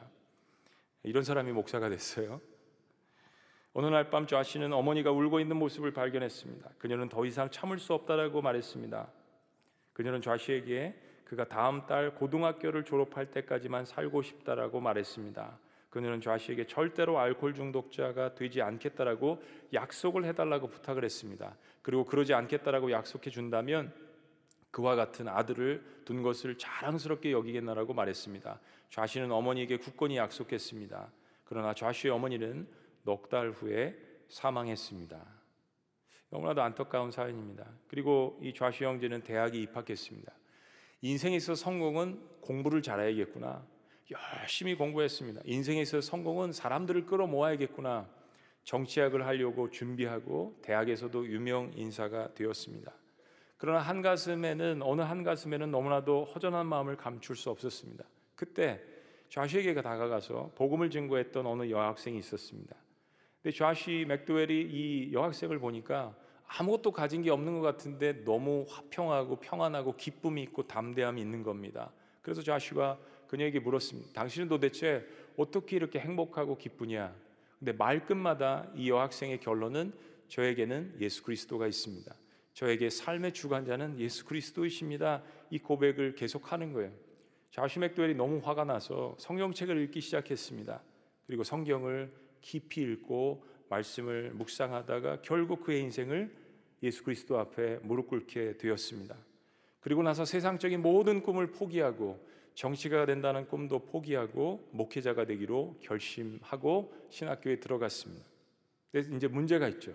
이런 1.03 1.23
사람이 1.23 1.51
목사가 1.51 1.89
됐어요. 1.89 2.41
어느 3.73 3.87
날 3.87 4.09
밤 4.09 4.27
좌씨는 4.27 4.73
어머니가 4.73 5.11
울고 5.11 5.39
있는 5.39 5.55
모습을 5.57 5.93
발견했습니다. 5.93 6.71
그녀는 6.77 7.07
더 7.07 7.25
이상 7.25 7.49
참을 7.49 7.79
수 7.79 7.93
없다라고 7.93 8.41
말했습니다. 8.41 9.09
그녀는 9.93 10.21
좌씨에게 10.21 10.95
그가 11.23 11.45
다음 11.45 11.85
달 11.85 12.13
고등학교를 12.15 12.83
졸업할 12.83 13.31
때까지만 13.31 13.85
살고 13.85 14.21
싶다라고 14.21 14.81
말했습니다. 14.81 15.57
그녀는 15.89 16.19
좌씨에게 16.21 16.67
절대로 16.67 17.19
알코올 17.19 17.53
중독자가 17.53 18.35
되지 18.35 18.61
않겠다라고 18.61 19.41
약속을 19.73 20.25
해달라고 20.25 20.67
부탁을 20.67 21.05
했습니다. 21.05 21.55
그리고 21.81 22.05
그러지 22.05 22.33
않겠다라고 22.33 22.91
약속해 22.91 23.29
준다면 23.29 23.93
그와 24.71 24.95
같은 24.95 25.27
아들을 25.27 26.01
둔 26.05 26.21
것을 26.23 26.57
자랑스럽게 26.57 27.31
여기겠나라고 27.31 27.93
말했습니다. 27.93 28.59
좌씨는 28.89 29.31
어머니에게 29.31 29.77
굳건히 29.77 30.17
약속했습니다. 30.17 31.11
그러나 31.43 31.73
좌씨의 31.73 32.13
어머니는 32.13 32.67
넉 33.03 33.29
달 33.29 33.51
후에 33.51 33.95
사망했습니다. 34.29 35.41
너무나도 36.29 36.61
안타까운 36.61 37.11
사연입니다. 37.11 37.67
그리고 37.87 38.39
이 38.41 38.53
좌시 38.53 38.85
형제는 38.85 39.21
대학에 39.23 39.59
입학했습니다. 39.59 40.31
인생에 41.01 41.39
서 41.39 41.55
성공은 41.55 42.39
공부를 42.41 42.81
잘해야겠구나. 42.81 43.65
열심히 44.39 44.75
공부했습니다. 44.75 45.41
인생에 45.45 45.83
서 45.83 45.99
성공은 45.99 46.53
사람들을 46.53 47.05
끌어모아야겠구나. 47.05 48.09
정치학을 48.63 49.25
하려고 49.25 49.69
준비하고 49.69 50.59
대학에서도 50.61 51.27
유명 51.27 51.71
인사가 51.75 52.33
되었습니다. 52.33 52.93
그러나 53.61 53.77
한 53.77 54.01
가슴에는 54.01 54.81
어느 54.81 55.01
한 55.01 55.23
가슴에는 55.23 55.69
너무나도 55.69 56.25
허전한 56.25 56.65
마음을 56.65 56.97
감출 56.97 57.35
수 57.35 57.51
없었습니다. 57.51 58.03
그때 58.33 58.81
좌시에게 59.29 59.79
다가가서 59.83 60.53
복음을 60.55 60.89
증거했던 60.89 61.45
어느 61.45 61.69
여학생이 61.69 62.17
있었습니다. 62.17 62.75
근데 63.39 63.55
좌시 63.55 64.05
맥도웰이 64.07 64.61
이 64.63 65.13
여학생을 65.13 65.59
보니까 65.59 66.15
아무것도 66.47 66.91
가진 66.91 67.21
게 67.21 67.29
없는 67.29 67.53
것 67.53 67.61
같은데 67.61 68.23
너무 68.23 68.65
화평하고 68.67 69.35
평안하고 69.35 69.95
기쁨이 69.95 70.41
있고 70.41 70.65
담대함이 70.65 71.21
있는 71.21 71.43
겁니다. 71.43 71.91
그래서 72.23 72.41
좌시가 72.41 72.97
그녀에게 73.27 73.59
물었습니다. 73.59 74.11
당신은 74.13 74.49
도대체 74.49 75.05
어떻게 75.37 75.75
이렇게 75.75 75.99
행복하고 75.99 76.57
기쁘냐? 76.57 77.13
근데 77.59 77.73
말끝마다 77.73 78.71
이 78.73 78.89
여학생의 78.89 79.39
결론은 79.39 79.93
저에게는 80.29 80.95
예수 80.99 81.21
그리스도가 81.21 81.67
있습니다. 81.67 82.15
저에게 82.53 82.89
삶의 82.89 83.33
주관자는 83.33 83.99
예수 83.99 84.25
그리스도이십니다. 84.25 85.23
이 85.49 85.59
고백을 85.59 86.15
계속하는 86.15 86.73
거예요. 86.73 86.91
좌시 87.51 87.79
맥도웰이 87.79 88.15
너무 88.15 88.39
화가 88.43 88.63
나서 88.65 89.15
성경책을 89.19 89.77
읽기 89.83 90.01
시작했습니다. 90.01 90.81
그리고 91.27 91.43
성경을 91.43 92.13
깊이 92.41 92.81
읽고 92.81 93.45
말씀을 93.69 94.31
묵상하다가 94.33 95.21
결국 95.21 95.63
그의 95.63 95.81
인생을 95.81 96.33
예수 96.83 97.03
그리스도 97.03 97.39
앞에 97.39 97.79
무릎 97.83 98.07
꿇게 98.07 98.57
되었습니다. 98.57 99.15
그리고 99.79 100.03
나서 100.03 100.25
세상적인 100.25 100.81
모든 100.81 101.21
꿈을 101.21 101.51
포기하고 101.51 102.19
정치가 102.53 103.05
된다는 103.05 103.47
꿈도 103.47 103.79
포기하고 103.79 104.67
목회자가 104.71 105.25
되기로 105.25 105.77
결심하고 105.81 106.93
신학교에 107.09 107.59
들어갔습니다. 107.59 108.25
그래서 108.91 109.13
이제 109.15 109.27
문제가 109.27 109.67
있죠. 109.69 109.93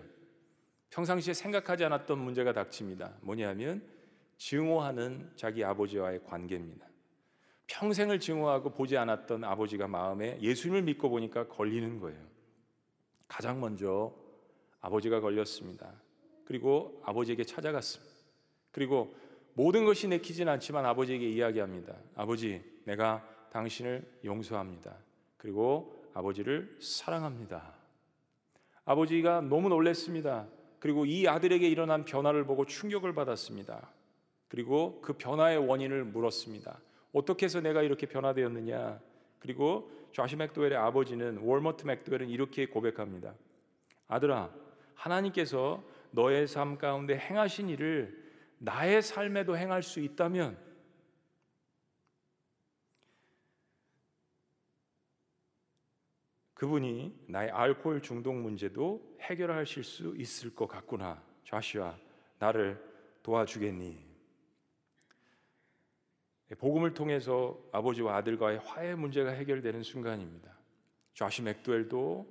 평상시에 0.89 1.33
생각하지 1.33 1.83
않았던 1.85 2.17
문제가 2.17 2.53
닥칩니다. 2.53 3.13
뭐냐면 3.21 3.81
증오하는 4.37 5.31
자기 5.35 5.63
아버지와의 5.63 6.23
관계입니다. 6.23 6.87
평생을 7.67 8.19
증오하고 8.19 8.71
보지 8.71 8.97
않았던 8.97 9.43
아버지가 9.43 9.87
마음에 9.87 10.39
예수님을 10.41 10.83
믿고 10.83 11.09
보니까 11.09 11.47
걸리는 11.47 11.99
거예요. 11.99 12.19
가장 13.27 13.59
먼저 13.59 14.13
아버지가 14.79 15.19
걸렸습니다. 15.19 15.91
그리고 16.45 17.01
아버지에게 17.03 17.43
찾아갔습니다. 17.43 18.13
그리고 18.71 19.13
모든 19.53 19.85
것이 19.85 20.07
내키진 20.07 20.47
않지만 20.47 20.85
아버지에게 20.85 21.27
이야기합니다. 21.29 21.95
아버지, 22.15 22.63
내가 22.85 23.27
당신을 23.51 24.19
용서합니다. 24.23 24.95
그리고 25.35 26.05
아버지를 26.13 26.77
사랑합니다. 26.79 27.73
아버지가 28.85 29.41
너무 29.41 29.67
놀랐습니다. 29.67 30.47
그리고 30.79 31.05
이 31.05 31.27
아들에게 31.27 31.67
일어난 31.67 32.05
변화를 32.05 32.45
보고 32.45 32.65
충격을 32.65 33.13
받았습니다. 33.13 33.89
그리고 34.47 35.01
그 35.01 35.13
변화의 35.13 35.57
원인을 35.57 36.05
물었습니다. 36.05 36.79
어떻게 37.13 37.45
해서 37.45 37.61
내가 37.61 37.81
이렇게 37.81 38.05
변화되었느냐? 38.05 38.99
그리고 39.39 39.91
좌시 40.13 40.35
맥도웰의 40.35 40.75
아버지는 40.75 41.37
월머트 41.39 41.85
맥도웰은 41.85 42.29
이렇게 42.29 42.67
고백합니다. 42.67 43.33
아들아, 44.07 44.51
하나님께서 44.95 45.83
너의 46.11 46.47
삶 46.47 46.77
가운데 46.77 47.17
행하신 47.17 47.69
일을 47.69 48.25
나의 48.59 49.01
삶에도 49.01 49.57
행할 49.57 49.83
수 49.83 49.99
있다면 49.99 50.57
그분이 56.57 57.25
나의 57.27 57.51
알코올 57.51 58.01
중독 58.01 58.33
문제도 58.33 59.15
해결하실 59.21 59.83
수 59.83 60.15
있을 60.17 60.55
것 60.55 60.67
같구나. 60.67 61.21
좌시와 61.43 61.95
나를 62.39 62.83
도와주겠니? 63.21 64.03
복음을 66.57 66.95
통해서 66.95 67.59
아버지와 67.71 68.15
아들과의 68.17 68.57
화해 68.59 68.95
문제가 68.95 69.29
해결되는 69.29 69.83
순간입니다. 69.83 70.57
좌시 71.13 71.43
맥도웰도 71.43 72.25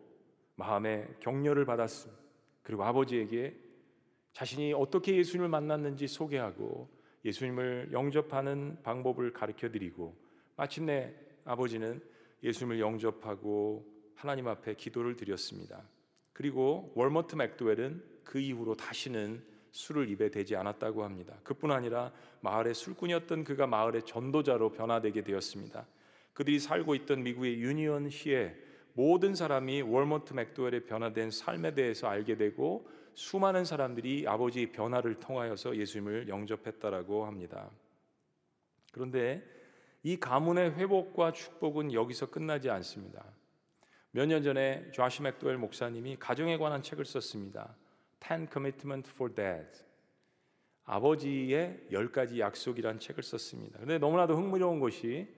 마음에 0.56 1.06
격려를 1.20 1.64
받았습니다. 1.64 2.20
그리고 2.64 2.82
아버지에게 2.82 3.56
자신이 4.32 4.72
어떻게 4.72 5.16
예수님을 5.18 5.48
만났는지 5.48 6.08
소개하고 6.08 6.88
예수님을 7.24 7.90
영접하는 7.92 8.82
방법을 8.82 9.32
가르쳐 9.32 9.70
드리고 9.70 10.16
마침내 10.56 11.14
아버지는 11.44 12.02
예수님을 12.42 12.80
영접하고 12.80 13.95
하나님 14.16 14.48
앞에 14.48 14.74
기도를 14.74 15.16
드렸습니다. 15.16 15.82
그리고 16.32 16.92
월머트 16.94 17.36
맥도웰은 17.36 18.02
그 18.24 18.40
이후로 18.40 18.74
다시는 18.74 19.42
술을 19.70 20.08
입에 20.10 20.30
대지 20.30 20.56
않았다고 20.56 21.04
합니다. 21.04 21.38
그뿐 21.44 21.70
아니라 21.70 22.12
마을의 22.40 22.74
술꾼이었던 22.74 23.44
그가 23.44 23.66
마을의 23.66 24.02
전도자로 24.04 24.72
변화되게 24.72 25.22
되었습니다. 25.22 25.86
그들이 26.32 26.58
살고 26.58 26.94
있던 26.94 27.22
미국의 27.22 27.60
유니언 27.60 28.10
시에 28.10 28.56
모든 28.94 29.34
사람이 29.34 29.82
월머트 29.82 30.32
맥도웰의 30.32 30.86
변화된 30.86 31.30
삶에 31.30 31.74
대해서 31.74 32.08
알게 32.08 32.36
되고 32.36 32.88
수많은 33.14 33.64
사람들이 33.64 34.26
아버지의 34.26 34.72
변화를 34.72 35.20
통하여서 35.20 35.76
예수님을 35.76 36.28
영접했다라고 36.28 37.26
합니다. 37.26 37.70
그런데 38.92 39.42
이 40.02 40.18
가문의 40.18 40.72
회복과 40.72 41.32
축복은 41.32 41.92
여기서 41.92 42.30
끝나지 42.30 42.70
않습니다. 42.70 43.24
몇 44.12 44.26
년 44.26 44.42
전에 44.42 44.90
조시 44.92 45.22
맥도웰 45.22 45.56
목사님이 45.56 46.16
가정에 46.18 46.56
관한 46.56 46.82
책을 46.82 47.04
썼습니다. 47.04 47.76
Ten 48.20 48.48
Commitment 48.50 49.10
for 49.10 49.34
Dad. 49.34 49.66
아버지의 50.84 51.88
열 51.90 52.12
가지 52.12 52.40
약속이란 52.40 52.98
책을 53.00 53.22
썼습니다. 53.22 53.78
근데 53.78 53.98
너무나도 53.98 54.36
흥미로운 54.36 54.78
것이 54.80 55.28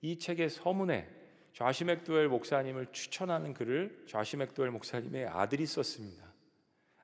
이 0.00 0.18
책의 0.18 0.48
서문에 0.50 1.08
좌시 1.52 1.84
맥도웰 1.84 2.28
목사님을 2.28 2.86
추천하는 2.92 3.52
글을 3.52 4.04
좌시 4.06 4.36
맥도웰 4.36 4.70
목사님의 4.70 5.26
아들이 5.26 5.66
썼습니다. 5.66 6.32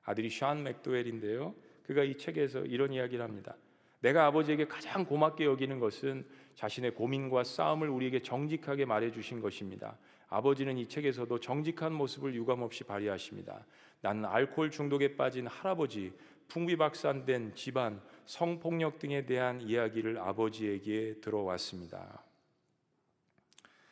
아들이 0.03 0.29
샤 0.29 0.55
맥도웰인데요. 0.55 1.53
그가 1.83 2.03
이 2.03 2.17
책에서 2.17 2.61
이런 2.61 2.91
이야기를 2.91 3.23
합니다. 3.23 3.55
내가 3.99 4.25
아버지에게 4.25 4.65
가장 4.65 5.05
고맙게 5.05 5.45
여기는 5.45 5.79
것은 5.79 6.25
자신의 6.55 6.95
고민과 6.95 7.43
싸움을 7.43 7.89
우리에게 7.89 8.21
정직하게 8.21 8.85
말해 8.85 9.11
주신 9.11 9.41
것입니다. 9.41 9.97
아버지는 10.29 10.77
이 10.77 10.87
책에서도 10.87 11.39
정직한 11.39 11.93
모습을 11.93 12.35
유감없이 12.35 12.83
발휘하십니다. 12.83 13.65
나는 14.01 14.25
알코올 14.25 14.71
중독에 14.71 15.15
빠진 15.15 15.47
할아버지, 15.47 16.13
풍비박산된 16.47 17.55
집안, 17.55 18.01
성폭력 18.25 18.99
등에 18.99 19.25
대한 19.25 19.61
이야기를 19.61 20.19
아버지에게 20.19 21.19
들어왔습니다. 21.21 22.23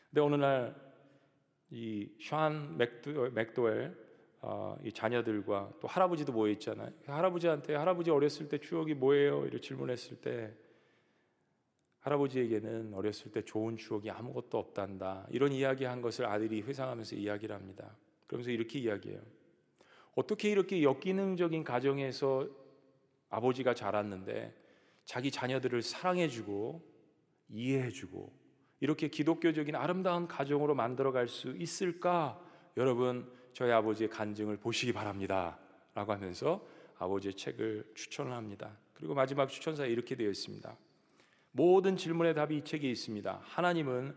근데 0.09 0.21
어느 0.21 0.35
날이샤 1.69 2.49
맥도웰 3.33 3.91
어, 4.41 4.77
이 4.83 4.91
자녀들과 4.93 5.71
또 5.81 5.87
할아버지도 5.87 6.31
모여 6.31 6.51
있잖아요. 6.53 6.91
할아버지한테 7.07 7.75
할아버지 7.75 8.11
어렸을 8.11 8.47
때 8.47 8.59
추억이 8.59 8.93
뭐예요? 8.93 9.41
이렇게 9.43 9.59
질문했을 9.59 10.21
때 10.21 10.53
할아버지에게는 12.07 12.93
어렸을 12.93 13.31
때 13.31 13.43
좋은 13.43 13.75
추억이 13.75 14.09
아무것도 14.09 14.57
없단다. 14.57 15.27
이런 15.29 15.51
이야기한 15.51 16.01
것을 16.01 16.25
아들이 16.25 16.61
회상하면서 16.61 17.15
이야기를 17.15 17.53
합니다. 17.53 17.95
그러면서 18.27 18.51
이렇게 18.51 18.79
이야기해요. 18.79 19.21
어떻게 20.15 20.49
이렇게 20.49 20.83
역기능적인 20.83 21.63
가정에서 21.63 22.47
아버지가 23.29 23.73
자랐는데 23.73 24.55
자기 25.05 25.31
자녀들을 25.31 25.81
사랑해주고 25.81 26.81
이해해주고 27.49 28.33
이렇게 28.79 29.09
기독교적인 29.09 29.75
아름다운 29.75 30.27
가정으로 30.27 30.75
만들어갈 30.75 31.27
수 31.27 31.55
있을까? 31.57 32.41
여러분 32.77 33.29
저희 33.53 33.71
아버지의 33.71 34.09
간증을 34.09 34.57
보시기 34.57 34.93
바랍니다. 34.93 35.59
라고 35.93 36.13
하면서 36.13 36.65
아버지의 36.99 37.33
책을 37.33 37.91
추천을 37.95 38.33
합니다. 38.33 38.77
그리고 38.93 39.13
마지막 39.13 39.47
추천사에 39.47 39.89
이렇게 39.89 40.15
되어 40.15 40.29
있습니다. 40.29 40.77
모든 41.57 41.97
질문의 41.97 42.35
답이 42.35 42.55
이 42.55 42.63
책에 42.63 42.87
있습니다. 42.87 43.41
하나님은 43.43 44.15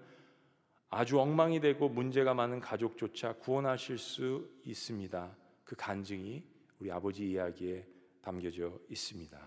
아주 0.91 1.19
엉망이 1.19 1.59
되고 1.61 1.89
문제가 1.89 2.35
많은 2.35 2.61
가족조차 2.61 3.33
구원하실 3.37 3.97
수 3.97 4.47
있습니다. 4.67 5.35
그 5.65 5.75
간증이 5.75 6.45
우리 6.79 6.93
아버지 6.93 7.31
이야기에 7.31 7.87
담겨져 8.21 8.79
있습니다. 8.91 9.41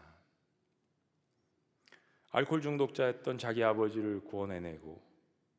알코올 2.32 2.64
중독자였던 2.64 3.38
자기 3.38 3.64
아버지를 3.64 4.22
구원해내고 4.22 5.00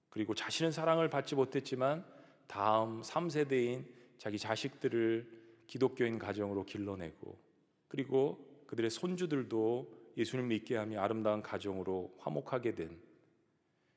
그리고 0.09 0.35
자신은 0.35 0.73
사랑을 0.73 1.09
받지 1.09 1.37
못했지만 1.37 2.05
다음 2.49 3.01
3세대인 3.03 3.87
자기 4.19 4.41
자식들을 4.41 5.31
기독교인 5.69 6.19
가정으로 6.19 6.65
길러내고 6.65 7.39
그리고 7.87 8.65
그들의 8.67 8.91
손주들도 8.91 10.04
예수님 10.17 10.49
믿게 10.49 10.77
하며 10.77 11.01
아름다운 11.01 11.43
가정으로 11.43 12.15
화목하게 12.19 12.75
된 12.75 13.01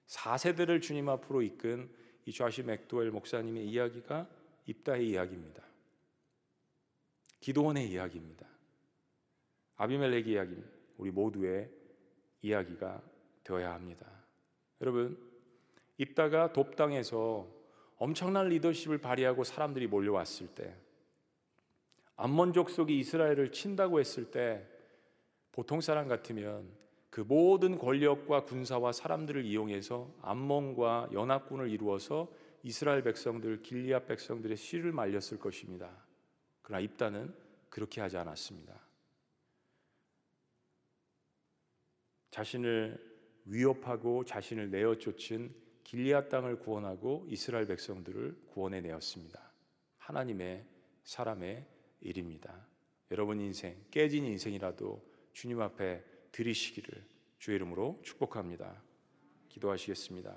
4세대를 0.07 0.81
주님 0.81 1.09
앞으로 1.09 1.41
이끈 1.41 1.89
이 2.25 2.31
좌시 2.31 2.63
맥도웰 2.63 3.09
목사님의 3.11 3.67
이야기가 3.67 4.27
입다의 4.65 5.09
이야기입니다. 5.09 5.63
기도원의 7.39 7.89
이야기입니다. 7.89 8.47
아비멜렉의 9.77 10.33
이야기입니다. 10.33 10.69
우리 10.97 11.11
모두의 11.11 11.69
이야기가 12.41 13.01
되어야 13.43 13.73
합니다. 13.73 14.05
여러분, 14.81 15.17
입다가 15.97 16.51
돕당에서 16.51 17.47
엄청난 17.97 18.49
리더십을 18.49 18.99
발휘하고 18.99 19.43
사람들이 19.43 19.87
몰려왔을 19.87 20.47
때 20.47 20.75
암몬 22.15 22.53
족 22.53 22.69
속이 22.69 22.97
이스라엘을 22.99 23.51
친다고 23.51 23.99
했을 23.99 24.31
때 24.31 24.67
보통 25.57 25.81
사람 25.81 26.07
같으면 26.07 26.71
그 27.09 27.21
모든 27.21 27.79
권력과 27.79 28.43
군사와 28.43 28.91
사람들을 28.91 29.43
이용해서 29.43 30.13
암몬과 30.21 31.09
연합군을 31.13 31.71
이루어서 31.71 32.31
이스라엘 32.61 33.01
백성들 33.01 33.63
길리앗 33.63 34.05
백성들의 34.05 34.55
씨를 34.55 34.91
말렸을 34.91 35.39
것입니다. 35.39 35.89
그러나 36.61 36.79
입다는 36.81 37.33
그렇게 37.71 38.01
하지 38.01 38.17
않았습니다. 38.17 38.79
자신을 42.29 43.03
위협하고 43.45 44.25
자신을 44.25 44.69
내어 44.69 44.99
쫓은 44.99 45.55
길리앗 45.83 46.29
땅을 46.29 46.59
구원하고 46.59 47.25
이스라엘 47.29 47.65
백성들을 47.65 48.43
구원해 48.49 48.79
내었습니다. 48.81 49.41
하나님의 49.97 50.67
사람의 51.03 51.65
일입니다. 52.01 52.67
여러분 53.09 53.39
인생 53.39 53.75
깨진 53.89 54.23
인생이라도 54.23 55.16
주님 55.37 55.61
앞에 55.61 56.03
드리시기를 56.31 57.05
주의 57.37 57.57
이름으로 57.57 58.01
축복합니다. 58.03 58.81
기도하시겠습니다. 59.49 60.35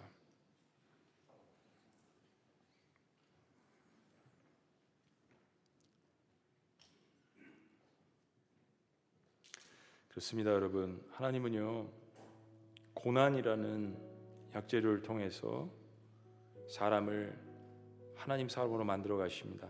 그렇습니다, 10.09 10.51
여러분. 10.51 11.03
하나님은요, 11.13 11.91
고난이라는 12.93 14.51
약재료를 14.55 15.01
통해서 15.01 15.73
사람을 16.69 17.39
하나님 18.17 18.51
사람으로 18.51 18.85
만들어 18.85 19.17
가십니다. 19.17 19.67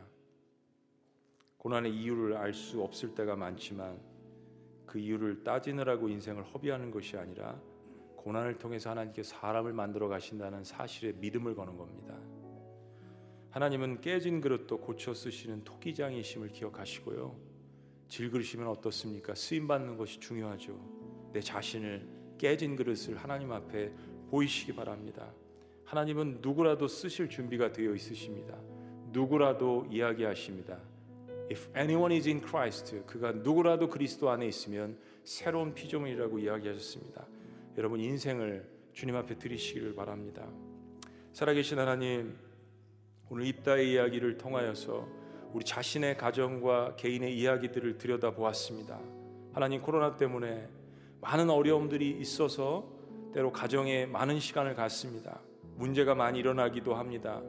고난의 1.58 1.94
이유를 1.94 2.36
알 2.36 2.52
수 2.52 2.82
없을 2.82 3.14
때가 3.14 3.36
많지만 3.36 4.09
그 4.90 4.98
이유를 4.98 5.44
따지느라고 5.44 6.08
인생을 6.08 6.42
허비하는 6.42 6.90
것이 6.90 7.16
아니라 7.16 7.56
고난을 8.16 8.58
통해서 8.58 8.90
하나님께 8.90 9.22
사람을 9.22 9.72
만들어 9.72 10.08
가신다는 10.08 10.64
사실에 10.64 11.12
믿음을 11.12 11.54
거는 11.54 11.76
겁니다. 11.76 12.18
하나님은 13.50 14.00
깨진 14.00 14.40
그릇도 14.40 14.78
고쳐 14.78 15.14
쓰시는 15.14 15.62
토기장이심을 15.62 16.48
기억하시고요. 16.48 17.36
질그릇이면 18.08 18.66
어떻습니까? 18.66 19.36
쓰임 19.36 19.68
받는 19.68 19.96
것이 19.96 20.18
중요하죠. 20.18 21.30
내 21.32 21.40
자신을 21.40 22.08
깨진 22.36 22.74
그릇을 22.74 23.16
하나님 23.16 23.52
앞에 23.52 23.92
보이시기 24.28 24.74
바랍니다. 24.74 25.32
하나님은 25.84 26.38
누구라도 26.42 26.88
쓰실 26.88 27.28
준비가 27.30 27.70
되어 27.70 27.94
있으십니다. 27.94 28.58
누구라도 29.12 29.86
이야기하십니다. 29.88 30.80
If 31.50 31.68
anyone 31.76 32.14
is 32.14 32.28
in 32.28 32.40
Christ, 32.40 33.02
그가 33.06 33.32
누구라도 33.32 33.88
그리스도 33.88 34.30
안에 34.30 34.46
있으면 34.46 34.96
새로운 35.24 35.74
피조물이라고 35.74 36.38
이야기하셨습니다. 36.38 37.26
여러분 37.76 37.98
인생을 37.98 38.64
주님 38.92 39.16
앞에 39.16 39.36
드리시기를 39.36 39.96
바랍니다. 39.96 40.46
살아계신 41.32 41.78
하나님, 41.78 42.36
오늘 43.28 43.46
입다의 43.46 43.92
이야기를 43.92 44.38
통하여서 44.38 45.08
우리 45.52 45.64
자신의 45.64 46.16
가정과 46.16 46.94
개인의 46.94 47.36
이야기들을 47.36 47.98
들여다 47.98 48.30
보았습니다. 48.32 49.00
하나님 49.52 49.82
코로나 49.82 50.16
때문에 50.16 50.68
많은 51.20 51.50
어려움들이 51.50 52.10
있어서 52.20 52.88
때로 53.34 53.50
가정에 53.50 54.06
많은 54.06 54.38
시간을 54.38 54.74
갖습니다. 54.74 55.40
문제가 55.76 56.14
많이 56.14 56.38
일어나기도 56.38 56.94
합니다. 56.94 57.42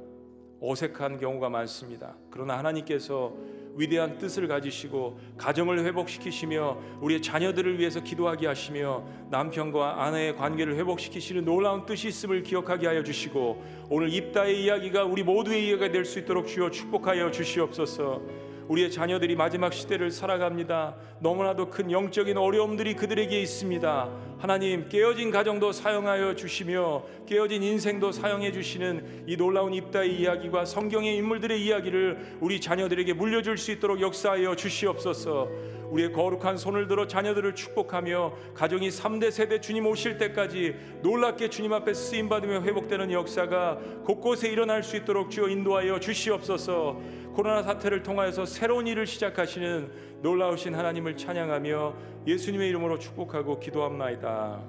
어색한 0.59 1.19
경우가 1.19 1.49
많습니다. 1.49 2.15
그러나 2.31 2.57
하나님께서 2.57 3.35
위대한 3.75 4.17
뜻을 4.17 4.47
가지시고 4.47 5.19
가정을 5.37 5.85
회복시키시며 5.85 6.77
우리의 7.01 7.21
자녀들을 7.21 7.79
위해서 7.79 8.01
기도하게 8.01 8.47
하시며 8.47 9.03
남편과 9.29 10.03
아내의 10.03 10.35
관계를 10.35 10.75
회복시키시는 10.75 11.45
놀라운 11.45 11.85
뜻이 11.85 12.07
있음을 12.09 12.43
기억하게 12.43 12.87
하여 12.87 13.03
주시고 13.03 13.63
오늘 13.89 14.13
입다의 14.13 14.63
이야기가 14.63 15.05
우리 15.05 15.23
모두의 15.23 15.67
이야기가 15.67 15.91
될 15.91 16.05
수 16.05 16.19
있도록 16.19 16.47
주여 16.47 16.71
축복하여 16.71 17.31
주시옵소서. 17.31 18.50
우리의 18.67 18.91
자녀들이 18.91 19.35
마지막 19.35 19.73
시대를 19.73 20.11
살아갑니다. 20.11 20.95
너무나도 21.19 21.69
큰 21.69 21.91
영적인 21.91 22.37
어려움들이 22.37 22.95
그들에게 22.95 23.39
있습니다. 23.41 24.09
하나님 24.39 24.89
깨어진 24.89 25.29
가정도 25.29 25.71
사용하여 25.71 26.35
주시며 26.35 27.03
깨어진 27.27 27.61
인생도 27.61 28.11
사용해 28.11 28.51
주시는 28.51 29.25
이 29.27 29.37
놀라운 29.37 29.73
입다의 29.73 30.19
이야기와 30.19 30.65
성경의 30.65 31.15
인물들의 31.17 31.63
이야기를 31.63 32.37
우리 32.39 32.59
자녀들에게 32.59 33.13
물려줄 33.13 33.57
수 33.57 33.71
있도록 33.71 34.01
역사하여 34.01 34.55
주시옵소서. 34.55 35.49
우리의 35.91 36.13
거룩한 36.13 36.57
손을 36.57 36.87
들어 36.87 37.05
자녀들을 37.05 37.53
축복하며 37.53 38.33
가정이 38.53 38.89
3대 38.89 39.29
세대 39.29 39.59
주님 39.59 39.85
오실 39.85 40.17
때까지 40.17 40.73
놀랍게 41.01 41.49
주님 41.49 41.73
앞에 41.73 41.93
쓰임 41.93 42.29
받으며 42.29 42.61
회복되는 42.61 43.11
역사가 43.11 43.77
곳곳에 44.05 44.49
일어날 44.49 44.83
수 44.83 44.95
있도록 44.95 45.29
주여 45.29 45.49
인도하여 45.49 45.99
주시옵소서. 45.99 47.01
코로나 47.41 47.63
사태를 47.63 48.03
통하여서 48.03 48.45
새로운 48.45 48.85
일을 48.85 49.07
시작하시는 49.07 49.89
놀라우신 50.21 50.75
하나님을 50.75 51.17
찬양하며 51.17 51.93
예수님의 52.27 52.69
이름으로 52.69 52.99
축복하고 52.99 53.59
기도합나이다. 53.59 54.61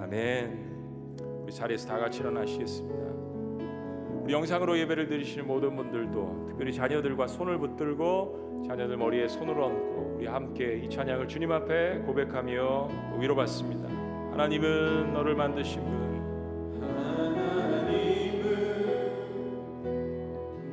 아멘. 0.00 0.72
우리 1.42 1.52
자리에서 1.52 1.86
다 1.88 1.98
같이 1.98 2.20
일어나시겠습니다. 2.20 2.96
우리 4.22 4.32
영상으로 4.32 4.78
예배를 4.78 5.06
드리시는 5.06 5.46
모든 5.46 5.76
분들도 5.76 6.46
특별히 6.48 6.72
자녀들과 6.72 7.26
손을 7.26 7.58
붙들고 7.58 8.64
자녀들 8.68 8.96
머리에 8.96 9.28
손을 9.28 9.52
얹고 9.60 10.14
우리 10.16 10.26
함께 10.26 10.80
이 10.82 10.88
찬양을 10.88 11.28
주님 11.28 11.52
앞에 11.52 11.98
고백하며 12.06 13.18
위로받습니다. 13.18 13.86
하나님은 14.32 15.12
너를 15.12 15.34
만드신 15.34 15.82
분 15.82 16.02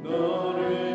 너를 0.03 0.88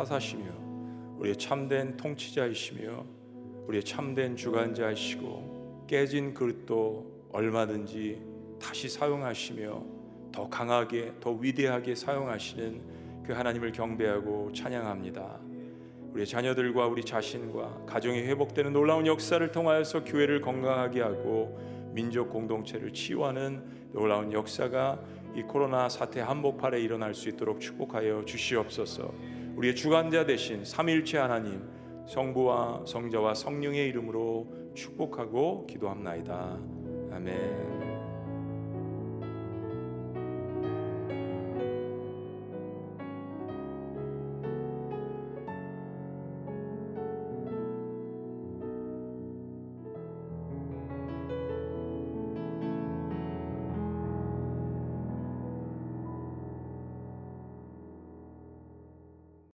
사사시며 0.00 0.44
우리의 1.18 1.36
참된 1.36 1.96
통치자이시며 1.96 3.04
우리의 3.66 3.84
참된 3.84 4.34
주관자이시고 4.34 5.84
깨진 5.86 6.32
그릇도 6.32 7.28
얼마든지 7.32 8.22
다시 8.60 8.88
사용하시며 8.88 9.84
더 10.32 10.48
강하게 10.48 11.12
더 11.20 11.32
위대하게 11.32 11.94
사용하시는 11.94 13.22
그 13.26 13.32
하나님을 13.32 13.72
경배하고 13.72 14.52
찬양합니다. 14.54 15.38
우리 16.12 16.26
자녀들과 16.26 16.86
우리 16.86 17.04
자신과 17.04 17.84
가정이 17.86 18.20
회복되는 18.22 18.72
놀라운 18.72 19.06
역사를 19.06 19.52
통하여서 19.52 20.04
교회를 20.04 20.40
건강하게 20.40 21.02
하고 21.02 21.58
민족 21.92 22.30
공동체를 22.30 22.92
치유하는 22.92 23.62
놀라운 23.92 24.32
역사가 24.32 25.00
이 25.36 25.42
코로나 25.42 25.88
사태 25.88 26.20
한복판에 26.20 26.80
일어날 26.80 27.14
수 27.14 27.28
있도록 27.28 27.60
축복하여 27.60 28.24
주시옵소서. 28.24 29.39
우리의 29.60 29.76
주관자 29.76 30.24
되신 30.24 30.64
삼일체 30.64 31.18
하나님 31.18 31.62
성부와 32.06 32.84
성자와 32.86 33.34
성령의 33.34 33.88
이름으로 33.88 34.72
축복하고 34.74 35.66
기도합나이다. 35.66 36.58
아멘. 37.12 37.79